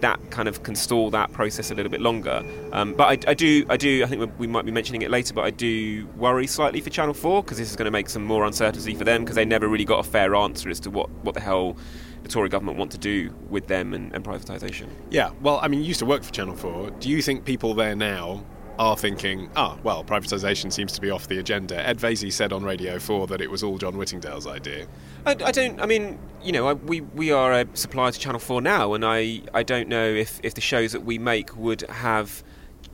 that 0.00 0.30
kind 0.30 0.48
of 0.48 0.62
can 0.62 0.74
stall 0.74 1.10
that 1.10 1.32
process 1.32 1.70
a 1.70 1.74
little 1.74 1.90
bit 1.90 2.00
longer. 2.00 2.44
Um, 2.72 2.94
but 2.94 3.04
I, 3.04 3.30
I, 3.30 3.34
do, 3.34 3.64
I 3.68 3.76
do, 3.76 4.04
I 4.04 4.06
think 4.06 4.38
we 4.38 4.46
might 4.46 4.64
be 4.64 4.72
mentioning 4.72 5.02
it 5.02 5.10
later, 5.10 5.34
but 5.34 5.42
I 5.42 5.50
do 5.50 6.06
worry 6.16 6.46
slightly 6.46 6.80
for 6.80 6.90
Channel 6.90 7.14
Four 7.14 7.42
because 7.42 7.58
this 7.58 7.70
is 7.70 7.76
going 7.76 7.86
to 7.86 7.90
make 7.90 8.08
some 8.08 8.24
more 8.24 8.44
uncertainty 8.44 8.94
for 8.94 9.04
them 9.04 9.22
because 9.22 9.36
they 9.36 9.44
never 9.44 9.68
really 9.68 9.84
got 9.84 10.04
a 10.04 10.08
fair 10.08 10.34
answer 10.34 10.68
as 10.70 10.80
to 10.80 10.90
what, 10.90 11.10
what 11.22 11.34
the 11.34 11.40
hell 11.40 11.76
the 12.22 12.28
Tory 12.28 12.48
government 12.48 12.78
want 12.78 12.90
to 12.92 12.98
do 12.98 13.32
with 13.48 13.66
them 13.68 13.94
and, 13.94 14.12
and 14.12 14.24
privatisation. 14.24 14.88
Yeah, 15.10 15.30
well, 15.40 15.60
I 15.62 15.68
mean, 15.68 15.80
you 15.80 15.86
used 15.86 16.00
to 16.00 16.06
work 16.06 16.22
for 16.22 16.32
Channel 16.32 16.56
Four. 16.56 16.90
Do 16.90 17.08
you 17.08 17.22
think 17.22 17.44
people 17.44 17.74
there 17.74 17.94
now 17.94 18.44
are 18.78 18.96
thinking, 18.96 19.50
ah, 19.56 19.76
well, 19.82 20.04
privatisation 20.04 20.72
seems 20.72 20.92
to 20.92 21.00
be 21.00 21.10
off 21.10 21.26
the 21.26 21.38
agenda. 21.38 21.86
Ed 21.86 21.98
Vaizey 21.98 22.32
said 22.32 22.52
on 22.52 22.62
Radio 22.62 22.98
4 22.98 23.26
that 23.26 23.40
it 23.40 23.50
was 23.50 23.62
all 23.62 23.76
John 23.76 23.96
Whittingdale's 23.96 24.46
idea. 24.46 24.86
I, 25.28 25.32
I 25.44 25.52
don't, 25.52 25.78
I 25.78 25.84
mean, 25.84 26.18
you 26.42 26.52
know, 26.52 26.68
I, 26.68 26.72
we, 26.72 27.02
we 27.02 27.30
are 27.30 27.52
a 27.52 27.66
supplier 27.74 28.10
to 28.10 28.18
Channel 28.18 28.40
4 28.40 28.62
now, 28.62 28.94
and 28.94 29.04
I, 29.04 29.42
I 29.52 29.62
don't 29.62 29.88
know 29.88 30.06
if, 30.06 30.40
if 30.42 30.54
the 30.54 30.62
shows 30.62 30.92
that 30.92 31.02
we 31.02 31.18
make 31.18 31.54
would 31.54 31.82
have 31.82 32.42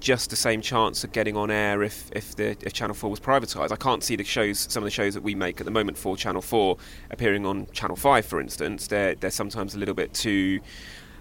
just 0.00 0.30
the 0.30 0.36
same 0.36 0.60
chance 0.60 1.04
of 1.04 1.12
getting 1.12 1.36
on 1.36 1.50
air 1.50 1.82
if, 1.82 2.10
if 2.12 2.34
the 2.34 2.56
if 2.60 2.72
Channel 2.72 2.94
4 2.94 3.08
was 3.08 3.20
privatised. 3.20 3.70
I 3.70 3.76
can't 3.76 4.02
see 4.02 4.16
the 4.16 4.24
shows, 4.24 4.58
some 4.58 4.82
of 4.82 4.84
the 4.84 4.90
shows 4.90 5.14
that 5.14 5.22
we 5.22 5.36
make 5.36 5.60
at 5.60 5.64
the 5.64 5.70
moment 5.70 5.96
for 5.96 6.16
Channel 6.16 6.42
4 6.42 6.76
appearing 7.10 7.46
on 7.46 7.68
Channel 7.70 7.96
5, 7.96 8.26
for 8.26 8.40
instance. 8.40 8.88
They're, 8.88 9.14
they're 9.14 9.30
sometimes 9.30 9.76
a 9.76 9.78
little 9.78 9.94
bit 9.94 10.12
too 10.12 10.58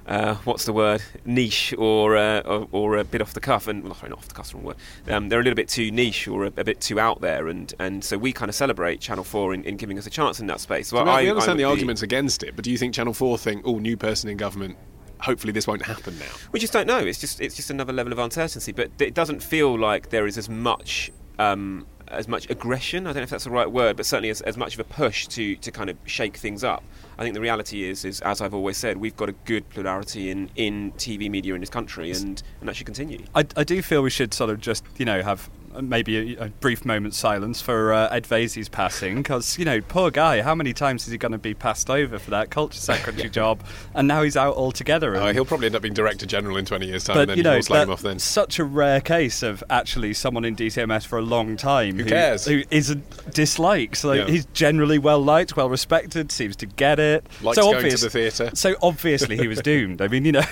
uh, 0.07 0.35
what's 0.43 0.65
the 0.65 0.73
word 0.73 1.01
niche 1.25 1.73
or, 1.77 2.17
uh, 2.17 2.41
or, 2.41 2.67
or 2.71 2.97
a 2.97 3.03
bit 3.03 3.21
off 3.21 3.33
the 3.33 3.39
cuff 3.39 3.67
and 3.67 3.83
well, 3.83 3.93
sorry 3.93 4.09
not 4.09 4.19
off 4.19 4.27
the 4.27 4.33
cuff 4.33 4.53
wrong 4.53 4.63
word. 4.63 4.77
Um, 5.07 5.29
they're 5.29 5.39
a 5.39 5.43
little 5.43 5.55
bit 5.55 5.67
too 5.67 5.91
niche 5.91 6.27
or 6.27 6.45
a, 6.45 6.47
a, 6.57 6.63
bit 6.63 6.81
too 6.81 6.99
out 6.99 7.21
there 7.21 7.47
and, 7.47 7.73
and 7.79 8.03
so 8.03 8.17
we 8.17 8.33
kind 8.33 8.49
of 8.49 8.55
celebrate 8.55 8.99
Channel 8.99 9.23
4 9.23 9.53
in, 9.53 9.63
in 9.63 9.77
giving 9.77 9.97
us 9.97 10.05
a 10.05 10.09
chance 10.09 10.39
in 10.39 10.47
that 10.47 10.59
space. 10.59 10.91
Well, 10.91 11.07
I, 11.07 11.23
we 11.23 11.29
understand 11.29 11.59
the 11.59 11.63
arguments 11.63 12.01
against 12.01 12.43
it 12.43 12.55
but 12.55 12.65
do 12.65 12.71
you 12.71 12.77
think 12.77 12.93
Channel 12.93 13.13
4 13.13 13.37
think 13.37 13.63
oh 13.65 13.79
new 13.79 13.97
person 13.97 14.29
in 14.29 14.37
government 14.37 14.77
hopefully 15.19 15.53
this 15.53 15.67
won't 15.67 15.85
happen 15.85 16.17
now 16.19 16.25
we 16.51 16.59
just 16.59 16.73
don't 16.73 16.87
know. 16.87 16.99
It's 16.99 17.19
just 17.19 17.39
it's 17.39 17.55
just 17.55 17.69
another 17.69 17.93
level 17.93 18.11
of 18.11 18.19
uncertainty 18.19 18.71
but 18.71 18.91
it 18.99 19.13
doesn't 19.13 19.41
feel 19.41 19.77
like 19.77 20.09
there 20.09 20.27
is 20.27 20.37
as 20.37 20.49
much 20.49 21.11
um, 21.39 21.87
as 22.07 22.27
much 22.27 22.49
aggression. 22.49 23.05
I 23.07 23.09
don't 23.11 23.17
know 23.17 23.23
if 23.23 23.29
that's 23.29 23.43
the 23.43 23.49
right 23.49 23.71
word, 23.71 23.97
but 23.97 24.05
certainly 24.05 24.29
as, 24.29 24.41
as 24.41 24.57
much 24.57 24.73
of 24.73 24.79
a 24.79 24.83
push 24.83 25.27
to, 25.27 25.55
to 25.57 25.71
kind 25.71 25.89
of 25.89 25.97
shake 26.05 26.37
things 26.37 26.63
up. 26.63 26.83
I 27.17 27.23
think 27.23 27.35
the 27.35 27.41
reality 27.41 27.83
is, 27.83 28.05
is 28.05 28.21
as 28.21 28.41
I've 28.41 28.53
always 28.53 28.77
said, 28.77 28.97
we've 28.97 29.15
got 29.15 29.29
a 29.29 29.33
good 29.45 29.69
plurality 29.69 30.29
in, 30.29 30.49
in 30.55 30.91
TV 30.93 31.29
media 31.29 31.53
in 31.53 31.59
this 31.59 31.69
country, 31.69 32.11
and, 32.11 32.41
and 32.59 32.69
that 32.69 32.75
should 32.75 32.85
continue. 32.85 33.23
I, 33.35 33.45
I 33.55 33.63
do 33.63 33.81
feel 33.81 34.01
we 34.01 34.09
should 34.09 34.33
sort 34.33 34.49
of 34.49 34.59
just, 34.59 34.83
you 34.97 35.05
know, 35.05 35.21
have 35.21 35.49
maybe 35.81 36.36
a, 36.36 36.45
a, 36.45 36.49
brief 36.49 36.86
moment's 36.86 37.17
silence 37.17 37.62
for 37.62 37.93
uh, 37.93 38.09
Ed 38.09 38.23
Vaizey's 38.23 38.69
passing 38.69 39.17
because 39.17 39.57
you 39.57 39.65
know 39.65 39.81
poor 39.81 40.12
guy 40.12 40.41
how 40.41 40.55
many 40.55 40.73
times 40.73 41.05
is 41.05 41.12
he 41.12 41.17
going 41.17 41.31
to 41.31 41.38
be 41.38 41.53
passed 41.53 41.89
over 41.89 42.19
for 42.19 42.31
that 42.31 42.49
culture 42.49 42.79
secretary 42.79 43.29
job? 43.29 43.62
And 43.93 44.07
now 44.07 44.23
he's 44.23 44.38
out 44.38 44.55
altogether 44.55 45.15
oh, 45.15 45.33
he'll 45.33 45.45
probably 45.45 45.67
end 45.67 45.75
up 45.75 45.81
being 45.81 45.93
director 45.93 46.25
general 46.25 46.57
in 46.57 46.65
20 46.65 46.86
years 46.86 47.03
time 47.03 47.15
but, 47.15 47.21
and 47.21 47.29
then 47.31 47.38
you 47.38 47.43
know, 47.43 47.91
off 47.91 48.01
then. 48.01 48.19
such 48.19 48.59
a 48.59 48.63
rare 48.63 49.01
case 49.01 49.43
of 49.43 49.63
actually 49.69 50.13
someone 50.13 50.45
in 50.45 50.55
DCMS 50.55 51.05
for 51.05 51.17
a 51.17 51.21
long 51.21 51.57
time 51.57 51.97
who, 51.97 52.03
who 52.03 52.09
cares? 52.09 52.45
who 52.45 52.63
isn't 52.69 53.33
disliked 53.33 53.97
so 53.97 54.13
yeah. 54.13 54.25
he's 54.25 54.45
generally 54.47 54.99
well 54.99 55.21
liked 55.23 55.55
well 55.55 55.69
respected 55.69 56.31
seems 56.31 56.55
to 56.55 56.65
get 56.65 56.99
it. 56.99 57.25
Likes 57.41 57.57
so 57.57 57.63
going 57.63 57.75
obvious, 57.77 57.99
to 58.01 58.05
the 58.05 58.09
theatre. 58.09 58.51
so 58.55 58.75
obviously 58.81 59.38
he 59.38 59.47
was 59.47 59.59
doomed. 59.63 60.01
I 60.01 60.07
mean 60.07 60.25
you 60.25 60.33
know 60.33 60.43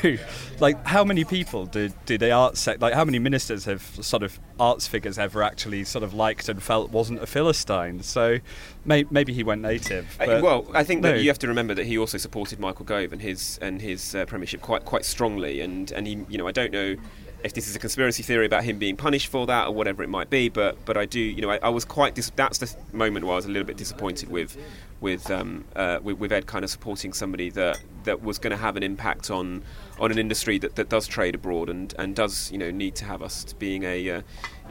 like 0.60 0.86
how 0.86 1.04
many 1.04 1.24
people 1.24 1.66
did 1.66 1.94
do 2.06 2.18
the 2.18 2.32
arts 2.32 2.60
sec- 2.60 2.82
like 2.82 2.94
how 2.94 3.06
many 3.06 3.20
ministers 3.20 3.66
have 3.66 3.82
sort 3.82 4.24
of 4.24 4.40
arts 4.60 4.88
figures 4.88 5.11
ever 5.18 5.44
actually 5.44 5.84
sort 5.84 6.04
of 6.04 6.14
liked 6.14 6.50
and 6.50 6.62
felt 6.62 6.92
wasn't 6.92 7.22
a 7.22 7.28
philistine. 7.28 8.02
So 8.02 8.40
may, 8.86 9.06
maybe 9.10 9.34
he 9.34 9.44
went 9.44 9.62
native. 9.62 10.20
Uh, 10.20 10.40
well, 10.42 10.68
I 10.74 10.84
think 10.84 11.02
no. 11.02 11.12
that 11.12 11.22
you 11.22 11.30
have 11.30 11.40
to 11.40 11.48
remember 11.48 11.74
that 11.76 11.86
he 11.86 11.98
also 11.98 12.18
supported 12.18 12.60
Michael 12.60 12.86
Gove 12.86 13.14
and 13.14 13.22
his 13.22 13.58
and 13.62 13.82
his 13.82 14.16
uh, 14.16 14.26
premiership 14.26 14.62
quite 14.62 14.86
quite 14.86 15.06
strongly. 15.06 15.62
And 15.62 15.92
and 15.92 16.08
he, 16.08 16.26
you 16.30 16.38
know, 16.38 16.48
I 16.48 16.52
don't 16.52 16.72
know 16.72 16.96
if 17.44 17.54
this 17.54 17.68
is 17.68 17.76
a 17.76 17.80
conspiracy 17.80 18.24
theory 18.24 18.46
about 18.46 18.64
him 18.64 18.78
being 18.78 18.96
punished 18.96 19.28
for 19.28 19.48
that 19.48 19.68
or 19.68 19.74
whatever 19.74 20.04
it 20.04 20.10
might 20.10 20.30
be. 20.30 20.50
But 20.50 20.84
but 20.86 20.98
I 20.98 21.06
do, 21.06 21.20
you 21.20 21.42
know, 21.42 21.50
I, 21.50 21.60
I 21.64 21.70
was 21.70 21.86
quite. 21.86 22.16
Dis- 22.16 22.32
that's 22.36 22.58
the 22.60 22.76
moment 22.92 23.26
where 23.26 23.34
I 23.34 23.36
was 23.38 23.46
a 23.46 23.50
little 23.50 23.68
bit 23.68 23.78
disappointed 23.78 24.30
with 24.30 24.58
with, 25.02 25.32
um, 25.32 25.66
uh, 25.76 26.00
with, 26.02 26.20
with 26.20 26.32
Ed 26.32 26.46
kind 26.46 26.64
of 26.64 26.70
supporting 26.70 27.12
somebody 27.12 27.50
that 27.50 27.82
that 28.04 28.22
was 28.22 28.38
going 28.38 28.52
to 28.52 28.58
have 28.58 28.78
an 28.78 28.84
impact 28.84 29.30
on 29.30 29.64
on 30.00 30.12
an 30.12 30.18
industry 30.18 30.58
that, 30.60 30.76
that 30.76 30.90
does 30.90 31.08
trade 31.08 31.36
abroad 31.36 31.70
and, 31.70 31.94
and 32.00 32.16
does 32.16 32.52
you 32.52 32.58
know 32.58 32.72
need 32.72 32.96
to 32.96 33.06
have 33.06 33.22
us 33.22 33.54
being 33.54 33.84
a 33.84 34.10
uh, 34.10 34.22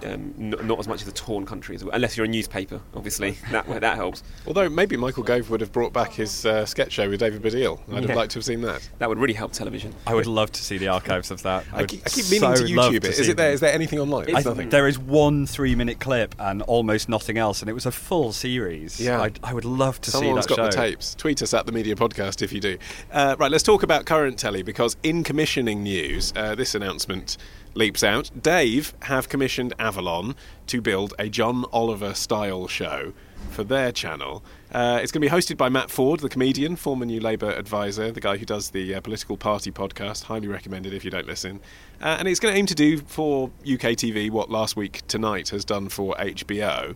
um, 0.05 0.35
n- 0.39 0.55
not 0.63 0.79
as 0.79 0.89
much 0.89 1.03
as 1.03 1.09
a 1.09 1.13
torn 1.13 1.47
country, 1.47 1.75
as 1.75 1.85
well, 1.85 1.95
unless 1.95 2.17
you're 2.17 2.27
a 2.27 2.29
newspaper, 2.29 2.81
obviously. 2.95 3.33
that 3.51 3.67
that 3.81 3.97
helps. 3.97 4.23
Although 4.47 4.69
maybe 4.69 4.97
Michael 4.97 5.23
Gove 5.23 5.51
would 5.51 5.61
have 5.61 5.73
brought 5.73 5.93
back 5.93 6.13
his 6.13 6.47
uh, 6.47 6.67
sketch 6.67 6.93
show 6.93 7.09
with 7.09 7.21
David 7.21 7.43
Baddiel. 7.43 7.81
I'd 7.89 8.03
yeah. 8.03 8.09
have 8.09 8.17
liked 8.17 8.33
to 8.33 8.39
have 8.39 8.45
seen 8.45 8.63
that. 8.63 8.89
That 8.99 9.09
would 9.09 9.19
really 9.19 9.35
help 9.35 9.53
television. 9.53 9.95
I 10.07 10.15
would 10.15 10.27
love 10.27 10.53
to 10.53 10.63
see 10.63 10.79
the 10.79 10.89
archives 10.89 11.31
of 11.31 11.43
that. 11.43 11.65
I, 11.73 11.81
I, 11.81 11.87
keep, 11.87 12.03
I 12.07 12.09
keep, 12.11 12.25
meaning 12.31 12.57
so 12.57 12.67
to 12.67 12.73
YouTube 12.73 13.05
Is 13.05 13.29
it 13.29 13.37
there? 13.37 13.53
Is 13.53 13.61
there 13.61 13.73
anything 13.73 13.99
online? 13.99 14.29
It's 14.29 14.45
nothing. 14.45 14.71
There 14.71 14.89
is 14.89 14.99
one 14.99 15.47
three-minute 15.47 16.01
clip 16.01 16.35
and 16.39 16.63
almost 16.63 17.09
nothing 17.09 17.39
else, 17.39 17.61
and 17.61 17.69
it 17.69 17.75
was 17.75 17.87
a 17.87 17.93
full 17.93 18.33
series. 18.33 19.01
Yeah, 19.01 19.21
I'd, 19.21 19.39
I 19.43 19.55
would 19.55 19.65
love 19.65 20.01
to 20.03 20.11
Someone's 20.11 20.47
see 20.47 20.55
that 20.55 20.55
Someone's 20.55 20.75
got 20.75 20.83
the 20.83 20.91
tapes. 20.91 21.15
Tweet 21.15 21.43
us 21.43 21.55
at 21.55 21.67
the 21.67 21.73
Media 21.73 21.95
Podcast 21.95 22.43
if 22.43 22.53
you 22.53 22.61
do. 22.61 22.79
Uh, 23.13 23.37
right, 23.39 23.51
let's 23.51 23.65
talk 23.65 23.83
about 23.83 24.07
current 24.07 24.39
telly 24.39 24.63
because 24.63 24.97
in 25.03 25.23
commissioning 25.23 25.83
news, 25.83 26.33
uh, 26.37 26.55
this 26.55 26.75
announcement 26.75 27.37
leaps 27.75 28.03
out. 28.03 28.31
Dave 28.41 28.95
have 29.03 29.29
commissioned 29.29 29.75
Avalon 29.79 30.35
to 30.67 30.81
build 30.81 31.15
a 31.19 31.29
John 31.29 31.65
Oliver 31.73 32.15
style 32.15 32.67
show 32.69 33.13
for 33.51 33.65
their 33.65 33.93
channel. 33.93 34.45
Uh, 34.73 35.01
it's 35.03 35.11
going 35.11 35.21
to 35.23 35.29
be 35.29 35.35
hosted 35.35 35.57
by 35.57 35.69
Matt 35.69 35.91
Forde, 35.91 36.21
the 36.21 36.29
comedian, 36.29 36.77
former 36.77 37.05
New 37.05 37.21
Labour 37.21 37.51
advisor, 37.51 38.13
the 38.13 38.21
guy 38.21 38.37
who 38.37 38.47
does 38.47 38.71
the 38.71 38.95
uh, 38.95 39.01
Political 39.01 39.37
Party 39.37 39.73
podcast. 39.73 40.25
Highly 40.25 40.47
recommended 40.47 40.95
if 40.95 41.05
you 41.05 41.11
don't 41.11 41.27
listen. 41.27 41.61
Uh, 42.01 42.17
and 42.19 42.29
it's 42.29 42.39
going 42.39 42.55
to 42.55 42.59
aim 42.59 42.67
to 42.67 42.75
do 42.75 42.99
for 42.99 43.49
UK 43.63 43.97
TV 43.97 44.31
what 44.31 44.51
Last 44.51 44.77
Week 44.77 45.03
Tonight 45.09 45.49
has 45.49 45.65
done 45.65 45.89
for 45.89 46.15
HBO. 46.15 46.95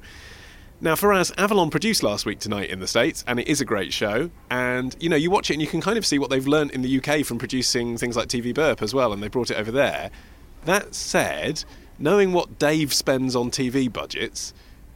Now, 0.81 0.97
for 0.97 1.13
us, 1.13 1.33
Avalon 1.39 1.71
produced 1.71 2.03
Last 2.03 2.27
Week 2.27 2.39
Tonight 2.39 2.69
in 2.69 2.81
the 2.81 2.87
States, 2.87 3.25
and 3.27 3.41
it 3.41 3.49
is 3.49 3.61
a 3.61 3.65
great 3.65 3.93
show. 3.93 4.31
And, 4.51 4.95
you 5.01 5.09
know, 5.09 5.17
you 5.17 5.31
watch 5.31 5.51
it 5.51 5.55
and 5.55 5.63
you 5.63 5.69
can 5.69 5.81
kind 5.81 5.97
of 5.97 6.05
see 6.05 6.19
what 6.19 6.31
they've 6.31 6.47
learnt 6.47 6.73
in 6.73 6.83
the 6.83 6.99
UK 6.99 7.25
from 7.25 7.39
producing 7.39 7.97
things 7.97 8.17
like 8.17 8.29
TV 8.29 8.53
Burp 8.53 8.83
as 8.83 8.93
well, 8.93 9.13
and 9.13 9.23
they 9.23 9.29
brought 9.29 9.51
it 9.51 9.57
over 9.57 9.71
there. 9.71 10.11
That 10.65 10.95
said, 10.95 11.65
knowing 11.99 12.33
what 12.33 12.59
Dave 12.59 12.95
spends 12.95 13.37
on 13.37 13.51
TV 13.51 13.93
budgets, 13.93 14.55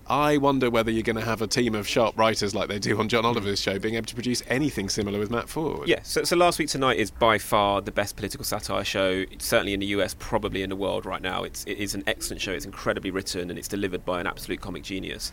I 0.09 0.39
wonder 0.39 0.71
whether 0.71 0.91
you're 0.91 1.03
going 1.03 1.17
to 1.17 1.25
have 1.25 1.43
a 1.43 1.47
team 1.47 1.75
of 1.75 1.87
sharp 1.87 2.17
writers 2.17 2.55
like 2.55 2.69
they 2.69 2.79
do 2.79 2.99
on 2.99 3.11
John 3.11 3.27
Oliver's 3.27 3.61
show 3.61 3.79
being 3.79 3.95
able 3.95 4.07
to 4.07 4.15
produce 4.15 4.43
anything 4.49 4.89
similar 4.89 5.19
with 5.19 5.31
Matt 5.31 5.51
Forde. 5.51 5.87
Yeah, 5.87 6.01
so, 6.03 6.25
so 6.25 6.35
Last 6.35 6.59
Week 6.59 6.69
Tonight 6.69 6.97
is 6.97 7.11
by 7.11 7.37
far 7.37 7.83
the 7.83 7.93
best 7.93 8.17
political 8.17 8.47
satire 8.47 8.85
show, 8.85 9.27
certainly 9.39 9.75
in 9.75 9.81
the 9.81 9.87
US, 9.87 10.17
probably 10.19 10.63
in 10.63 10.71
the 10.71 10.77
world 10.77 11.05
right 11.05 11.21
now. 11.21 11.45
It's, 11.45 11.65
it 11.67 11.77
is 11.77 11.95
an 11.95 12.05
excellent 12.07 12.41
show, 12.41 12.53
it's 12.53 12.65
incredibly 12.65 13.11
written, 13.11 13.51
and 13.51 13.59
it's 13.59 13.69
delivered 13.69 14.07
by 14.07 14.21
an 14.21 14.27
absolute 14.27 14.63
comic 14.63 14.83
genius 14.83 15.33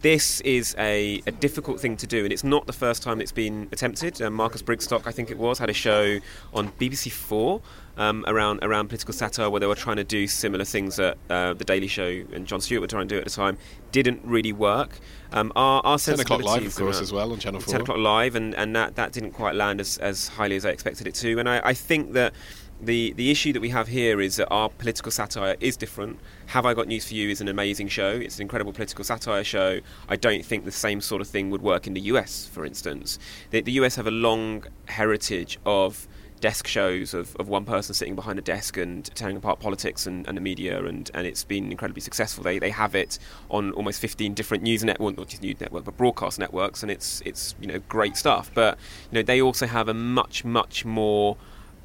this 0.00 0.40
is 0.42 0.76
a, 0.78 1.20
a, 1.26 1.32
difficult 1.32 1.80
thing 1.80 1.96
to 1.96 2.06
do, 2.06 2.22
and 2.22 2.32
it's 2.32 2.44
not 2.44 2.66
the 2.66 2.72
first 2.72 3.02
time 3.02 3.20
it's 3.20 3.32
been 3.32 3.68
attempted. 3.72 4.22
Um, 4.22 4.34
Marcus 4.34 4.62
Brigstocke, 4.62 5.06
I 5.06 5.10
think 5.10 5.28
it 5.30 5.38
was, 5.38 5.58
had 5.58 5.70
a 5.70 5.74
show 5.74 6.20
on 6.54 6.70
BBC 6.72 7.10
Four 7.10 7.60
um, 7.96 8.24
around 8.26 8.60
around 8.62 8.88
political 8.88 9.12
satire 9.12 9.50
where 9.50 9.60
they 9.60 9.66
were 9.66 9.74
trying 9.74 9.96
to 9.96 10.04
do 10.04 10.26
similar 10.26 10.64
things 10.64 10.96
that 10.96 11.18
uh, 11.28 11.54
the 11.54 11.64
Daily 11.64 11.88
Show 11.88 12.24
and 12.32 12.46
Jon 12.46 12.60
Stewart 12.60 12.80
were 12.80 12.86
trying 12.86 13.08
to 13.08 13.14
do 13.14 13.18
at 13.18 13.24
the 13.24 13.30
time. 13.30 13.58
Didn't 13.90 14.20
really 14.24 14.52
work. 14.52 14.98
Um, 15.32 15.52
our, 15.56 15.80
our 15.84 15.98
10 15.98 16.20
o'clock 16.20 16.42
live, 16.42 16.66
of 16.66 16.74
course, 16.74 17.00
as 17.00 17.12
well 17.12 17.32
on 17.32 17.38
Channel 17.38 17.60
4. 17.60 17.72
10 17.72 17.80
o'clock 17.82 17.98
live, 17.98 18.34
and, 18.34 18.54
and 18.54 18.76
that, 18.76 18.96
that 18.96 19.12
didn't 19.12 19.32
quite 19.32 19.54
land 19.54 19.80
as, 19.80 19.96
as 19.98 20.28
highly 20.28 20.56
as 20.56 20.66
I 20.66 20.70
expected 20.70 21.06
it 21.06 21.14
to. 21.16 21.38
And 21.38 21.48
I, 21.48 21.60
I 21.64 21.74
think 21.74 22.12
that 22.12 22.34
the 22.82 23.12
the 23.12 23.30
issue 23.30 23.52
that 23.52 23.60
we 23.60 23.68
have 23.68 23.86
here 23.86 24.20
is 24.20 24.36
that 24.36 24.48
our 24.48 24.68
political 24.68 25.12
satire 25.12 25.56
is 25.60 25.76
different. 25.76 26.18
Have 26.46 26.66
I 26.66 26.74
Got 26.74 26.88
News 26.88 27.06
for 27.06 27.14
You 27.14 27.30
is 27.30 27.40
an 27.40 27.48
amazing 27.48 27.88
show. 27.88 28.10
It's 28.10 28.36
an 28.36 28.42
incredible 28.42 28.72
political 28.72 29.04
satire 29.04 29.44
show. 29.44 29.80
I 30.08 30.16
don't 30.16 30.44
think 30.44 30.64
the 30.64 30.72
same 30.72 31.00
sort 31.00 31.22
of 31.22 31.28
thing 31.28 31.50
would 31.50 31.62
work 31.62 31.86
in 31.86 31.94
the 31.94 32.00
US, 32.00 32.48
for 32.52 32.66
instance. 32.66 33.18
The, 33.50 33.60
the 33.60 33.72
US 33.72 33.94
have 33.96 34.08
a 34.08 34.10
long 34.10 34.64
heritage 34.86 35.58
of 35.64 36.08
desk 36.42 36.66
shows 36.66 37.14
of, 37.14 37.34
of 37.36 37.48
one 37.48 37.64
person 37.64 37.94
sitting 37.94 38.14
behind 38.14 38.38
a 38.38 38.42
desk 38.42 38.76
and 38.76 39.04
tearing 39.14 39.36
apart 39.36 39.60
politics 39.60 40.06
and, 40.06 40.26
and 40.28 40.36
the 40.36 40.40
media, 40.40 40.84
and, 40.84 41.10
and 41.14 41.26
it's 41.26 41.44
been 41.44 41.70
incredibly 41.70 42.02
successful. 42.02 42.44
They, 42.44 42.58
they 42.58 42.70
have 42.70 42.94
it 42.94 43.18
on 43.48 43.72
almost 43.72 44.00
15 44.00 44.34
different 44.34 44.62
news 44.62 44.84
networks, 44.84 45.16
not 45.16 45.28
just 45.28 45.42
news 45.42 45.60
network, 45.60 45.84
but 45.84 45.96
broadcast 45.96 46.38
networks, 46.38 46.82
and 46.82 46.90
it's 46.90 47.22
it's 47.24 47.54
you 47.60 47.68
know 47.68 47.78
great 47.88 48.16
stuff. 48.16 48.50
But 48.52 48.76
you 49.10 49.16
know 49.16 49.22
they 49.22 49.40
also 49.40 49.66
have 49.66 49.88
a 49.88 49.94
much 49.94 50.44
much 50.44 50.84
more 50.84 51.38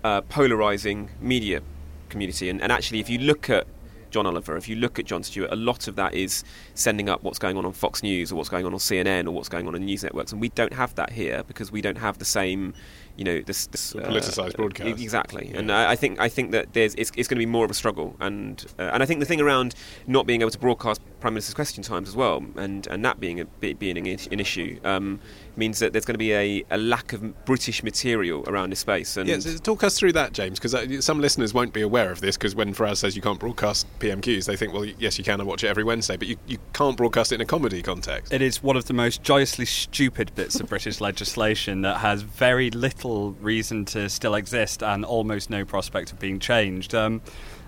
uh, 0.04 0.22
polarizing 0.22 1.12
media 1.22 1.62
community. 2.10 2.50
And, 2.50 2.62
and, 2.62 2.72
actually, 2.72 3.00
if 3.00 3.10
you 3.10 3.20
look 3.20 3.50
at 3.50 3.68
John 4.12 4.26
Oliver, 4.26 4.58
if 4.58 4.68
you 4.68 4.76
look 4.76 5.00
at 5.00 5.06
Jon 5.06 5.24
Stewart, 5.24 5.52
a 5.52 5.56
lot 5.56 5.88
of 5.88 5.96
that 5.96 6.14
is 6.14 6.44
sending 6.74 7.10
up 7.10 7.24
what's 7.24 7.40
going 7.40 7.58
on 7.58 7.66
on 7.66 7.74
Fox 7.74 8.04
News 8.04 8.32
or 8.32 8.36
what's 8.36 8.50
going 8.50 8.66
on 8.66 8.74
on 8.74 8.80
CNN 8.80 9.28
or 9.28 9.32
what's 9.32 9.50
going 9.50 9.68
on 9.68 9.76
in 9.76 9.86
news 9.86 10.04
networks, 10.04 10.32
and 10.32 10.42
we 10.42 10.50
don't 10.50 10.74
have 10.74 10.96
that 10.96 11.12
here 11.12 11.44
because 11.44 11.72
we 11.72 11.82
don't 11.82 11.98
have 11.98 12.18
the 12.18 12.26
same 12.26 12.74
you 13.18 13.24
know 13.24 13.42
this, 13.42 13.66
this 13.68 13.96
uh, 13.96 14.00
politicized 14.00 14.56
broadcast. 14.56 15.02
exactly. 15.02 15.50
Yeah. 15.52 15.60
and 15.60 15.72
I, 15.72 15.92
I, 15.92 15.96
think 15.96 16.20
I 16.20 16.30
think 16.30 16.52
that 16.52 16.74
there's 16.74 16.94
it's, 16.96 17.12
it's 17.16 17.28
going 17.28 17.38
to 17.38 17.46
be 17.46 17.48
more 17.48 17.66
of 17.66 17.72
a 17.72 17.74
struggle. 17.74 18.16
And 18.20 18.64
uh, 18.78 18.92
and 18.94 19.02
I 19.02 19.06
think 19.06 19.20
the 19.20 19.26
thing 19.26 19.42
around 19.42 19.74
not 20.06 20.28
being 20.28 20.42
able 20.42 20.52
to 20.52 20.60
broadcast 20.60 21.02
prime 21.20 21.34
minister's 21.34 21.56
question 21.56 21.84
times 21.84 22.08
as 22.08 22.16
well 22.16 22.46
and 22.58 22.86
and 22.88 23.04
that 23.04 23.20
being 23.20 23.40
a 23.40 23.46
being 23.74 23.98
an 23.98 24.40
issue 24.40 24.80
um, 24.84 25.20
means 25.58 25.80
that 25.80 25.94
there's 25.94 26.06
going 26.06 26.14
to 26.14 26.20
be 26.20 26.34
a, 26.34 26.64
a 26.72 26.78
lack 26.78 27.14
of 27.14 27.46
British 27.46 27.84
material 27.84 28.44
around 28.48 28.70
this 28.70 28.80
space. 28.80 29.18
And 29.18 29.28
yeah, 29.28 29.40
so 29.40 29.58
talk 29.58 29.84
us 29.84 29.98
through 29.98 30.14
that, 30.14 30.34
James, 30.34 30.60
because 30.60 30.76
uh, 30.76 31.02
some 31.02 31.20
listeners 31.20 31.54
won't 31.54 31.74
be 31.74 31.82
aware 31.82 32.12
of 32.12 32.22
this. 32.22 32.38
Because 32.38 32.56
when 32.56 32.74
Faraz 32.74 32.98
says 32.98 33.16
you 33.16 33.22
can't 33.22 33.40
broadcast 33.40 33.88
PMQs, 34.00 34.46
they 34.46 34.56
think, 34.56 34.74
well, 34.74 34.86
yes, 34.86 35.18
you 35.18 35.24
can. 35.24 35.42
I 35.42 35.44
watch 35.44 35.64
it 35.64 35.68
every 35.68 35.84
Wednesday, 35.84 36.18
but 36.18 36.28
you, 36.28 36.38
you 36.48 36.58
can't 36.74 36.98
broadcast 36.98 37.32
it 37.32 37.36
in 37.36 37.42
a 37.42 37.46
comedy 37.46 37.82
context. 37.82 38.32
It 38.34 38.42
is 38.42 38.62
one 38.62 38.78
of 38.78 38.86
the 38.86 38.94
most 38.94 39.24
joyously 39.24 39.66
stupid 39.66 40.34
bits 40.36 40.60
of 40.60 40.70
British 40.70 41.02
legislation 41.08 41.82
that 41.82 41.98
has 41.98 42.22
very 42.22 42.70
little 42.72 43.32
reason 43.34 43.86
to 43.86 44.10
still 44.10 44.36
exist 44.36 44.84
and 44.84 45.04
almost 45.04 45.50
no 45.50 45.66
prospect 45.66 46.12
of 46.12 46.20
being 46.20 46.40
changed. 46.40 46.94
Um, 46.94 47.22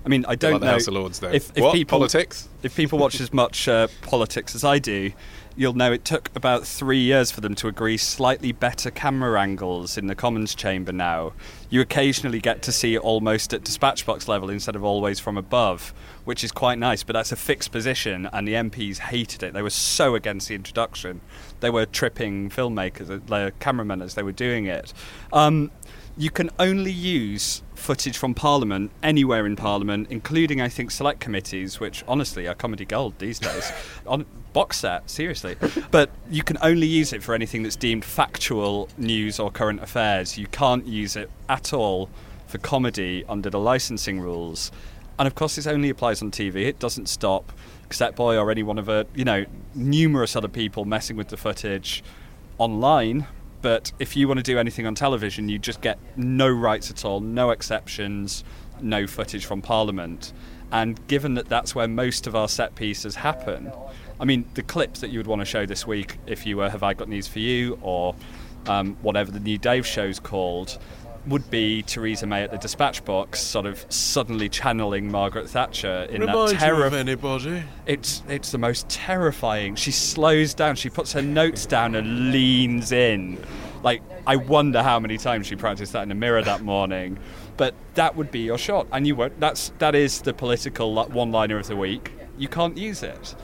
I 0.05 0.09
mean, 0.09 0.25
I 0.27 0.35
don't 0.35 0.53
like 0.53 0.61
know. 0.61 0.67
House 0.71 0.87
of 0.87 0.93
Lords, 0.93 1.19
though. 1.19 1.29
If, 1.29 1.51
if 1.55 1.63
what? 1.63 1.73
people 1.73 1.99
politics, 1.99 2.47
if 2.63 2.75
people 2.75 2.99
watch 2.99 3.19
as 3.19 3.33
much 3.33 3.67
uh, 3.67 3.87
politics 4.01 4.55
as 4.55 4.63
I 4.63 4.79
do, 4.79 5.11
you'll 5.59 5.73
know 5.73 5.91
it 5.91 6.05
took 6.05 6.33
about 6.37 6.65
three 6.65 7.01
years 7.01 7.31
for 7.31 7.41
them 7.41 7.53
to 7.53 7.67
agree 7.67 7.97
slightly 7.97 8.53
better 8.53 8.89
camera 8.89 9.41
angles 9.41 9.97
in 9.97 10.07
the 10.07 10.15
Commons 10.15 10.55
chamber 10.55 10.93
now. 10.93 11.33
You 11.69 11.81
occasionally 11.81 12.39
get 12.39 12.61
to 12.61 12.71
see 12.71 12.97
almost 12.97 13.53
at 13.53 13.65
dispatch 13.65 14.05
box 14.05 14.29
level 14.29 14.49
instead 14.49 14.77
of 14.77 14.85
always 14.85 15.19
from 15.19 15.37
above, 15.37 15.93
which 16.23 16.45
is 16.45 16.53
quite 16.53 16.79
nice, 16.79 17.03
but 17.03 17.11
that's 17.11 17.33
a 17.33 17.35
fixed 17.35 17.73
position, 17.73 18.29
and 18.31 18.47
the 18.47 18.53
MPs 18.53 18.99
hated 18.99 19.43
it. 19.43 19.51
They 19.51 19.61
were 19.61 19.69
so 19.69 20.15
against 20.15 20.47
the 20.47 20.55
introduction. 20.55 21.19
They 21.59 21.69
were 21.69 21.85
tripping 21.85 22.49
filmmakers, 22.49 23.29
uh, 23.29 23.51
cameramen 23.59 24.01
as 24.01 24.13
they 24.13 24.23
were 24.23 24.31
doing 24.31 24.67
it. 24.67 24.93
Um, 25.33 25.71
you 26.19 26.29
can 26.29 26.49
only 26.59 26.91
use 26.91 27.63
footage 27.75 28.17
from 28.17 28.33
Parliament 28.33 28.91
anywhere 29.01 29.45
in 29.45 29.55
Parliament, 29.55 30.07
including, 30.09 30.59
I 30.59 30.67
think, 30.67 30.91
select 30.91 31.21
committees, 31.21 31.79
which 31.79 32.03
honestly 32.09 32.45
are 32.45 32.53
comedy 32.53 32.83
gold 32.83 33.17
these 33.19 33.39
days. 33.39 33.71
On 34.05 34.25
box 34.51 34.79
set, 34.79 35.09
seriously. 35.09 35.55
but 35.91 36.09
you 36.29 36.43
can 36.43 36.57
only 36.61 36.87
use 36.87 37.13
it 37.13 37.23
for 37.23 37.33
anything 37.33 37.63
that's 37.63 37.77
deemed 37.77 38.03
factual 38.03 38.89
news 38.97 39.39
or 39.39 39.49
current 39.49 39.81
affairs. 39.81 40.37
You 40.37 40.47
can't 40.47 40.85
use 40.85 41.15
it 41.15 41.31
at 41.47 41.71
all 41.71 42.09
for 42.47 42.57
comedy 42.57 43.23
under 43.29 43.49
the 43.49 43.59
licensing 43.59 44.19
rules. 44.19 44.73
And 45.17 45.25
of 45.25 45.35
course, 45.35 45.55
this 45.55 45.67
only 45.67 45.89
applies 45.89 46.21
on 46.21 46.31
TV. 46.31 46.65
It 46.65 46.79
doesn't 46.79 47.07
stop 47.07 47.53
Cassetteboy 47.89 48.37
or 48.37 48.51
any 48.51 48.63
one 48.63 48.77
of 48.77 48.89
a, 48.89 49.07
you 49.15 49.23
know, 49.23 49.45
numerous 49.73 50.35
other 50.35 50.49
people 50.49 50.83
messing 50.83 51.15
with 51.15 51.29
the 51.29 51.37
footage 51.37 52.03
online 52.57 53.25
but 53.61 53.91
if 53.99 54.15
you 54.15 54.27
want 54.27 54.39
to 54.39 54.43
do 54.43 54.57
anything 54.57 54.85
on 54.85 54.95
television, 54.95 55.49
you 55.49 55.59
just 55.59 55.81
get 55.81 55.99
no 56.15 56.47
rights 56.47 56.89
at 56.89 57.03
all, 57.03 57.19
no 57.19 57.49
exceptions, 57.51 58.43
no 58.81 59.07
footage 59.07 59.45
from 59.45 59.61
Parliament. 59.61 60.33
And 60.71 61.05
given 61.07 61.33
that 61.33 61.49
that's 61.49 61.73
where 61.73 61.87
most 61.87 62.27
of 62.27 62.35
our 62.35 62.47
set 62.47 62.75
pieces 62.75 63.15
happen, 63.15 63.71
I 64.19 64.25
mean, 64.25 64.45
the 64.53 64.63
clips 64.63 64.99
that 65.01 65.09
you 65.09 65.19
would 65.19 65.27
want 65.27 65.41
to 65.41 65.45
show 65.45 65.65
this 65.65 65.87
week, 65.87 66.17
if 66.27 66.45
you 66.45 66.57
were 66.57 66.69
Have 66.69 66.83
I 66.83 66.93
Got 66.93 67.09
News 67.09 67.27
for 67.27 67.39
You 67.39 67.79
or 67.81 68.15
um, 68.67 68.95
whatever 69.01 69.31
the 69.31 69.39
new 69.39 69.57
Dave 69.57 69.85
show's 69.85 70.19
called, 70.19 70.77
would 71.27 71.49
be 71.49 71.83
Theresa 71.83 72.25
May 72.25 72.43
at 72.43 72.51
the 72.51 72.57
dispatch 72.57 73.03
box, 73.05 73.39
sort 73.41 73.65
of 73.65 73.85
suddenly 73.89 74.49
channeling 74.49 75.11
Margaret 75.11 75.49
Thatcher 75.49 76.07
in 76.09 76.21
Remind 76.21 76.51
that 76.51 76.59
terror. 76.59 76.85
of 76.85 76.93
anybody? 76.93 77.63
It's 77.85 78.23
it's 78.27 78.51
the 78.51 78.57
most 78.57 78.89
terrifying. 78.89 79.75
She 79.75 79.91
slows 79.91 80.53
down. 80.53 80.75
She 80.75 80.89
puts 80.89 81.13
her 81.13 81.21
notes 81.21 81.65
down 81.65 81.95
and 81.95 82.31
leans 82.31 82.91
in. 82.91 83.43
Like 83.83 84.01
I 84.25 84.35
wonder 84.35 84.81
how 84.83 84.99
many 84.99 85.17
times 85.17 85.47
she 85.47 85.55
practiced 85.55 85.93
that 85.93 86.03
in 86.03 86.09
the 86.09 86.15
mirror 86.15 86.41
that 86.41 86.61
morning. 86.61 87.17
But 87.57 87.73
that 87.95 88.15
would 88.15 88.31
be 88.31 88.39
your 88.39 88.57
shot, 88.57 88.87
and 88.91 89.05
you 89.05 89.15
won't. 89.15 89.39
That's 89.39 89.73
that 89.79 89.95
is 89.95 90.21
the 90.21 90.33
political 90.33 90.93
one-liner 90.93 91.57
of 91.57 91.67
the 91.67 91.75
week. 91.75 92.11
You 92.37 92.47
can't 92.47 92.77
use 92.77 93.03
it. 93.03 93.35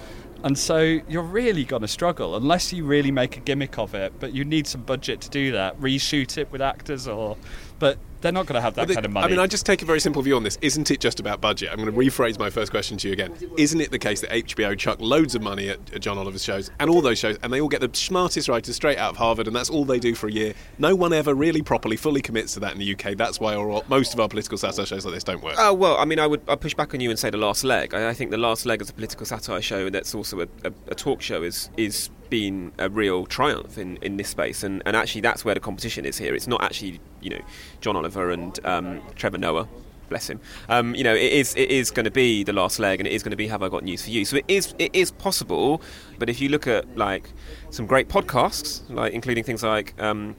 And 0.45 0.55
so 0.59 0.99
you're 1.09 1.23
really 1.23 1.63
going 1.63 1.81
to 1.81 1.87
struggle 1.87 2.35
unless 2.35 2.71
you 2.71 2.85
really 2.85 3.09
make 3.09 3.35
a 3.35 3.39
gimmick 3.39 3.79
of 3.79 3.95
it, 3.95 4.13
but 4.19 4.31
you 4.31 4.45
need 4.45 4.67
some 4.67 4.83
budget 4.83 5.19
to 5.21 5.29
do 5.31 5.51
that. 5.53 5.81
Reshoot 5.81 6.37
it 6.37 6.51
with 6.51 6.61
actors 6.61 7.07
or 7.07 7.35
but 7.79 7.97
they're 8.26 8.32
not 8.32 8.47
going 8.47 8.55
to 8.55 8.61
have 8.61 8.73
that 8.73 8.89
kind 8.89 9.05
of 9.05 9.11
money. 9.11 9.28
I 9.28 9.30
mean, 9.30 9.39
I 9.39 9.45
just 9.45 9.65
take 9.65 9.84
a 9.84 9.86
very 9.86 9.99
simple 9.99 10.21
view 10.23 10.36
on 10.36 10.41
this. 10.41 10.57
Isn't 10.61 10.89
it 10.89 10.99
just 10.99 11.19
about 11.19 11.41
budget? 11.41 11.69
I'm 11.71 11.78
going 11.78 11.93
to 11.93 11.97
rephrase 11.97 12.39
my 12.39 12.49
first 12.49 12.71
question 12.71 12.97
to 12.97 13.07
you 13.07 13.13
again. 13.13 13.34
Isn't 13.55 13.80
it 13.80 13.91
the 13.91 13.99
case 13.99 14.21
that 14.21 14.32
HBO 14.32 14.76
chuck 14.78 14.97
loads 14.99 15.36
of 15.36 15.43
money 15.43 15.69
at, 15.69 15.80
at 15.93 16.01
John 16.01 16.17
Oliver's 16.17 16.43
shows 16.43 16.71
and 16.80 16.89
all 16.89 17.01
those 17.01 17.19
shows, 17.19 17.38
and 17.43 17.53
they 17.53 17.61
all 17.61 17.69
get 17.69 17.82
the 17.82 17.89
smartest 17.93 18.49
writers 18.49 18.76
straight 18.76 18.97
out 18.97 19.11
of 19.11 19.17
Harvard, 19.17 19.45
and 19.45 19.55
that's 19.55 19.69
all 19.69 19.86
they 19.86 19.99
do 19.99 20.15
for 20.15 20.28
a 20.28 20.32
year? 20.32 20.55
No 20.80 20.95
one 20.95 21.13
ever 21.13 21.36
really 21.36 21.61
properly, 21.61 21.97
fully 21.97 22.21
commits 22.21 22.55
to 22.55 22.59
that 22.61 22.73
in 22.73 22.80
the 22.80 22.95
UK. 22.95 23.15
That's 23.15 23.39
why 23.39 23.53
our, 23.53 23.84
most 23.88 24.15
of 24.15 24.19
our 24.19 24.28
political 24.28 24.57
satire 24.57 24.88
shows 24.88 25.05
like 25.05 25.13
this 25.13 25.23
don't 25.23 25.43
work. 25.43 25.55
Oh, 25.59 25.69
uh, 25.69 25.73
well, 25.73 25.97
I 25.97 26.05
mean, 26.05 26.19
I 26.19 26.26
would 26.26 26.41
I'd 26.47 26.61
push 26.61 26.73
back 26.73 26.95
on 26.95 26.99
you 26.99 27.11
and 27.11 27.19
say 27.19 27.30
The 27.30 27.38
Last 27.38 27.63
Leg. 27.63 27.93
I, 27.93 28.09
I 28.09 28.13
think 28.15 28.32
The 28.32 28.38
Last 28.38 28.65
Leg 28.65 28.82
as 28.82 28.89
a 28.89 28.93
political 28.93 29.26
satire 29.26 29.61
show 29.61 29.86
and 29.86 29.93
that's 29.93 30.15
also 30.15 30.41
a, 30.41 30.47
a, 30.63 30.71
a 30.88 30.95
talk 30.95 31.21
show 31.21 31.43
is 31.43 31.69
is 31.78 32.09
been 32.30 32.71
a 32.78 32.89
real 32.89 33.26
triumph 33.26 33.78
in, 33.78 33.97
in 33.97 34.17
this 34.17 34.30
space, 34.30 34.63
and, 34.63 34.82
and 34.86 34.95
actually 34.95 35.21
that's 35.21 35.45
where 35.45 35.53
the 35.53 35.61
competition 35.61 36.05
is 36.05 36.17
here. 36.17 36.36
It's 36.36 36.47
not 36.47 36.63
actually 36.63 36.99
you 37.21 37.30
know 37.32 37.41
John 37.82 37.95
Oliver 37.95 38.32
and 38.32 38.59
um, 38.65 39.01
Trevor 39.15 39.38
Noah. 39.38 39.67
Bless 40.07 40.30
him. 40.30 40.39
Um, 40.69 40.93
you 40.93 41.03
know, 41.03 41.15
it 41.15 41.34
is 41.34 41.55
it 41.55 41.71
is 41.71 41.89
going 41.89 42.03
to 42.03 42.11
be 42.11 42.43
the 42.43 42.53
last 42.53 42.78
leg, 42.78 42.99
and 42.99 43.07
it 43.07 43.13
is 43.13 43.23
going 43.23 43.32
to 43.32 43.38
be 43.38 43.47
Have 43.47 43.63
I 43.63 43.69
Got 43.69 43.84
News 43.84 44.03
for 44.03 44.11
You? 44.11 44.23
So 44.23 44.38
it 44.38 44.45
is 44.47 44.76
it 44.78 44.93
is 44.93 45.09
possible, 45.09 45.82
but 46.19 46.30
if 46.30 46.39
you 46.39 46.49
look 46.49 46.67
at 46.67 46.95
like 46.95 47.32
some 47.71 47.88
great 47.88 48.07
podcasts, 48.07 48.88
like 48.89 49.13
including 49.13 49.43
things 49.43 49.63
like 49.63 49.99
um, 49.99 50.36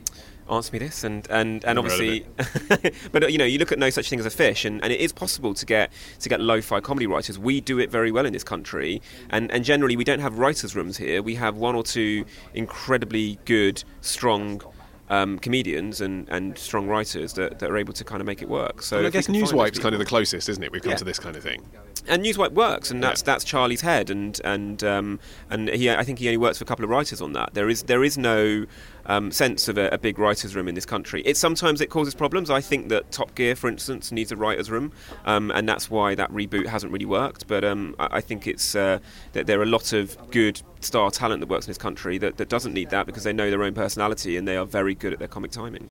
answer 0.51 0.73
me 0.73 0.79
this 0.79 1.05
and 1.05 1.27
and, 1.31 1.65
and 1.65 1.79
obviously 1.79 2.27
but 3.13 3.31
you 3.31 3.39
know 3.39 3.45
you 3.45 3.59
look 3.59 3.73
at 3.73 3.79
no 3.79 3.91
such 3.91 4.09
thing 4.09 4.19
as 4.19 4.27
a 4.27 4.31
fish 4.31 4.65
and, 4.65 4.83
and 4.83 4.93
it 4.93 5.01
is 5.01 5.13
possible 5.13 5.55
to 5.55 5.67
get 5.67 5.91
to 6.21 6.29
get 6.29 6.41
lo-fi 6.41 6.81
comedy 6.81 7.07
writers 7.07 7.39
we 7.39 7.61
do 7.61 7.79
it 7.79 7.91
very 7.91 8.13
well 8.13 8.27
in 8.27 8.33
this 8.33 8.45
country 8.45 9.03
and 9.31 9.51
and 9.51 9.65
generally 9.65 9.97
we 9.97 10.05
don't 10.05 10.21
have 10.21 10.39
writers 10.39 10.77
rooms 10.77 10.97
here 10.97 11.23
we 11.23 11.35
have 11.35 11.57
one 11.57 11.75
or 11.75 11.83
two 11.83 12.25
incredibly 12.55 13.39
good 13.45 13.83
strong 14.01 14.61
um, 15.09 15.39
comedians 15.39 16.01
and, 16.01 16.29
and 16.29 16.59
strong 16.59 16.89
writers 16.89 17.35
that, 17.35 17.59
that 17.61 17.71
are 17.71 17.77
able 17.77 17.93
to 17.93 18.05
kind 18.05 18.21
of 18.21 18.27
make 18.27 18.43
it 18.43 18.49
work. 18.49 18.83
So 18.83 19.07
I 19.07 19.11
guess 19.11 19.29
Newswipe's 19.29 19.79
kind 19.79 19.95
of 19.95 19.99
the 19.99 20.05
closest, 20.05 20.49
isn't 20.49 20.63
it? 20.63 20.73
We've 20.73 20.83
come 20.83 20.91
yeah. 20.91 20.97
to 20.97 21.05
this 21.05 21.19
kind 21.21 21.37
of 21.37 21.43
thing. 21.43 21.65
And 22.09 22.25
Newswipe 22.25 22.53
works, 22.53 22.91
and 22.91 23.03
that's 23.03 23.23
yeah. 23.23 23.27
that's 23.27 23.45
Charlie's 23.45 23.81
head, 23.81 24.11
and 24.11 24.41
and 24.45 24.83
um, 24.85 25.21
and 25.51 25.69
he 25.69 25.91
I 25.91 26.05
think 26.05 26.19
he 26.19 26.29
only 26.29 26.37
works 26.37 26.59
for 26.59 26.65
a 26.65 26.67
couple 26.67 26.85
of 26.85 26.91
writers 26.91 27.21
on 27.21 27.33
that. 27.33 27.55
There 27.55 27.69
is 27.69 27.85
there 27.85 28.05
is 28.05 28.17
no 28.17 28.67
um, 29.07 29.31
sense 29.31 29.69
of 29.69 29.79
a, 29.79 29.89
a, 29.89 29.99
big 29.99 30.19
writers' 30.19 30.55
room 30.55 30.69
in 30.69 30.75
this 30.75 30.87
country. 30.87 31.23
It 31.25 31.37
sometimes 31.37 31.81
it 31.81 31.91
causes 31.91 32.15
problems. 32.15 32.51
I 32.51 32.61
think 32.61 32.89
that 32.91 33.11
Top 33.11 33.35
Gear, 33.35 33.57
for 33.57 33.69
instance, 33.69 34.13
needs 34.13 34.31
a 34.31 34.37
writers' 34.37 34.71
room, 34.71 34.93
um, 35.25 35.51
and 35.53 35.69
that's 35.69 35.91
why 35.91 36.15
that 36.15 36.31
reboot 36.33 36.67
hasn't 36.67 36.93
really 36.93 37.07
worked. 37.07 37.47
But 37.47 37.65
um, 37.65 37.97
I, 37.99 38.19
I, 38.19 38.21
think 38.21 38.47
it's 38.47 38.75
uh, 38.75 38.99
that 39.33 39.47
there 39.47 39.59
are 39.59 39.65
a 39.65 39.67
lot 39.67 39.93
of 39.93 40.17
good 40.31 40.63
star 40.81 41.11
talent 41.11 41.41
that 41.41 41.49
works 41.49 41.67
in 41.67 41.71
this 41.71 41.79
country 41.79 42.19
that, 42.19 42.37
that 42.37 42.49
doesn't 42.49 42.73
need 42.73 42.91
that 42.91 43.07
because 43.07 43.25
they 43.25 43.33
know 43.33 43.51
their 43.51 43.63
own 43.63 43.75
personality 43.75 44.37
and 44.37 44.47
they 44.47 44.57
are 44.57 44.67
very 44.67 44.95
good 44.95 45.13
at 45.13 45.19
their 45.19 45.29
comic 45.29 45.51
timing. 45.51 45.89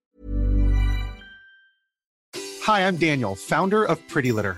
Hi, 2.63 2.87
I'm 2.87 2.97
Daniel, 2.97 3.35
founder 3.35 3.85
of 3.85 4.05
Pretty 4.07 4.31
Litter. 4.31 4.57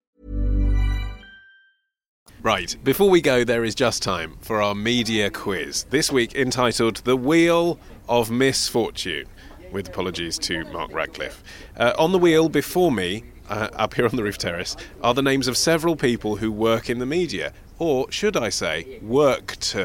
Right, 2.43 2.75
before 2.83 3.07
we 3.07 3.21
go, 3.21 3.43
there 3.43 3.63
is 3.63 3.75
just 3.75 4.01
time 4.01 4.37
for 4.41 4.63
our 4.63 4.73
media 4.73 5.29
quiz. 5.29 5.83
This 5.91 6.11
week 6.11 6.33
entitled 6.33 6.97
The 6.97 7.15
Wheel 7.15 7.77
of 8.09 8.31
Misfortune, 8.31 9.27
with 9.71 9.89
apologies 9.89 10.39
to 10.39 10.65
Mark 10.73 10.91
Radcliffe. 10.91 11.43
Uh, 11.77 11.93
on 11.99 12.11
the 12.11 12.17
wheel 12.17 12.49
before 12.49 12.91
me, 12.91 13.25
uh, 13.47 13.69
up 13.73 13.93
here 13.93 14.07
on 14.07 14.15
the 14.15 14.23
roof 14.23 14.39
terrace, 14.39 14.75
are 15.03 15.13
the 15.13 15.21
names 15.21 15.47
of 15.47 15.55
several 15.55 15.95
people 15.95 16.37
who 16.37 16.51
work 16.51 16.89
in 16.89 16.97
the 16.97 17.05
media, 17.05 17.53
or 17.77 18.11
should 18.11 18.35
I 18.35 18.49
say, 18.49 18.97
worked. 19.03 19.75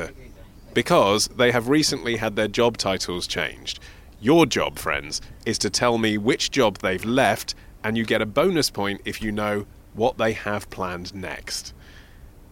Because 0.73 1.29
they 1.29 1.53
have 1.53 1.69
recently 1.69 2.17
had 2.17 2.37
their 2.37 2.49
job 2.49 2.79
titles 2.79 3.27
changed. 3.27 3.81
Your 4.19 4.47
job, 4.47 4.79
friends, 4.79 5.21
is 5.45 5.59
to 5.59 5.69
tell 5.69 5.99
me 5.99 6.17
which 6.17 6.53
job 6.53 6.79
they've 6.79 7.05
left, 7.05 7.55
and 7.85 7.99
you 7.99 8.07
get 8.07 8.23
a 8.23 8.27
bonus 8.27 8.71
point 8.71 9.03
if 9.05 9.21
you 9.21 9.31
know 9.31 9.67
what 9.93 10.17
they 10.17 10.33
have 10.33 10.71
planned 10.71 11.15
next. 11.15 11.75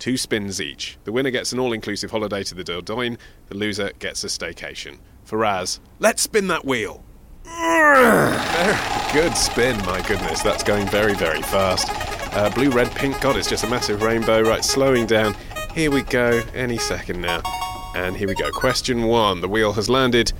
Two 0.05 0.19
spins 0.19 0.61
each. 0.61 0.99
The 1.05 1.13
winner 1.13 1.31
gets 1.31 1.55
an 1.55 1.59
all 1.59 1.73
inclusive 1.73 2.11
holiday 2.11 2.43
to 2.43 2.55
the 2.55 2.63
Dordogne, 2.63 3.17
the 3.49 3.55
loser 3.55 3.91
gets 4.01 4.23
a 4.23 4.27
staycation. 4.27 4.99
Faraz, 5.27 5.81
let's 5.99 6.21
spin 6.21 6.47
that 6.49 6.63
wheel. 6.67 7.03
Good 9.15 9.35
spin, 9.35 9.79
my 9.87 10.05
goodness. 10.07 10.43
That's 10.43 10.63
going 10.63 10.87
very, 10.89 11.15
very 11.15 11.41
fast. 11.41 11.89
Uh, 12.37 12.51
blue, 12.51 12.69
red, 12.69 12.95
pink. 12.95 13.19
God, 13.23 13.39
it's 13.39 13.49
just 13.49 13.65
a 13.65 13.67
massive 13.67 14.03
rainbow. 14.03 14.43
Right, 14.43 14.63
slowing 14.63 15.07
down. 15.07 15.35
Here 15.75 15.91
we 15.91 16.03
go. 16.03 16.43
Any 16.55 16.77
second 16.77 17.23
now. 17.23 17.41
And 17.97 18.15
here 18.15 18.29
we 18.29 18.35
go. 18.35 18.51
Question 18.51 19.05
one. 19.05 19.41
The 19.41 19.49
wheel 19.49 19.73
has 19.73 19.89
landed 19.89 20.35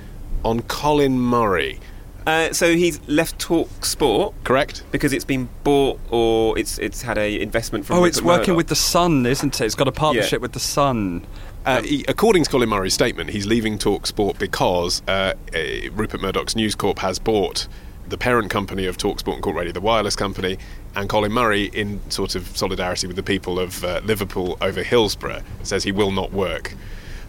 on 0.45 0.61
Colin 0.61 1.19
Murray. 1.19 1.81
Uh, 2.27 2.53
so 2.53 2.75
he's 2.75 3.07
left 3.07 3.39
Talk 3.39 3.85
Sport 3.85 4.35
Correct? 4.45 4.83
because 4.91 5.13
it's 5.13 5.25
been 5.25 5.49
bought 5.63 6.01
or 6.11 6.59
it's 6.59 6.79
it's 6.79 7.03
had 7.03 7.19
a 7.19 7.41
investment 7.41 7.85
from. 7.85 7.99
Oh, 7.99 8.05
it's 8.05 8.23
working 8.23 8.55
Murdoch. 8.55 8.57
with 8.57 8.69
the 8.69 8.77
Sun, 8.77 9.27
isn't 9.27 9.61
it? 9.61 9.65
It's 9.65 9.75
got 9.75 9.89
a 9.89 9.93
partnership 9.93 10.41
with 10.41 10.53
the 10.53 10.61
Sun. 10.61 11.27
Uh, 11.67 11.83
he, 11.83 12.05
according 12.09 12.45
to 12.45 12.51
Colin 12.51 12.69
Murray's 12.69 12.95
statement, 12.95 13.31
he's 13.31 13.47
leaving 13.47 13.79
Talk 13.79 14.07
Sport 14.07 14.39
because 14.39 15.03
uh, 15.09 15.35
uh, 15.55 15.59
Rupert 15.93 16.21
Murdoch's 16.21 16.55
News 16.57 16.75
Corp 16.75 16.99
has 16.99 17.19
bought 17.19 17.69
the 18.07 18.19
parent 18.19 18.51
company 18.51 18.85
of 18.87 18.97
Talk 18.99 19.19
Sport 19.19 19.37
and 19.37 19.45
Talk 19.45 19.55
Radio, 19.55 19.73
the 19.73 19.81
wireless 19.81 20.15
company, 20.15 20.59
and 20.95 21.09
Colin 21.09 21.33
Murray, 21.33 21.65
in 21.67 22.01
sort 22.11 22.35
of 22.35 22.55
solidarity 22.57 23.07
with 23.07 23.17
the 23.17 23.23
people 23.23 23.59
of 23.59 23.83
uh, 23.83 24.01
Liverpool 24.05 24.59
over 24.61 24.83
Hillsborough, 24.83 25.43
says 25.63 25.85
he 25.85 25.93
will 25.93 26.11
not 26.11 26.33
work 26.33 26.75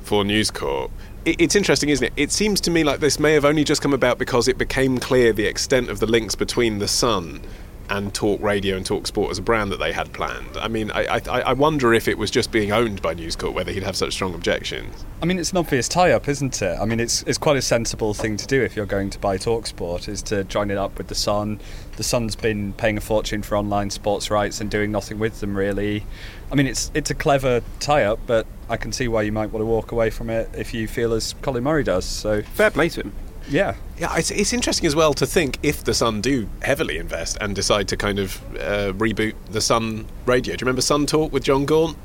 for 0.03 0.23
News 0.23 0.51
Corp. 0.51 0.91
It, 1.25 1.41
it's 1.41 1.55
interesting, 1.55 1.89
isn't 1.89 2.05
it? 2.05 2.13
It 2.15 2.31
seems 2.31 2.61
to 2.61 2.71
me 2.71 2.83
like 2.83 2.99
this 2.99 3.19
may 3.19 3.33
have 3.33 3.45
only 3.45 3.63
just 3.63 3.81
come 3.81 3.93
about 3.93 4.17
because 4.17 4.47
it 4.47 4.57
became 4.57 4.99
clear 4.99 5.33
the 5.33 5.45
extent 5.45 5.89
of 5.89 5.99
the 5.99 6.05
links 6.05 6.35
between 6.35 6.79
the 6.79 6.87
Sun 6.87 7.41
and 7.89 8.13
Talk 8.13 8.41
Radio 8.41 8.75
and 8.77 8.85
Talk 8.85 9.05
Sport 9.07 9.31
as 9.31 9.37
a 9.37 9.41
brand 9.41 9.71
that 9.71 9.77
they 9.79 9.91
had 9.91 10.11
planned. 10.11 10.57
I 10.57 10.67
mean, 10.67 10.91
I, 10.91 11.21
I, 11.29 11.41
I 11.41 11.53
wonder 11.53 11.93
if 11.93 12.07
it 12.07 12.17
was 12.17 12.31
just 12.31 12.51
being 12.51 12.71
owned 12.71 13.01
by 13.01 13.13
News 13.13 13.35
Corp, 13.35 13.53
whether 13.53 13.71
he'd 13.71 13.83
have 13.83 13.95
such 13.95 14.13
strong 14.13 14.33
objections. 14.33 15.05
I 15.21 15.25
mean, 15.25 15.37
it's 15.37 15.51
an 15.51 15.57
obvious 15.57 15.87
tie-up, 15.87 16.27
isn't 16.27 16.61
it? 16.61 16.77
I 16.79 16.85
mean, 16.85 16.99
it's 16.99 17.21
it's 17.23 17.37
quite 17.37 17.57
a 17.57 17.61
sensible 17.61 18.13
thing 18.13 18.37
to 18.37 18.47
do 18.47 18.63
if 18.63 18.75
you're 18.75 18.85
going 18.85 19.09
to 19.11 19.19
buy 19.19 19.37
Talk 19.37 19.67
Sport 19.67 20.07
is 20.07 20.21
to 20.23 20.43
join 20.45 20.71
it 20.71 20.77
up 20.77 20.97
with 20.97 21.07
the 21.07 21.15
Sun. 21.15 21.59
The 21.97 22.03
Sun's 22.03 22.35
been 22.35 22.73
paying 22.73 22.97
a 22.97 23.01
fortune 23.01 23.43
for 23.43 23.57
online 23.57 23.89
sports 23.89 24.31
rights 24.31 24.61
and 24.61 24.69
doing 24.69 24.91
nothing 24.91 25.19
with 25.19 25.39
them, 25.39 25.55
really. 25.55 26.05
I 26.51 26.55
mean, 26.55 26.67
it's 26.67 26.91
it's 26.93 27.09
a 27.09 27.15
clever 27.15 27.61
tie-up, 27.79 28.19
but 28.27 28.45
I 28.69 28.77
can 28.77 28.91
see 28.91 29.07
why 29.07 29.23
you 29.23 29.31
might 29.31 29.51
want 29.51 29.61
to 29.61 29.65
walk 29.65 29.91
away 29.91 30.09
from 30.09 30.29
it 30.29 30.49
if 30.55 30.73
you 30.73 30.87
feel 30.87 31.13
as 31.13 31.33
Colin 31.41 31.63
Murray 31.63 31.83
does. 31.83 32.05
So, 32.05 32.41
Fair 32.41 32.71
play 32.71 32.89
to 32.89 33.01
him. 33.01 33.13
yeah. 33.49 33.75
Yeah, 33.97 34.13
it's, 34.17 34.29
it's 34.29 34.51
interesting 34.51 34.85
as 34.87 34.93
well 34.95 35.13
to 35.13 35.25
think 35.25 35.57
if 35.63 35.83
the 35.85 35.93
Sun 35.93 36.19
do 36.19 36.49
heavily 36.61 36.97
invest 36.97 37.37
and 37.39 37.55
decide 37.55 37.87
to 37.87 37.95
kind 37.95 38.19
of 38.19 38.41
uh, 38.57 38.91
reboot 38.93 39.35
the 39.49 39.61
Sun 39.61 40.05
radio. 40.25 40.55
Do 40.55 40.63
you 40.63 40.65
remember 40.65 40.81
Sun 40.81 41.05
Talk 41.05 41.31
with 41.31 41.43
Jon 41.45 41.65
Gaunt? 41.65 41.97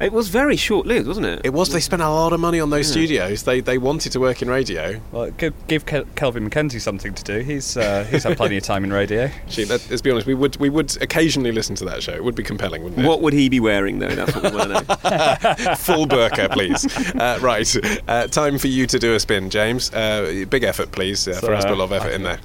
It 0.00 0.12
was 0.12 0.28
very 0.28 0.56
short-lived, 0.56 1.06
wasn't 1.06 1.26
it? 1.26 1.42
It 1.44 1.52
was. 1.52 1.70
They 1.70 1.80
spent 1.80 2.00
a 2.00 2.08
lot 2.08 2.32
of 2.32 2.40
money 2.40 2.58
on 2.58 2.70
those 2.70 2.90
studios. 2.90 3.42
They 3.42 3.60
they 3.60 3.76
wanted 3.76 4.12
to 4.12 4.20
work 4.20 4.40
in 4.40 4.48
radio. 4.48 4.98
Well, 5.12 5.30
give, 5.32 5.52
give 5.66 5.84
Kel- 5.84 6.06
Kelvin 6.16 6.48
MacKenzie 6.48 6.80
something 6.80 7.12
to 7.12 7.22
do. 7.22 7.40
He's 7.40 7.76
uh, 7.76 8.04
he's 8.10 8.24
had 8.24 8.36
plenty 8.38 8.56
of 8.56 8.62
time 8.62 8.82
in 8.82 8.92
radio. 8.92 9.24
Actually, 9.46 9.66
let, 9.66 9.86
let's 9.90 10.00
be 10.00 10.10
honest. 10.10 10.26
We 10.26 10.32
would 10.34 10.56
we 10.56 10.70
would 10.70 10.96
occasionally 11.02 11.52
listen 11.52 11.76
to 11.76 11.84
that 11.84 12.02
show. 12.02 12.12
It 12.12 12.24
would 12.24 12.34
be 12.34 12.42
compelling, 12.42 12.82
wouldn't 12.82 13.02
it? 13.04 13.06
What 13.06 13.20
would 13.20 13.34
he 13.34 13.50
be 13.50 13.60
wearing 13.60 13.98
though? 13.98 14.08
That's 14.08 14.34
what 14.34 14.50
we 14.50 14.56
want 14.56 14.70
to 14.70 15.68
know. 15.68 15.74
Full 15.76 16.06
burqa, 16.06 16.50
please. 16.50 16.86
Uh, 17.14 17.38
right, 17.42 17.76
uh, 18.08 18.26
time 18.28 18.56
for 18.58 18.68
you 18.68 18.86
to 18.86 18.98
do 18.98 19.14
a 19.14 19.20
spin, 19.20 19.50
James. 19.50 19.92
Uh, 19.92 20.44
big 20.48 20.64
effort, 20.64 20.92
please. 20.92 21.28
Uh, 21.28 21.34
for 21.40 21.52
us, 21.54 21.64
put 21.64 21.72
a 21.72 21.76
lot 21.76 21.84
of 21.84 21.92
effort 21.92 22.12
in 22.12 22.22
there. 22.22 22.38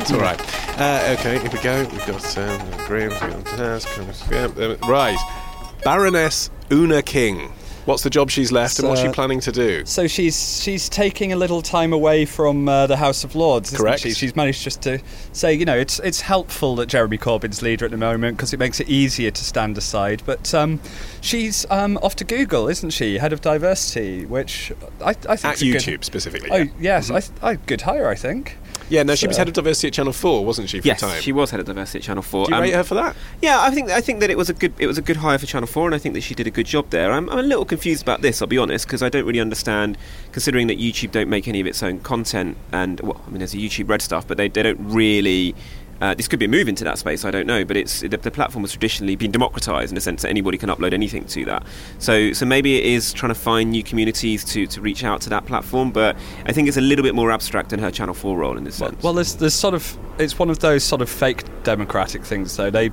It's 0.00 0.12
all 0.12 0.20
right. 0.20 0.38
Uh, 0.78 1.16
okay, 1.18 1.38
here 1.38 1.50
we 1.50 1.58
go. 1.60 1.80
We've 1.92 2.06
got 2.06 2.38
um, 2.38 2.86
Graham. 2.86 3.10
we've 3.10 3.20
got 3.20 3.44
Taz, 3.44 4.30
yeah, 4.30 4.64
uh, 4.64 4.76
Right, 4.88 5.18
Baroness 5.84 6.50
Oona 6.72 7.02
King. 7.02 7.52
What's 7.84 8.04
the 8.04 8.10
job 8.10 8.30
she's 8.30 8.50
left, 8.52 8.78
and 8.78 8.88
what's 8.88 9.00
she 9.00 9.08
planning 9.08 9.40
to 9.40 9.52
do? 9.52 9.84
So 9.84 10.06
she's 10.06 10.62
she's 10.62 10.88
taking 10.88 11.32
a 11.32 11.36
little 11.36 11.62
time 11.62 11.92
away 11.92 12.24
from 12.24 12.68
uh, 12.68 12.86
the 12.86 12.96
House 12.96 13.22
of 13.22 13.34
Lords, 13.34 13.76
Correct. 13.76 14.00
she? 14.02 14.12
She's 14.12 14.34
managed 14.34 14.62
just 14.62 14.80
to 14.82 15.00
say, 15.32 15.52
you 15.52 15.64
know, 15.64 15.76
it's 15.76 15.98
it's 15.98 16.20
helpful 16.20 16.76
that 16.76 16.86
Jeremy 16.86 17.18
Corbyn's 17.18 17.60
leader 17.60 17.84
at 17.84 17.90
the 17.90 17.96
moment 17.96 18.36
because 18.36 18.52
it 18.52 18.58
makes 18.58 18.78
it 18.80 18.88
easier 18.88 19.32
to 19.32 19.44
stand 19.44 19.76
aside. 19.76 20.22
But 20.24 20.54
um, 20.54 20.80
she's 21.20 21.66
um, 21.70 21.98
off 21.98 22.16
to 22.16 22.24
Google, 22.24 22.68
isn't 22.68 22.90
she? 22.90 23.18
Head 23.18 23.32
of 23.32 23.40
diversity, 23.40 24.26
which 24.26 24.72
I, 25.00 25.10
I 25.10 25.36
think 25.36 25.44
At 25.44 25.58
YouTube 25.58 26.04
specifically. 26.04 26.50
Oh 26.50 26.56
yeah. 26.56 26.70
yes, 26.78 27.10
I, 27.10 27.22
I 27.46 27.56
good 27.56 27.82
hire, 27.82 28.08
I 28.08 28.14
think. 28.14 28.56
Yeah, 28.92 29.04
no, 29.04 29.14
she 29.14 29.26
was 29.26 29.38
head 29.38 29.48
of 29.48 29.54
diversity 29.54 29.88
at 29.88 29.94
Channel 29.94 30.12
Four, 30.12 30.44
wasn't 30.44 30.68
she? 30.68 30.80
For 30.80 30.86
yes, 30.86 31.02
a 31.02 31.06
time. 31.06 31.22
she 31.22 31.32
was 31.32 31.50
head 31.50 31.60
of 31.60 31.66
diversity 31.66 32.00
at 32.00 32.04
Channel 32.04 32.22
Four. 32.22 32.44
Do 32.44 32.50
you 32.50 32.56
Um, 32.56 32.62
rate 32.62 32.74
her 32.74 32.84
for 32.84 32.94
that? 32.94 33.16
Yeah, 33.40 33.60
I 33.62 33.70
think 33.70 33.88
I 33.90 34.02
think 34.02 34.20
that 34.20 34.28
it 34.30 34.36
was 34.36 34.50
a 34.50 34.52
good 34.52 34.74
it 34.78 34.86
was 34.86 34.98
a 34.98 35.02
good 35.02 35.16
hire 35.16 35.38
for 35.38 35.46
Channel 35.46 35.66
Four, 35.66 35.86
and 35.86 35.94
I 35.94 35.98
think 35.98 36.14
that 36.14 36.20
she 36.20 36.34
did 36.34 36.46
a 36.46 36.50
good 36.50 36.66
job 36.66 36.90
there. 36.90 37.10
I'm, 37.10 37.30
I'm 37.30 37.38
a 37.38 37.42
little 37.42 37.64
confused 37.64 38.02
about 38.02 38.20
this, 38.20 38.42
I'll 38.42 38.48
be 38.48 38.58
honest, 38.58 38.86
because 38.86 39.02
I 39.02 39.08
don't 39.08 39.24
really 39.24 39.40
understand, 39.40 39.96
considering 40.30 40.66
that 40.66 40.78
YouTube 40.78 41.10
don't 41.10 41.30
make 41.30 41.48
any 41.48 41.60
of 41.60 41.66
its 41.66 41.82
own 41.82 42.00
content, 42.00 42.58
and 42.70 43.00
well, 43.00 43.18
I 43.26 43.30
mean, 43.30 43.38
there's 43.38 43.54
a 43.54 43.58
YouTube 43.58 43.88
Red 43.88 44.02
stuff, 44.02 44.28
but 44.28 44.36
they, 44.36 44.48
they 44.48 44.62
don't 44.62 44.78
really. 44.80 45.54
Uh, 46.00 46.14
this 46.14 46.26
could 46.26 46.38
be 46.38 46.46
a 46.46 46.48
move 46.48 46.68
into 46.68 46.82
that 46.84 46.98
space. 46.98 47.24
I 47.24 47.30
don't 47.30 47.46
know, 47.46 47.64
but 47.64 47.76
it's 47.76 48.00
the, 48.00 48.08
the 48.08 48.30
platform 48.30 48.64
has 48.64 48.72
traditionally 48.72 49.14
been 49.14 49.30
democratized 49.30 49.90
in 49.90 49.94
the 49.94 50.00
sense 50.00 50.22
that 50.22 50.30
anybody 50.30 50.58
can 50.58 50.68
upload 50.68 50.92
anything 50.92 51.24
to 51.26 51.44
that. 51.44 51.64
So, 51.98 52.32
so 52.32 52.44
maybe 52.44 52.76
it 52.76 52.84
is 52.84 53.12
trying 53.12 53.30
to 53.30 53.38
find 53.38 53.70
new 53.70 53.84
communities 53.84 54.44
to, 54.46 54.66
to 54.66 54.80
reach 54.80 55.04
out 55.04 55.20
to 55.22 55.30
that 55.30 55.46
platform. 55.46 55.92
But 55.92 56.16
I 56.46 56.52
think 56.52 56.66
it's 56.66 56.76
a 56.76 56.80
little 56.80 57.04
bit 57.04 57.14
more 57.14 57.30
abstract 57.30 57.70
than 57.70 57.80
her 57.80 57.90
Channel 57.90 58.14
Four 58.14 58.38
role 58.38 58.56
in 58.56 58.64
this 58.64 58.76
sense. 58.76 59.00
Well, 59.02 59.12
there's, 59.12 59.36
there's 59.36 59.54
sort 59.54 59.74
of 59.74 59.96
it's 60.18 60.38
one 60.38 60.50
of 60.50 60.58
those 60.58 60.84
sort 60.84 61.02
of 61.02 61.08
fake 61.08 61.44
democratic 61.62 62.24
things. 62.24 62.56
Though 62.56 62.70
they 62.70 62.90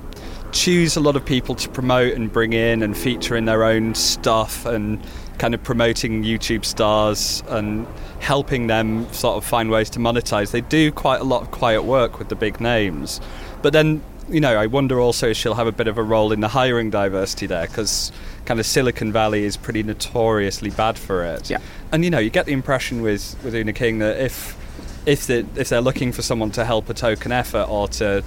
choose 0.52 0.96
a 0.96 1.00
lot 1.00 1.16
of 1.16 1.24
people 1.24 1.54
to 1.54 1.68
promote 1.68 2.14
and 2.14 2.32
bring 2.32 2.52
in 2.52 2.82
and 2.82 2.96
feature 2.96 3.36
in 3.36 3.44
their 3.44 3.64
own 3.64 3.94
stuff 3.94 4.66
and 4.66 5.00
kind 5.38 5.54
of 5.54 5.62
promoting 5.62 6.22
YouTube 6.22 6.64
stars 6.64 7.42
and 7.48 7.86
helping 8.18 8.66
them 8.66 9.10
sort 9.12 9.36
of 9.36 9.44
find 9.44 9.70
ways 9.70 9.88
to 9.90 9.98
monetize. 9.98 10.50
They 10.50 10.60
do 10.60 10.92
quite 10.92 11.20
a 11.20 11.24
lot 11.24 11.42
of 11.42 11.50
quiet 11.50 11.82
work 11.82 12.18
with 12.18 12.28
the 12.28 12.36
big 12.36 12.60
names, 12.60 13.20
but 13.62 13.72
then. 13.72 14.02
You 14.28 14.38
know, 14.38 14.56
I 14.56 14.66
wonder 14.66 15.00
also 15.00 15.30
if 15.30 15.36
she'll 15.36 15.54
have 15.54 15.66
a 15.66 15.72
bit 15.72 15.88
of 15.88 15.98
a 15.98 16.04
role 16.04 16.30
in 16.30 16.38
the 16.38 16.46
hiring 16.46 16.88
diversity 16.88 17.46
there 17.46 17.66
because 17.66 18.12
kind 18.44 18.60
of 18.60 18.66
Silicon 18.66 19.10
Valley 19.10 19.42
is 19.42 19.56
pretty 19.56 19.82
notoriously 19.82 20.70
bad 20.70 20.96
for 20.96 21.24
it. 21.24 21.50
Yeah. 21.50 21.58
And 21.90 22.04
you 22.04 22.10
know, 22.10 22.20
you 22.20 22.30
get 22.30 22.46
the 22.46 22.52
impression 22.52 23.02
with 23.02 23.34
with 23.42 23.56
Oona 23.56 23.72
King 23.72 23.98
that 23.98 24.20
if 24.20 24.56
if 25.04 25.26
they 25.26 25.44
if 25.56 25.68
they're 25.68 25.80
looking 25.80 26.12
for 26.12 26.22
someone 26.22 26.52
to 26.52 26.64
help 26.64 26.88
a 26.88 26.94
token 26.94 27.32
effort 27.32 27.64
or 27.68 27.88
to 27.88 28.22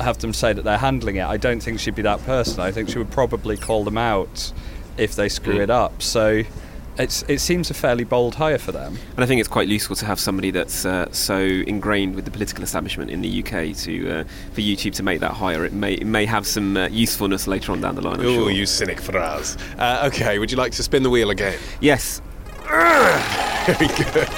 have 0.00 0.18
them 0.18 0.32
say 0.32 0.52
that 0.52 0.62
they're 0.64 0.78
handling 0.78 1.16
it, 1.16 1.24
I 1.24 1.36
don't 1.36 1.60
think 1.62 1.78
she'd 1.80 1.94
be 1.94 2.02
that 2.02 2.24
person. 2.24 2.60
I 2.60 2.70
think 2.72 2.88
she 2.88 2.98
would 2.98 3.10
probably 3.10 3.56
call 3.56 3.84
them 3.84 3.98
out 3.98 4.52
if 4.96 5.14
they 5.16 5.28
screw 5.28 5.60
it 5.60 5.70
up. 5.70 6.02
So 6.02 6.42
it's 6.98 7.22
it 7.26 7.40
seems 7.40 7.70
a 7.70 7.74
fairly 7.74 8.04
bold 8.04 8.34
hire 8.34 8.58
for 8.58 8.70
them. 8.72 8.98
And 9.16 9.24
I 9.24 9.26
think 9.26 9.40
it's 9.40 9.48
quite 9.48 9.66
useful 9.68 9.96
to 9.96 10.04
have 10.04 10.20
somebody 10.20 10.50
that's 10.50 10.84
uh, 10.84 11.10
so 11.12 11.38
ingrained 11.38 12.14
with 12.14 12.26
the 12.26 12.30
political 12.30 12.62
establishment 12.62 13.10
in 13.10 13.22
the 13.22 13.42
UK 13.42 13.74
to 13.78 14.10
uh, 14.20 14.24
for 14.52 14.60
YouTube 14.60 14.94
to 14.96 15.02
make 15.02 15.20
that 15.20 15.32
hire. 15.32 15.64
It 15.64 15.72
may 15.72 15.94
it 15.94 16.06
may 16.06 16.26
have 16.26 16.46
some 16.46 16.76
uh, 16.76 16.88
usefulness 16.88 17.46
later 17.46 17.72
on 17.72 17.80
down 17.80 17.94
the 17.94 18.02
line. 18.02 18.20
I'm 18.20 18.26
Oh, 18.26 18.34
sure. 18.34 18.50
you 18.50 18.66
cynic 18.66 18.98
Faraz. 19.00 19.56
Uh, 19.78 20.06
okay, 20.08 20.38
would 20.38 20.50
you 20.50 20.58
like 20.58 20.72
to 20.72 20.82
spin 20.82 21.02
the 21.02 21.10
wheel 21.10 21.30
again? 21.30 21.58
Yes. 21.80 22.20
Very 22.72 23.86
good. 23.88 24.28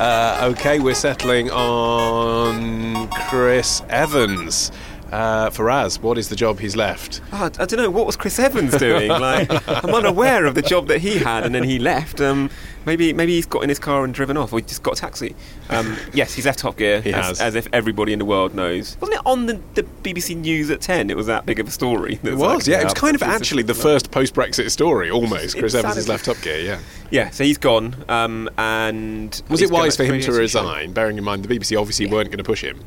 uh, 0.00 0.50
okay, 0.52 0.80
we're 0.80 0.94
settling 0.94 1.50
on 1.50 3.08
Chris 3.28 3.82
Evans. 3.90 4.72
Uh, 5.12 5.50
Faraz, 5.50 6.00
what 6.00 6.16
is 6.16 6.30
the 6.30 6.34
job 6.34 6.58
he's 6.58 6.76
left? 6.76 7.20
Oh, 7.32 7.44
I 7.44 7.48
don't 7.66 7.72
know. 7.76 7.90
What 7.90 8.06
was 8.06 8.16
Chris 8.16 8.38
Evans 8.38 8.74
doing? 8.78 9.10
Like, 9.10 9.48
I'm 9.68 9.94
unaware 9.94 10.46
of 10.46 10.54
the 10.54 10.62
job 10.62 10.88
that 10.88 11.02
he 11.02 11.18
had, 11.18 11.44
and 11.44 11.54
then 11.54 11.62
he 11.64 11.78
left. 11.78 12.22
Um, 12.22 12.48
maybe, 12.86 13.12
maybe 13.12 13.34
he's 13.34 13.46
got 13.46 13.62
in 13.62 13.68
his 13.68 13.78
car 13.78 14.04
and 14.04 14.14
driven 14.14 14.36
off, 14.36 14.52
or 14.52 14.58
he 14.58 14.64
just 14.64 14.82
got 14.82 14.98
a 14.98 15.00
taxi. 15.00 15.34
Um, 15.70 15.96
yes, 16.12 16.34
he's 16.34 16.46
left 16.46 16.60
Top 16.60 16.76
Gear. 16.76 17.00
He 17.00 17.12
as, 17.12 17.26
has. 17.26 17.40
as 17.40 17.54
if 17.54 17.68
everybody 17.72 18.12
in 18.12 18.18
the 18.18 18.24
world 18.24 18.54
knows. 18.54 18.96
Wasn't 19.00 19.18
it 19.18 19.26
on 19.26 19.46
the, 19.46 19.60
the 19.74 19.82
BBC 19.82 20.36
News 20.36 20.70
at 20.70 20.80
ten? 20.80 21.10
It 21.10 21.16
was 21.16 21.26
that 21.26 21.46
big 21.46 21.60
of 21.60 21.68
a 21.68 21.70
story. 21.70 22.18
It 22.22 22.36
was, 22.36 22.66
yeah. 22.68 22.80
It 22.80 22.84
was 22.84 22.94
kind 22.94 23.14
of 23.14 23.22
actually 23.22 23.62
the 23.62 23.74
first 23.74 24.10
post-Brexit 24.10 24.70
story, 24.70 25.10
almost. 25.10 25.58
Chris 25.58 25.74
Evans 25.74 25.96
has 25.96 26.08
left 26.08 26.24
Top 26.24 26.40
Gear, 26.42 26.58
yeah. 26.58 26.80
Yeah, 27.10 27.30
so 27.30 27.44
he's 27.44 27.58
gone, 27.58 27.94
um, 28.08 28.50
and 28.58 29.40
Was 29.48 29.62
it 29.62 29.70
wise 29.70 29.96
for 29.96 30.04
him 30.04 30.20
to 30.20 30.32
resign, 30.32 30.92
bearing 30.92 31.18
in 31.18 31.24
mind 31.24 31.44
the 31.44 31.58
BBC 31.58 31.78
obviously 31.78 32.06
weren't 32.06 32.28
going 32.28 32.38
to 32.38 32.44
push 32.44 32.62
him? 32.62 32.80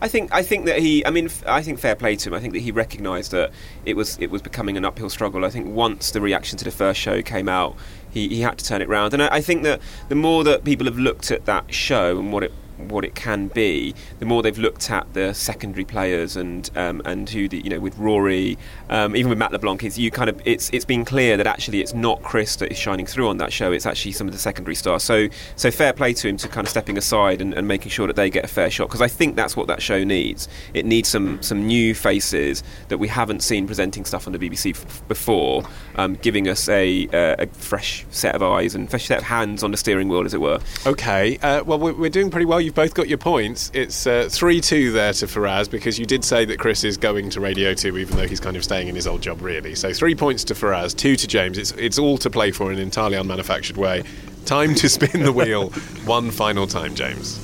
I 0.00 0.08
think 0.08 0.32
I 0.32 0.42
think 0.42 0.66
that 0.66 0.80
he 0.80 1.04
I 1.06 1.10
mean 1.10 1.30
I 1.46 1.62
think 1.62 1.78
fair 1.78 1.94
play 1.94 2.16
to 2.16 2.28
him. 2.28 2.34
I 2.34 2.40
think 2.40 2.52
that 2.52 2.60
he 2.60 2.72
recognised 2.72 3.30
that 3.30 3.52
it 3.84 3.96
was 3.96 4.18
it 4.20 4.30
was 4.30 4.42
becoming 4.42 4.76
an 4.76 4.84
uphill 4.84 5.10
struggle. 5.10 5.44
I 5.44 5.50
think 5.50 5.68
once 5.68 6.10
the 6.10 6.20
reaction 6.20 6.58
to 6.58 6.64
the 6.64 6.70
first 6.70 7.00
show 7.00 7.22
came 7.22 7.48
out, 7.48 7.76
he, 8.10 8.28
he 8.28 8.40
had 8.40 8.58
to 8.58 8.64
turn 8.64 8.82
it 8.82 8.88
round. 8.88 9.14
And 9.14 9.22
I, 9.22 9.28
I 9.36 9.40
think 9.40 9.62
that 9.62 9.80
the 10.08 10.14
more 10.14 10.44
that 10.44 10.64
people 10.64 10.86
have 10.86 10.98
looked 10.98 11.30
at 11.30 11.46
that 11.46 11.72
show 11.72 12.18
and 12.18 12.32
what 12.32 12.42
it 12.42 12.52
what 12.90 13.04
it 13.04 13.14
can 13.14 13.48
be, 13.48 13.94
the 14.18 14.26
more 14.26 14.42
they've 14.42 14.58
looked 14.58 14.90
at 14.90 15.12
the 15.14 15.32
secondary 15.34 15.84
players 15.84 16.36
and 16.36 16.70
um, 16.76 17.02
and 17.04 17.28
who 17.30 17.48
the 17.48 17.58
you 17.58 17.70
know 17.70 17.80
with 17.80 17.96
Rory, 17.98 18.58
um, 18.90 19.16
even 19.16 19.30
with 19.30 19.38
Matt 19.38 19.52
LeBlanc, 19.52 19.82
it's 19.84 19.98
you 19.98 20.10
kind 20.10 20.30
of 20.30 20.40
it's 20.44 20.70
it's 20.72 20.84
been 20.84 21.04
clear 21.04 21.36
that 21.36 21.46
actually 21.46 21.80
it's 21.80 21.94
not 21.94 22.22
Chris 22.22 22.56
that 22.56 22.70
is 22.70 22.78
shining 22.78 23.06
through 23.06 23.28
on 23.28 23.38
that 23.38 23.52
show. 23.52 23.72
It's 23.72 23.86
actually 23.86 24.12
some 24.12 24.26
of 24.26 24.32
the 24.32 24.40
secondary 24.40 24.74
stars. 24.74 25.02
So 25.02 25.28
so 25.56 25.70
fair 25.70 25.92
play 25.92 26.12
to 26.14 26.28
him 26.28 26.36
to 26.38 26.48
kind 26.48 26.66
of 26.66 26.70
stepping 26.70 26.98
aside 26.98 27.40
and, 27.40 27.54
and 27.54 27.66
making 27.68 27.90
sure 27.90 28.06
that 28.06 28.16
they 28.16 28.30
get 28.30 28.44
a 28.44 28.48
fair 28.48 28.70
shot 28.70 28.88
because 28.88 29.02
I 29.02 29.08
think 29.08 29.36
that's 29.36 29.56
what 29.56 29.66
that 29.68 29.82
show 29.82 30.04
needs. 30.04 30.48
It 30.72 30.86
needs 30.86 31.08
some 31.08 31.42
some 31.42 31.66
new 31.66 31.94
faces 31.94 32.62
that 32.88 32.98
we 32.98 33.08
haven't 33.08 33.42
seen 33.42 33.66
presenting 33.66 34.04
stuff 34.04 34.26
on 34.26 34.32
the 34.32 34.38
BBC 34.38 34.74
f- 34.74 35.06
before, 35.08 35.64
um, 35.96 36.14
giving 36.16 36.48
us 36.48 36.68
a, 36.68 37.06
uh, 37.08 37.44
a 37.44 37.46
fresh 37.46 38.04
set 38.10 38.34
of 38.34 38.42
eyes 38.42 38.74
and 38.74 38.90
fresh 38.90 39.06
set 39.06 39.18
of 39.18 39.24
hands 39.24 39.62
on 39.62 39.70
the 39.70 39.76
steering 39.76 40.08
wheel, 40.08 40.24
as 40.24 40.34
it 40.34 40.40
were. 40.40 40.60
Okay, 40.86 41.38
uh, 41.38 41.62
well, 41.64 41.78
we're, 41.78 41.92
we're 41.92 42.10
doing 42.10 42.30
pretty 42.30 42.46
well. 42.46 42.60
You've 42.60 42.73
both 42.74 42.94
got 42.94 43.08
your 43.08 43.18
points. 43.18 43.70
It's 43.72 44.06
uh, 44.06 44.28
3 44.30 44.60
2 44.60 44.92
there 44.92 45.12
to 45.14 45.26
Faraz 45.26 45.70
because 45.70 45.98
you 45.98 46.06
did 46.06 46.24
say 46.24 46.44
that 46.44 46.58
Chris 46.58 46.84
is 46.84 46.96
going 46.96 47.30
to 47.30 47.40
Radio 47.40 47.72
2, 47.72 47.96
even 47.98 48.16
though 48.16 48.26
he's 48.26 48.40
kind 48.40 48.56
of 48.56 48.64
staying 48.64 48.88
in 48.88 48.94
his 48.94 49.06
old 49.06 49.22
job, 49.22 49.40
really. 49.40 49.74
So 49.74 49.92
three 49.92 50.14
points 50.14 50.44
to 50.44 50.54
Faraz, 50.54 50.96
two 50.96 51.16
to 51.16 51.26
James. 51.26 51.56
It's, 51.56 51.70
it's 51.72 51.98
all 51.98 52.18
to 52.18 52.30
play 52.30 52.50
for 52.50 52.72
in 52.72 52.78
an 52.78 52.82
entirely 52.82 53.16
unmanufactured 53.16 53.76
way. 53.76 54.02
Time 54.44 54.74
to 54.74 54.88
spin 54.88 55.22
the 55.22 55.32
wheel 55.32 55.70
one 56.04 56.30
final 56.30 56.66
time, 56.66 56.94
James. 56.94 57.40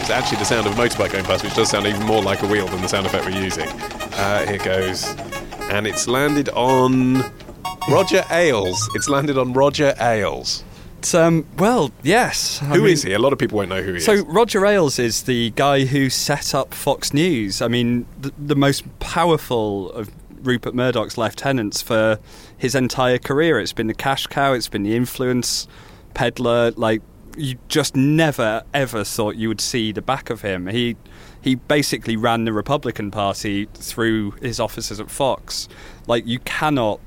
It's 0.00 0.10
actually 0.10 0.38
the 0.38 0.44
sound 0.44 0.66
of 0.66 0.78
a 0.78 0.82
motorbike 0.82 1.12
going 1.12 1.24
past, 1.24 1.44
which 1.44 1.54
does 1.54 1.70
sound 1.70 1.86
even 1.86 2.04
more 2.04 2.22
like 2.22 2.42
a 2.42 2.46
wheel 2.46 2.66
than 2.66 2.80
the 2.80 2.88
sound 2.88 3.06
effect 3.06 3.24
we're 3.24 3.40
using. 3.40 3.68
Uh, 3.68 4.46
here 4.46 4.58
goes. 4.58 5.04
And 5.70 5.86
it's 5.86 6.08
landed 6.08 6.48
on 6.50 7.24
Roger 7.88 8.24
Ailes. 8.30 8.88
It's 8.94 9.08
landed 9.08 9.38
on 9.38 9.52
Roger 9.52 9.94
Ailes. 10.00 10.64
Um, 11.14 11.46
well, 11.58 11.90
yes. 12.02 12.60
I 12.62 12.66
Who 12.66 12.82
mean- 12.82 12.92
is 12.92 13.02
he? 13.02 13.12
A 13.12 13.18
lot 13.18 13.32
of 13.32 13.38
people 13.38 13.56
won't 13.58 13.68
know 13.70 13.82
who 13.82 13.94
he 13.94 14.00
So 14.00 14.12
is. 14.12 14.20
So 14.20 14.26
Roger 14.26 14.64
Ailes 14.66 14.98
is 14.98 15.22
the 15.24 15.50
guy 15.50 15.84
who 15.84 16.10
set 16.10 16.54
up 16.54 16.74
Fox 16.74 17.12
News. 17.14 17.62
I 17.62 17.68
mean, 17.68 18.06
the, 18.20 18.32
the 18.38 18.56
most 18.56 18.84
powerful 19.00 19.90
of 19.92 20.10
Rupert 20.42 20.74
Murdoch's 20.74 21.18
lieutenants 21.18 21.82
for 21.82 22.18
his 22.56 22.74
entire 22.74 23.18
career. 23.18 23.58
It's 23.60 23.72
been 23.72 23.86
the 23.88 23.94
cash 23.94 24.26
cow. 24.26 24.52
It's 24.52 24.68
been 24.68 24.82
the 24.82 24.96
influence 24.96 25.66
peddler. 26.14 26.70
Like 26.72 27.02
you 27.36 27.56
just 27.68 27.94
never 27.94 28.62
ever 28.74 29.04
thought 29.04 29.36
you 29.36 29.48
would 29.48 29.60
see 29.60 29.92
the 29.92 30.02
back 30.02 30.30
of 30.30 30.42
him. 30.42 30.66
He 30.66 30.96
he 31.42 31.54
basically 31.54 32.16
ran 32.16 32.44
the 32.44 32.52
Republican 32.52 33.10
Party 33.10 33.66
through 33.74 34.32
his 34.42 34.58
offices 34.60 34.98
at 35.00 35.10
Fox. 35.10 35.68
Like 36.06 36.26
you 36.26 36.38
cannot 36.40 37.00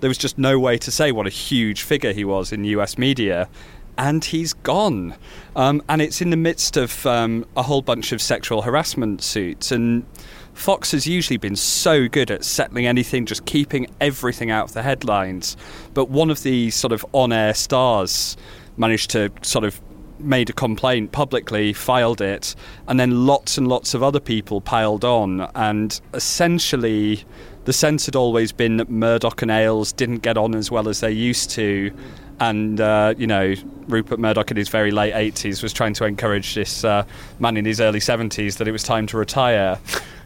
there 0.00 0.08
was 0.08 0.18
just 0.18 0.38
no 0.38 0.58
way 0.58 0.78
to 0.78 0.90
say 0.90 1.12
what 1.12 1.26
a 1.26 1.30
huge 1.30 1.82
figure 1.82 2.12
he 2.12 2.24
was 2.24 2.52
in 2.52 2.64
US 2.64 2.98
media. 2.98 3.48
And 3.96 4.24
he's 4.24 4.52
gone. 4.52 5.16
Um, 5.56 5.82
and 5.88 6.00
it's 6.00 6.20
in 6.20 6.30
the 6.30 6.36
midst 6.36 6.76
of 6.76 7.04
um, 7.04 7.44
a 7.56 7.64
whole 7.64 7.82
bunch 7.82 8.12
of 8.12 8.22
sexual 8.22 8.62
harassment 8.62 9.22
suits. 9.22 9.72
And 9.72 10.06
Fox 10.54 10.92
has 10.92 11.06
usually 11.06 11.36
been 11.36 11.56
so 11.56 12.08
good 12.08 12.30
at 12.30 12.44
settling 12.44 12.86
anything, 12.86 13.26
just 13.26 13.44
keeping 13.44 13.88
everything 14.00 14.52
out 14.52 14.68
of 14.68 14.74
the 14.74 14.82
headlines. 14.82 15.56
But 15.94 16.10
one 16.10 16.30
of 16.30 16.44
the 16.44 16.70
sort 16.70 16.92
of 16.92 17.04
on 17.12 17.32
air 17.32 17.54
stars 17.54 18.36
managed 18.76 19.10
to 19.10 19.32
sort 19.42 19.64
of 19.64 19.80
made 20.20 20.50
a 20.50 20.52
complaint 20.52 21.12
publicly, 21.12 21.72
filed 21.72 22.20
it, 22.20 22.54
and 22.86 22.98
then 22.98 23.26
lots 23.26 23.58
and 23.58 23.68
lots 23.68 23.94
of 23.94 24.02
other 24.02 24.20
people 24.20 24.60
piled 24.60 25.04
on. 25.04 25.48
And 25.54 26.00
essentially, 26.14 27.24
the 27.68 27.72
sense 27.74 28.06
had 28.06 28.16
always 28.16 28.50
been 28.50 28.78
that 28.78 28.88
Murdoch 28.88 29.42
and 29.42 29.50
Ailes 29.50 29.92
didn't 29.92 30.20
get 30.20 30.38
on 30.38 30.54
as 30.54 30.70
well 30.70 30.88
as 30.88 31.00
they 31.00 31.12
used 31.12 31.50
to. 31.50 31.92
And, 32.40 32.80
uh, 32.80 33.12
you 33.18 33.26
know, 33.26 33.54
Rupert 33.88 34.18
Murdoch 34.18 34.50
in 34.50 34.56
his 34.56 34.70
very 34.70 34.90
late 34.90 35.12
80s 35.12 35.62
was 35.62 35.74
trying 35.74 35.92
to 35.92 36.06
encourage 36.06 36.54
this 36.54 36.82
uh, 36.82 37.04
man 37.38 37.58
in 37.58 37.66
his 37.66 37.78
early 37.78 37.98
70s 37.98 38.56
that 38.56 38.68
it 38.68 38.72
was 38.72 38.82
time 38.82 39.06
to 39.08 39.18
retire. 39.18 39.78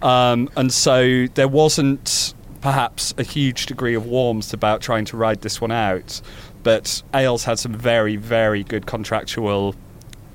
Um, 0.03 0.51
and 0.57 0.72
so 0.72 1.26
there 1.34 1.49
wasn't 1.49 2.32
perhaps 2.61 3.12
a 3.18 3.24
huge 3.24 3.66
degree 3.66 3.97
of 3.97 4.07
warmth 4.07 4.55
about 4.55 4.80
trying 4.80 5.05
to 5.07 5.16
ride 5.16 5.43
this 5.43 5.61
one 5.61 5.72
out. 5.72 6.20
But 6.62 7.03
Ailes 7.12 7.43
had 7.43 7.59
some 7.59 7.74
very, 7.74 8.14
very 8.14 8.62
good 8.62 8.86
contractual 8.86 9.74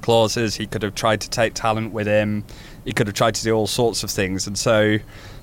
clauses. 0.02 0.56
He 0.56 0.68
could 0.68 0.84
have 0.84 0.94
tried 0.94 1.22
to 1.22 1.30
take 1.30 1.54
talent 1.54 1.94
with 1.94 2.08
him. 2.08 2.44
He 2.84 2.92
could 2.92 3.08
have 3.08 3.16
tried 3.16 3.36
to 3.36 3.44
do 3.44 3.54
all 3.54 3.68
sorts 3.68 4.04
of 4.04 4.12
things. 4.12 4.46
And 4.46 4.58
so 4.58 4.98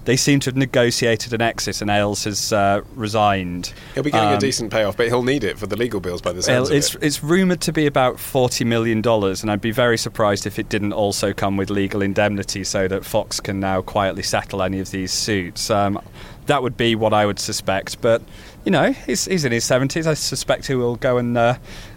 they 0.05 0.17
seem 0.17 0.41
to 0.41 0.51
have 0.51 0.57
negotiated 0.57 1.33
an 1.33 1.41
exit, 1.41 1.81
and 1.81 1.91
Ailes 1.91 2.25
has 2.25 2.53
uh, 2.53 2.83
resigned. 2.95 3.73
He'll 3.95 4.03
be 4.03 4.11
getting 4.11 4.31
a 4.31 4.35
Um, 4.35 4.39
decent 4.39 4.73
payoff, 4.73 4.97
but 4.97 5.07
he'll 5.07 5.23
need 5.23 5.45
it 5.45 5.59
for 5.59 5.67
the 5.67 5.77
legal 5.77 6.01
bills 6.01 6.21
by 6.21 6.33
the 6.33 6.43
sounds 6.43 6.71
it's 6.71 6.95
it. 6.95 7.03
it's 7.03 7.23
rumored 7.23 7.61
to 7.63 7.73
be 7.73 7.87
about 7.87 8.21
forty 8.21 8.65
million 8.65 9.01
dollars, 9.01 9.43
and 9.43 9.51
I'd 9.51 9.61
be 9.61 9.71
very 9.73 9.97
surprised 9.99 10.47
if 10.47 10.59
it 10.59 10.69
didn't 10.69 10.93
also 10.93 11.33
come 11.33 11.57
with 11.57 11.71
legal 11.71 12.03
indemnity, 12.03 12.65
so 12.65 12.89
that 12.89 13.05
Fox 13.05 13.41
can 13.41 13.61
now 13.61 13.83
quietly 13.83 14.23
settle 14.23 14.63
any 14.63 14.81
of 14.81 14.91
these 14.91 15.13
suits. 15.13 15.71
Um, 15.71 16.01
that 16.47 16.63
would 16.63 16.77
be 16.77 16.95
what 16.95 17.15
I 17.15 17.25
would 17.25 17.39
suspect, 17.39 18.03
but 18.03 18.21
you 18.65 18.71
know, 18.71 18.93
he's, 18.93 19.25
he's 19.27 19.45
in 19.45 19.53
his 19.53 19.65
seventies. 19.65 20.07
I 20.07 20.15
suspect 20.15 20.67
he 20.67 20.75
will 20.75 20.97
go 20.97 21.19
and 21.19 21.37
uh, 21.37 21.57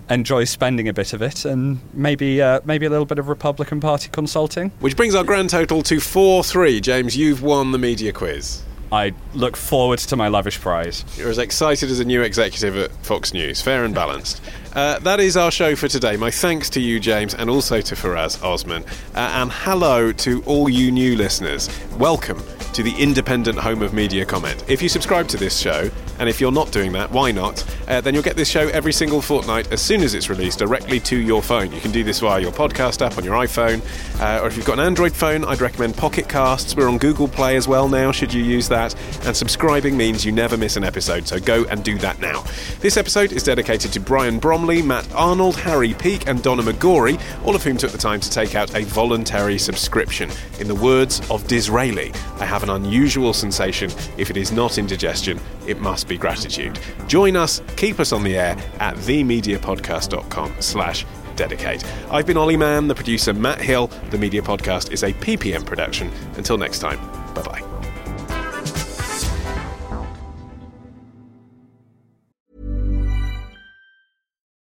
enjoy 0.10 0.46
spending 0.46 0.88
a 0.88 0.94
bit 0.94 1.14
of 1.14 1.22
it, 1.22 1.46
and 1.46 1.80
maybe 1.94 2.42
uh, 2.42 2.62
maybe 2.66 2.86
a 2.86 2.90
little 2.90 3.06
bit 3.06 3.20
of 3.20 3.28
Republican 3.28 3.80
Party 3.80 4.10
consulting. 4.12 4.72
Which 4.80 4.96
brings 4.96 5.16
our 5.16 5.24
grand 5.24 5.50
total 5.50 5.84
to 5.84 6.00
4 6.00 6.44
3. 6.44 6.82
James, 6.82 7.18
you've 7.18 7.42
won 7.42 7.72
the 7.72 7.78
media 7.78 8.14
quiz. 8.14 8.64
I 8.92 9.14
look 9.34 9.58
forward 9.58 10.00
to 10.00 10.16
my 10.16 10.30
lavish 10.30 10.62
prize. 10.62 11.04
You're 11.18 11.30
as 11.30 11.40
excited 11.40 11.92
as 11.92 12.00
a 12.00 12.06
new 12.06 12.22
executive 12.22 12.78
at 12.78 12.92
Fox 13.06 13.34
News. 13.34 13.62
Fair 13.62 13.84
and 13.84 13.94
balanced. 13.94 14.42
Uh, 14.74 15.00
that 15.00 15.20
is 15.20 15.36
our 15.36 15.52
show 15.52 15.76
for 15.76 15.90
today. 15.90 16.16
My 16.16 16.32
thanks 16.32 16.70
to 16.72 16.80
you, 16.80 17.00
James, 17.00 17.34
and 17.34 17.50
also 17.50 17.82
to 17.82 17.96
Faraz 17.96 18.42
Osman. 18.42 18.86
Uh, 19.14 19.32
and 19.34 19.52
hello 19.52 20.14
to 20.14 20.42
all 20.44 20.70
you 20.70 20.92
new 20.92 21.18
listeners. 21.18 21.70
Welcome 21.98 22.42
to 22.78 22.84
the 22.84 22.96
independent 23.02 23.58
home 23.58 23.82
of 23.82 23.92
media 23.92 24.24
comment. 24.24 24.64
If 24.70 24.84
you 24.84 24.88
subscribe 24.88 25.28
to 25.30 25.38
this 25.38 25.58
show, 25.58 25.90
and 26.20 26.30
if 26.30 26.40
you're 26.40 26.52
not 26.52 26.72
doing 26.72 26.92
that, 26.92 27.10
why 27.10 27.32
not? 27.32 27.66
Uh, 27.88 28.02
then 28.02 28.14
you'll 28.14 28.22
get 28.22 28.36
this 28.36 28.50
show 28.50 28.68
every 28.68 28.94
single 28.94 29.20
fortnight 29.20 29.72
as 29.72 29.82
soon 29.82 30.02
as 30.02 30.14
it's 30.14 30.30
released 30.30 30.60
directly 30.60 31.00
to 31.00 31.18
your 31.18 31.42
phone. 31.42 31.72
You 31.72 31.82
can 31.82 31.90
do 31.92 32.04
this 32.04 32.20
via 32.20 32.40
your 32.40 32.52
podcast 32.52 33.04
app 33.04 33.18
on 33.18 33.24
your 33.24 33.34
iPhone, 33.34 33.82
uh, 34.22 34.44
or 34.44 34.48
if 34.48 34.56
you've 34.56 34.66
got 34.66 34.78
an 34.78 34.86
Android 34.86 35.14
phone, 35.14 35.44
I'd 35.44 35.60
recommend 35.60 35.98
Pocket 35.98 36.30
Casts. 36.30 36.76
We're 36.76 36.88
on 36.88 37.00
Google 37.00 37.28
Play 37.28 37.56
as 37.56 37.68
well 37.68 37.90
now, 37.90 38.12
should 38.12 38.32
you 38.32 38.44
use 38.44 38.70
that. 38.70 38.94
And 39.26 39.36
subscribing 39.36 39.98
means 39.98 40.24
you 40.24 40.32
never 40.32 40.56
miss 40.56 40.78
an 40.78 40.84
episode, 40.84 41.28
so 41.28 41.40
go 41.40 41.66
and 41.66 41.84
do 41.84 41.98
that 41.98 42.20
now. 42.20 42.44
This 42.80 42.96
episode 42.96 43.32
is 43.32 43.42
dedicated 43.42 43.92
to 43.94 44.00
Brian 44.00 44.38
Bromley, 44.38 44.84
Matt 44.84 45.12
Arnold, 45.16 45.56
Harry 45.56 45.96
Peake, 45.96 46.28
and 46.28 46.44
Donna 46.44 46.62
McGorry, 46.62 47.20
all 47.44 47.56
of 47.56 47.64
whom 47.64 47.78
took 47.78 47.92
the 47.92 47.98
time 47.98 48.20
to 48.20 48.30
take 48.30 48.54
out 48.54 48.76
a 48.76 48.84
voluntary 48.84 49.58
subscription. 49.58 50.30
In 50.60 50.68
the 50.68 50.76
words 50.76 51.28
of 51.32 51.48
Disraeli, 51.48 52.14
I 52.40 52.46
have 52.46 52.67
an 52.70 52.84
unusual 52.84 53.34
sensation. 53.34 53.90
If 54.18 54.30
it 54.30 54.38
is 54.38 54.52
not 54.52 54.78
indigestion, 54.78 55.40
it 55.68 55.80
must 55.80 56.08
be 56.08 56.18
gratitude. 56.18 56.80
Join 57.08 57.36
us, 57.36 57.62
keep 57.76 58.00
us 58.00 58.12
on 58.12 58.24
the 58.24 58.38
air 58.38 58.58
at 58.80 58.96
themediapodcast.com 58.96 60.56
slash 60.60 61.06
dedicate. 61.36 61.84
I've 62.12 62.26
been 62.26 62.38
Olly 62.38 62.58
Mann, 62.58 62.88
the 62.88 62.96
producer 62.96 63.34
Matt 63.34 63.62
Hill. 63.62 63.88
The 64.10 64.18
Media 64.18 64.42
Podcast 64.42 64.92
is 64.92 65.04
a 65.04 65.14
PPM 65.14 65.66
production. 65.66 66.12
Until 66.36 66.58
next 66.58 66.80
time, 66.80 66.98
bye-bye. 67.34 67.62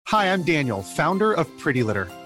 Hi, 0.07 0.31
I'm 0.31 0.43
Daniel, 0.43 0.81
founder 0.81 1.33
of 1.33 1.45
Pretty 1.57 1.83
Litter. 1.83 2.07